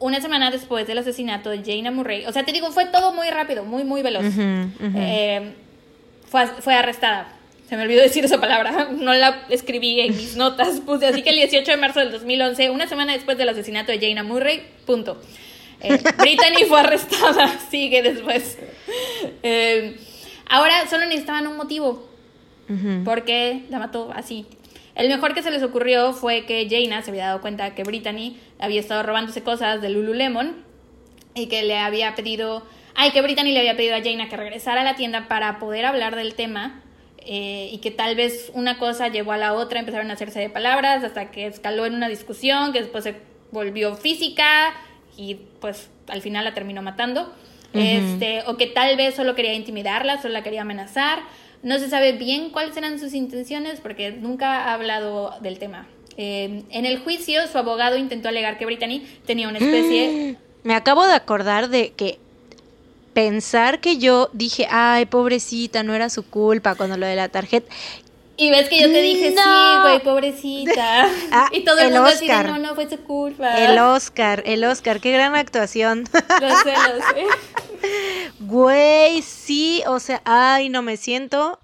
[0.00, 3.28] una semana después del asesinato de Jaina Murray, o sea, te digo, fue todo muy
[3.30, 4.24] rápido, muy, muy veloz.
[4.94, 5.52] Eh,
[6.28, 7.34] fue, fue, arrestada.
[7.68, 11.30] Se me olvidó decir esa palabra, no la escribí en mis notas, puse así que
[11.30, 15.20] el 18 de marzo del 2011, una semana después del asesinato de Jaina Murray, punto.
[15.80, 18.58] Eh, Brittany fue arrestada, sigue después.
[19.42, 19.96] Eh,
[20.48, 22.06] ahora solo necesitaban un motivo.
[23.02, 24.44] Porque la mató así.
[24.98, 28.36] El mejor que se les ocurrió fue que Jaina se había dado cuenta que Brittany
[28.58, 30.56] había estado robándose cosas de Lululemon
[31.36, 32.66] y que le había pedido,
[32.96, 35.86] ay, que Brittany le había pedido a Jaina que regresara a la tienda para poder
[35.86, 36.82] hablar del tema
[37.18, 40.50] eh, y que tal vez una cosa llevó a la otra, empezaron a hacerse de
[40.50, 43.14] palabras hasta que escaló en una discusión que después se
[43.52, 44.74] volvió física
[45.16, 47.32] y pues al final la terminó matando.
[47.72, 51.20] Este, o que tal vez solo quería intimidarla, solo la quería amenazar.
[51.62, 55.86] No se sabe bien cuáles eran sus intenciones porque nunca ha hablado del tema.
[56.16, 60.36] Eh, en el juicio, su abogado intentó alegar que Brittany tenía una especie...
[60.64, 62.18] Me acabo de acordar de que
[63.12, 67.72] pensar que yo dije, ay, pobrecita, no era su culpa cuando lo de la tarjeta.
[68.36, 69.42] Y ves que yo te dije, No.
[69.42, 71.08] sí, güey, pobrecita.
[71.32, 73.58] Ah, y todo el, el mundo así de, no, no fue su culpa.
[73.58, 76.04] El Oscar, el Oscar, qué gran actuación.
[76.12, 77.26] Lo sé, lo sé.
[78.40, 81.58] Güey, sí, o sea, ay, no me siento.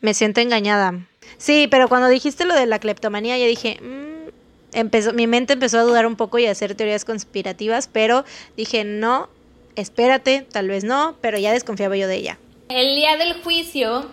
[0.00, 1.06] Me siento engañada.
[1.38, 4.30] Sí, pero cuando dijiste lo de la cleptomanía, yo dije, mm,
[4.78, 8.24] empezó, mi mente empezó a dudar un poco y a hacer teorías conspirativas, pero
[8.56, 9.28] dije, no,
[9.76, 12.38] espérate, tal vez no, pero ya desconfiaba yo de ella.
[12.68, 14.08] El día del juicio,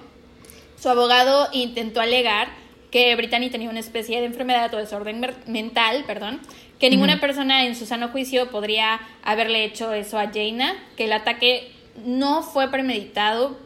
[0.79, 2.49] su abogado intentó alegar
[2.91, 6.41] que Brittany tenía una especie de enfermedad o desorden mental, perdón,
[6.79, 11.13] que ninguna persona en su sano juicio podría haberle hecho eso a Jaina, que el
[11.13, 11.71] ataque
[12.05, 13.57] no fue premeditado,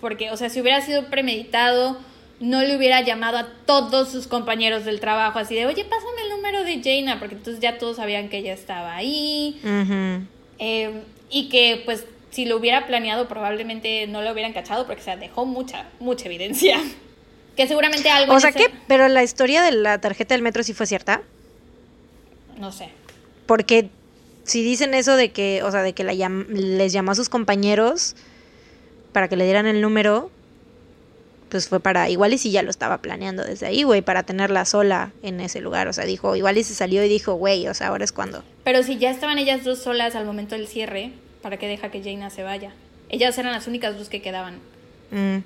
[0.00, 1.98] porque, o sea, si hubiera sido premeditado,
[2.40, 6.30] no le hubiera llamado a todos sus compañeros del trabajo así de, oye, pásame el
[6.30, 9.60] número de Jaina, porque entonces ya todos sabían que ella estaba ahí.
[10.58, 15.16] Eh, y que pues si lo hubiera planeado probablemente no lo hubieran cachado porque se
[15.16, 16.78] dejó mucha, mucha evidencia.
[17.56, 18.34] Que seguramente algo...
[18.34, 21.22] O sea ese- que, pero la historia de la tarjeta del metro sí fue cierta,
[22.58, 22.88] No sé.
[23.46, 23.88] porque
[24.44, 27.28] si dicen eso de que, o sea, de que la llam- les llamó a sus
[27.28, 28.16] compañeros
[29.12, 30.30] para que le dieran el número,
[31.50, 34.64] pues fue para, igual y si ya lo estaba planeando desde ahí, güey, para tenerla
[34.64, 37.74] sola en ese lugar, o sea, dijo, igual y se salió y dijo, güey, o
[37.74, 38.42] sea, ahora es cuando.
[38.64, 41.12] Pero si ya estaban ellas dos solas al momento del cierre,
[41.42, 42.72] ¿para qué deja que Jaina se vaya?
[43.10, 44.58] Ellas eran las únicas dos que quedaban.
[45.10, 45.38] Mm.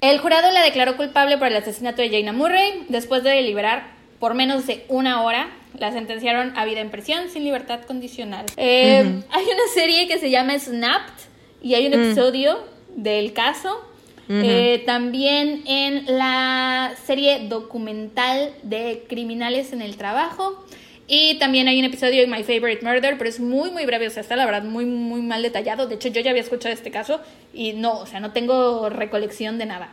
[0.00, 2.84] El jurado la declaró culpable por el asesinato de Jaina Murray.
[2.88, 5.48] Después de deliberar por menos de una hora,
[5.78, 8.46] la sentenciaron a vida en prisión sin libertad condicional.
[8.56, 11.14] Eh, Hay una serie que se llama Snapped
[11.62, 12.58] y hay un episodio
[12.96, 13.80] del caso.
[14.28, 20.64] Eh, también en la serie documental de Criminales en el Trabajo.
[21.06, 24.06] Y también hay un episodio de My Favorite Murder, pero es muy, muy breve.
[24.06, 25.86] O sea, está la verdad muy, muy mal detallado.
[25.86, 27.20] De hecho, yo ya había escuchado este caso
[27.52, 29.92] y no, o sea, no tengo recolección de nada.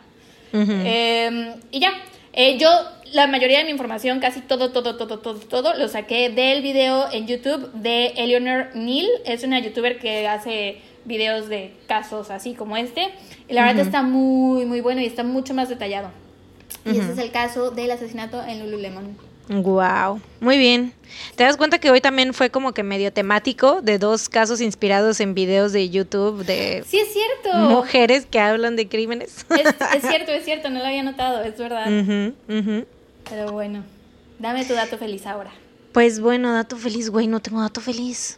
[0.53, 1.91] Eh, y ya,
[2.33, 2.69] Eh, yo
[3.13, 7.11] la mayoría de mi información, casi todo, todo, todo, todo, todo, lo saqué del video
[7.11, 9.07] en YouTube de Eleanor Neal.
[9.25, 13.09] Es una youtuber que hace videos de casos así como este.
[13.47, 16.09] Y la verdad está muy, muy bueno y está mucho más detallado.
[16.85, 19.17] Y ese es el caso del asesinato en Lululemon.
[19.49, 20.93] Wow, muy bien.
[21.35, 25.19] ¿Te das cuenta que hoy también fue como que medio temático de dos casos inspirados
[25.19, 27.57] en videos de YouTube de Sí, es cierto.
[27.57, 29.45] mujeres que hablan de crímenes?
[29.49, 31.85] Es, es cierto, es cierto, no lo había notado, es verdad.
[31.87, 32.85] Ujú, ujú.
[33.31, 33.83] Pero bueno,
[34.39, 35.51] dame tu dato feliz ahora.
[35.93, 38.37] Pues bueno, dato feliz, güey, no tengo dato feliz.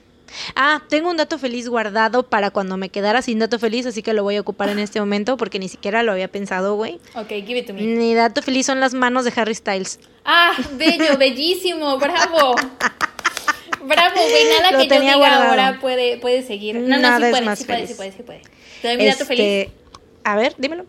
[0.56, 4.14] Ah, tengo un dato feliz guardado para cuando me quedara sin dato feliz, así que
[4.14, 7.00] lo voy a ocupar en este momento porque ni siquiera lo había pensado, güey.
[7.16, 7.82] Ok, give it to me.
[7.82, 10.00] Mi dato feliz son las manos de Harry Styles.
[10.26, 12.56] Ah, bello, bellísimo, bravo.
[13.86, 15.50] Bravo, güey, nada Lo que yo diga guardado.
[15.50, 16.76] ahora puede, puede seguir.
[16.76, 18.42] No, no, Nada sí es puede, más sí puede, sí puede, sí puede.
[18.82, 19.44] Te doy mi dato feliz.
[19.46, 19.72] Este,
[20.24, 20.86] A ver, dímelo.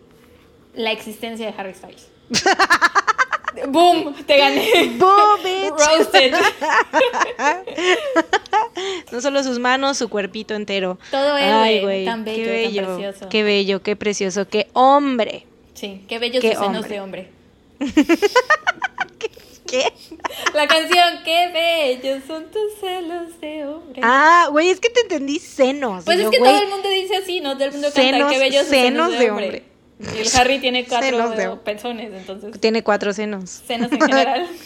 [0.75, 2.07] La existencia de Harry Styles.
[3.67, 4.91] Boom, te gané.
[4.97, 5.73] ¡Boo, bitch!
[5.77, 6.33] Roasted.
[9.11, 10.97] No solo sus manos, su cuerpito entero.
[11.11, 13.29] Todo él, Ay, güey, tan bello, qué tan bello, precioso.
[13.29, 15.45] qué bello, qué precioso, qué hombre.
[15.73, 16.93] Sí, qué bellos Qué sus senos hombre.
[16.95, 17.29] de hombre.
[19.67, 19.91] ¿Qué?
[20.53, 23.99] La canción, qué bellos son tus celos de hombre.
[24.03, 26.03] Ah, güey, es que te entendí senos.
[26.05, 27.53] pues es que güey, todo el mundo dice así, ¿no?
[27.55, 29.45] Todo el mundo canta, Senos- qué bellos senos senos de de hombre.
[29.47, 29.63] hombre.
[29.99, 32.59] Y el Harry tiene cuatro de- pezones, entonces.
[32.59, 33.49] Tiene cuatro senos.
[33.49, 34.47] Senos en general.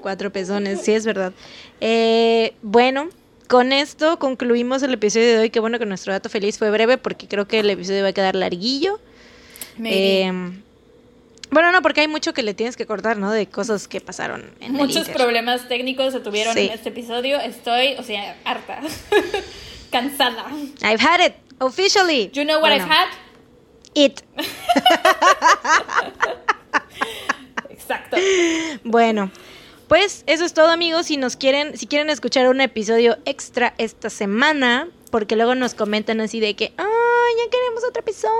[0.00, 1.32] Cuatro pezones, sí, es verdad.
[1.80, 3.08] Eh, bueno,
[3.48, 5.50] con esto concluimos el episodio de hoy.
[5.50, 8.12] Qué bueno que nuestro dato feliz fue breve porque creo que el episodio va a
[8.12, 9.00] quedar larguillo.
[9.78, 10.22] Maybe.
[10.28, 10.32] Eh,
[11.50, 13.32] bueno, no, porque hay mucho que le tienes que cortar, ¿no?
[13.32, 16.66] De cosas que pasaron en el Muchos problemas técnicos se tuvieron Sí.
[16.66, 17.40] en este episodio.
[17.40, 18.80] Estoy, o sea, harta.
[19.90, 20.46] Cansada.
[20.82, 22.30] I've had it, officially.
[22.32, 23.08] You know what Bueno, I've had?
[23.96, 24.20] It.
[27.70, 28.16] Exacto.
[28.84, 29.30] Bueno,
[29.88, 31.06] pues eso es todo, amigos.
[31.06, 36.20] Si nos quieren, si quieren escuchar un episodio extra esta semana, porque luego nos comentan
[36.20, 36.84] así de que, ay,
[37.44, 38.32] ya queremos otro episodio.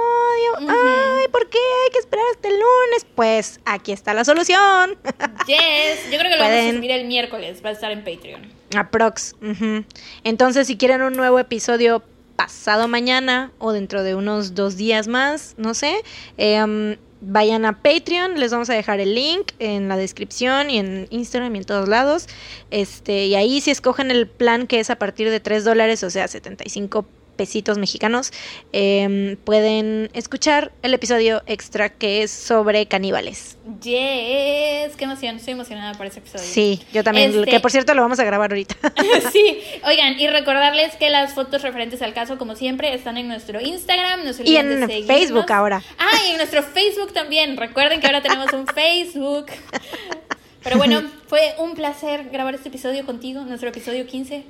[0.58, 3.06] Ay, ¿por qué hay que esperar hasta el lunes?
[3.14, 4.98] Pues aquí está la solución.
[5.46, 6.10] Yes.
[6.10, 7.62] Yo creo que lo vamos a Pueden- subir el miércoles.
[7.64, 8.50] Va a estar en Patreon.
[8.76, 9.34] Aprox.
[9.40, 9.84] ujú.
[10.24, 12.02] Entonces, si quieren un nuevo episodio
[12.36, 16.02] pasado mañana o dentro de unos dos días más, no sé,
[16.36, 21.06] eh, vayan a Patreon, les vamos a dejar el link en la descripción y en
[21.10, 22.26] Instagram y en todos lados.
[22.70, 26.10] Este, y ahí si escogen el plan que es a partir de 3 dólares, o
[26.10, 27.06] sea, 75
[27.36, 28.32] pesitos mexicanos,
[28.72, 33.58] eh, pueden escuchar el episodio extra que es sobre caníbales.
[33.82, 36.44] Yes, qué emoción, estoy emocionada por ese episodio.
[36.44, 38.76] Sí, yo también, Este- que por cierto lo vamos a grabar ahorita.
[39.32, 43.60] sí, oigan, y recordarles que las fotos referentes al caso, como siempre, están en nuestro
[43.60, 44.24] Instagram.
[44.24, 45.02] No se y en de.
[45.02, 45.82] Facebook ahora.
[45.98, 47.56] Ah, y en nuestro Facebook también.
[47.56, 49.46] Recuerden que ahora tenemos un Facebook.
[50.62, 54.44] Pero bueno, fue un placer grabar este episodio contigo, nuestro episodio 15.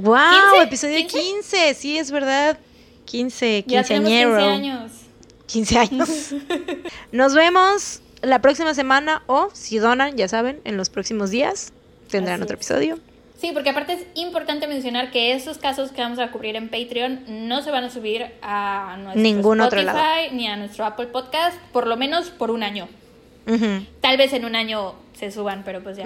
[0.00, 0.16] ¡Wow!
[0.52, 1.18] 15, Episodio 15.
[1.20, 2.58] 15, sí, es verdad.
[3.06, 4.36] 15, Ya tenemos 15 quinceañero.
[4.52, 4.92] años.
[5.46, 6.08] 15 años.
[7.12, 11.72] Nos vemos la próxima semana o, si donan, ya saben, en los próximos días
[12.10, 12.60] tendrán Así otro es.
[12.66, 12.98] episodio.
[13.40, 17.48] Sí, porque aparte es importante mencionar que estos casos que vamos a cubrir en Patreon
[17.48, 20.34] no se van a subir a nuestro Ningún otro Spotify lado.
[20.34, 22.86] ni a nuestro Apple Podcast, por lo menos por un año.
[24.02, 26.04] Tal vez en un año se suban, pero pues ya.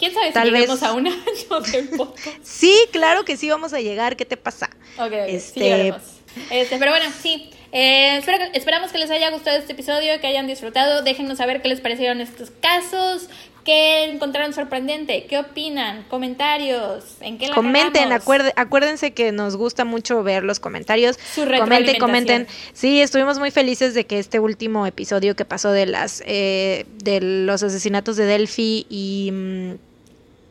[0.00, 2.38] ¿Quién sabe Tal si lleguemos vez- a un año del podcast?
[2.42, 4.16] Sí, claro que sí vamos a llegar.
[4.16, 4.70] ¿Qué te pasa?
[4.96, 6.44] Ok, ok, Este- sí.
[6.50, 7.50] Este, pero bueno, sí.
[7.72, 11.02] Eh, espero esperamos que les haya gustado este episodio, que hayan disfrutado.
[11.02, 13.28] Déjenos saber qué les parecieron estos casos,
[13.64, 18.10] qué encontraron sorprendente, qué opinan, comentarios, en qué la Comenten,
[18.56, 21.16] acuérdense que nos gusta mucho ver los comentarios.
[21.34, 22.46] Su Comenten, comenten.
[22.72, 27.20] Sí, estuvimos muy felices de que este último episodio que pasó de las eh, de
[27.20, 29.74] los asesinatos de Delphi y mm,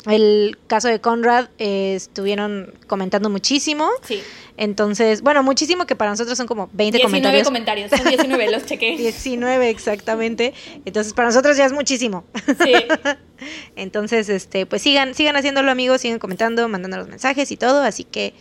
[0.05, 3.89] el caso de Conrad eh, estuvieron comentando muchísimo.
[4.03, 4.21] Sí,
[4.55, 7.47] Entonces, bueno, muchísimo que para nosotros son como 20 19 comentarios.
[7.47, 7.89] comentarios.
[7.91, 8.97] Son 19, los chequé.
[8.97, 10.53] 19 exactamente.
[10.85, 12.23] Entonces, para nosotros ya es muchísimo.
[12.63, 12.73] Sí.
[13.75, 18.03] Entonces, este, pues sigan, sigan haciéndolo, amigos, sigan comentando, mandando los mensajes y todo, así
[18.03, 18.33] que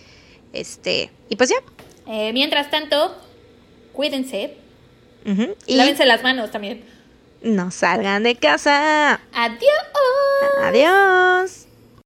[0.53, 1.57] este, y pues ya.
[2.07, 3.15] Eh, mientras tanto,
[3.93, 4.55] cuídense.
[5.27, 6.83] Ujú, Y Lávense las manos también.
[7.43, 9.21] No salgan de casa.
[9.33, 9.71] Adiós.
[10.63, 11.68] Adiós.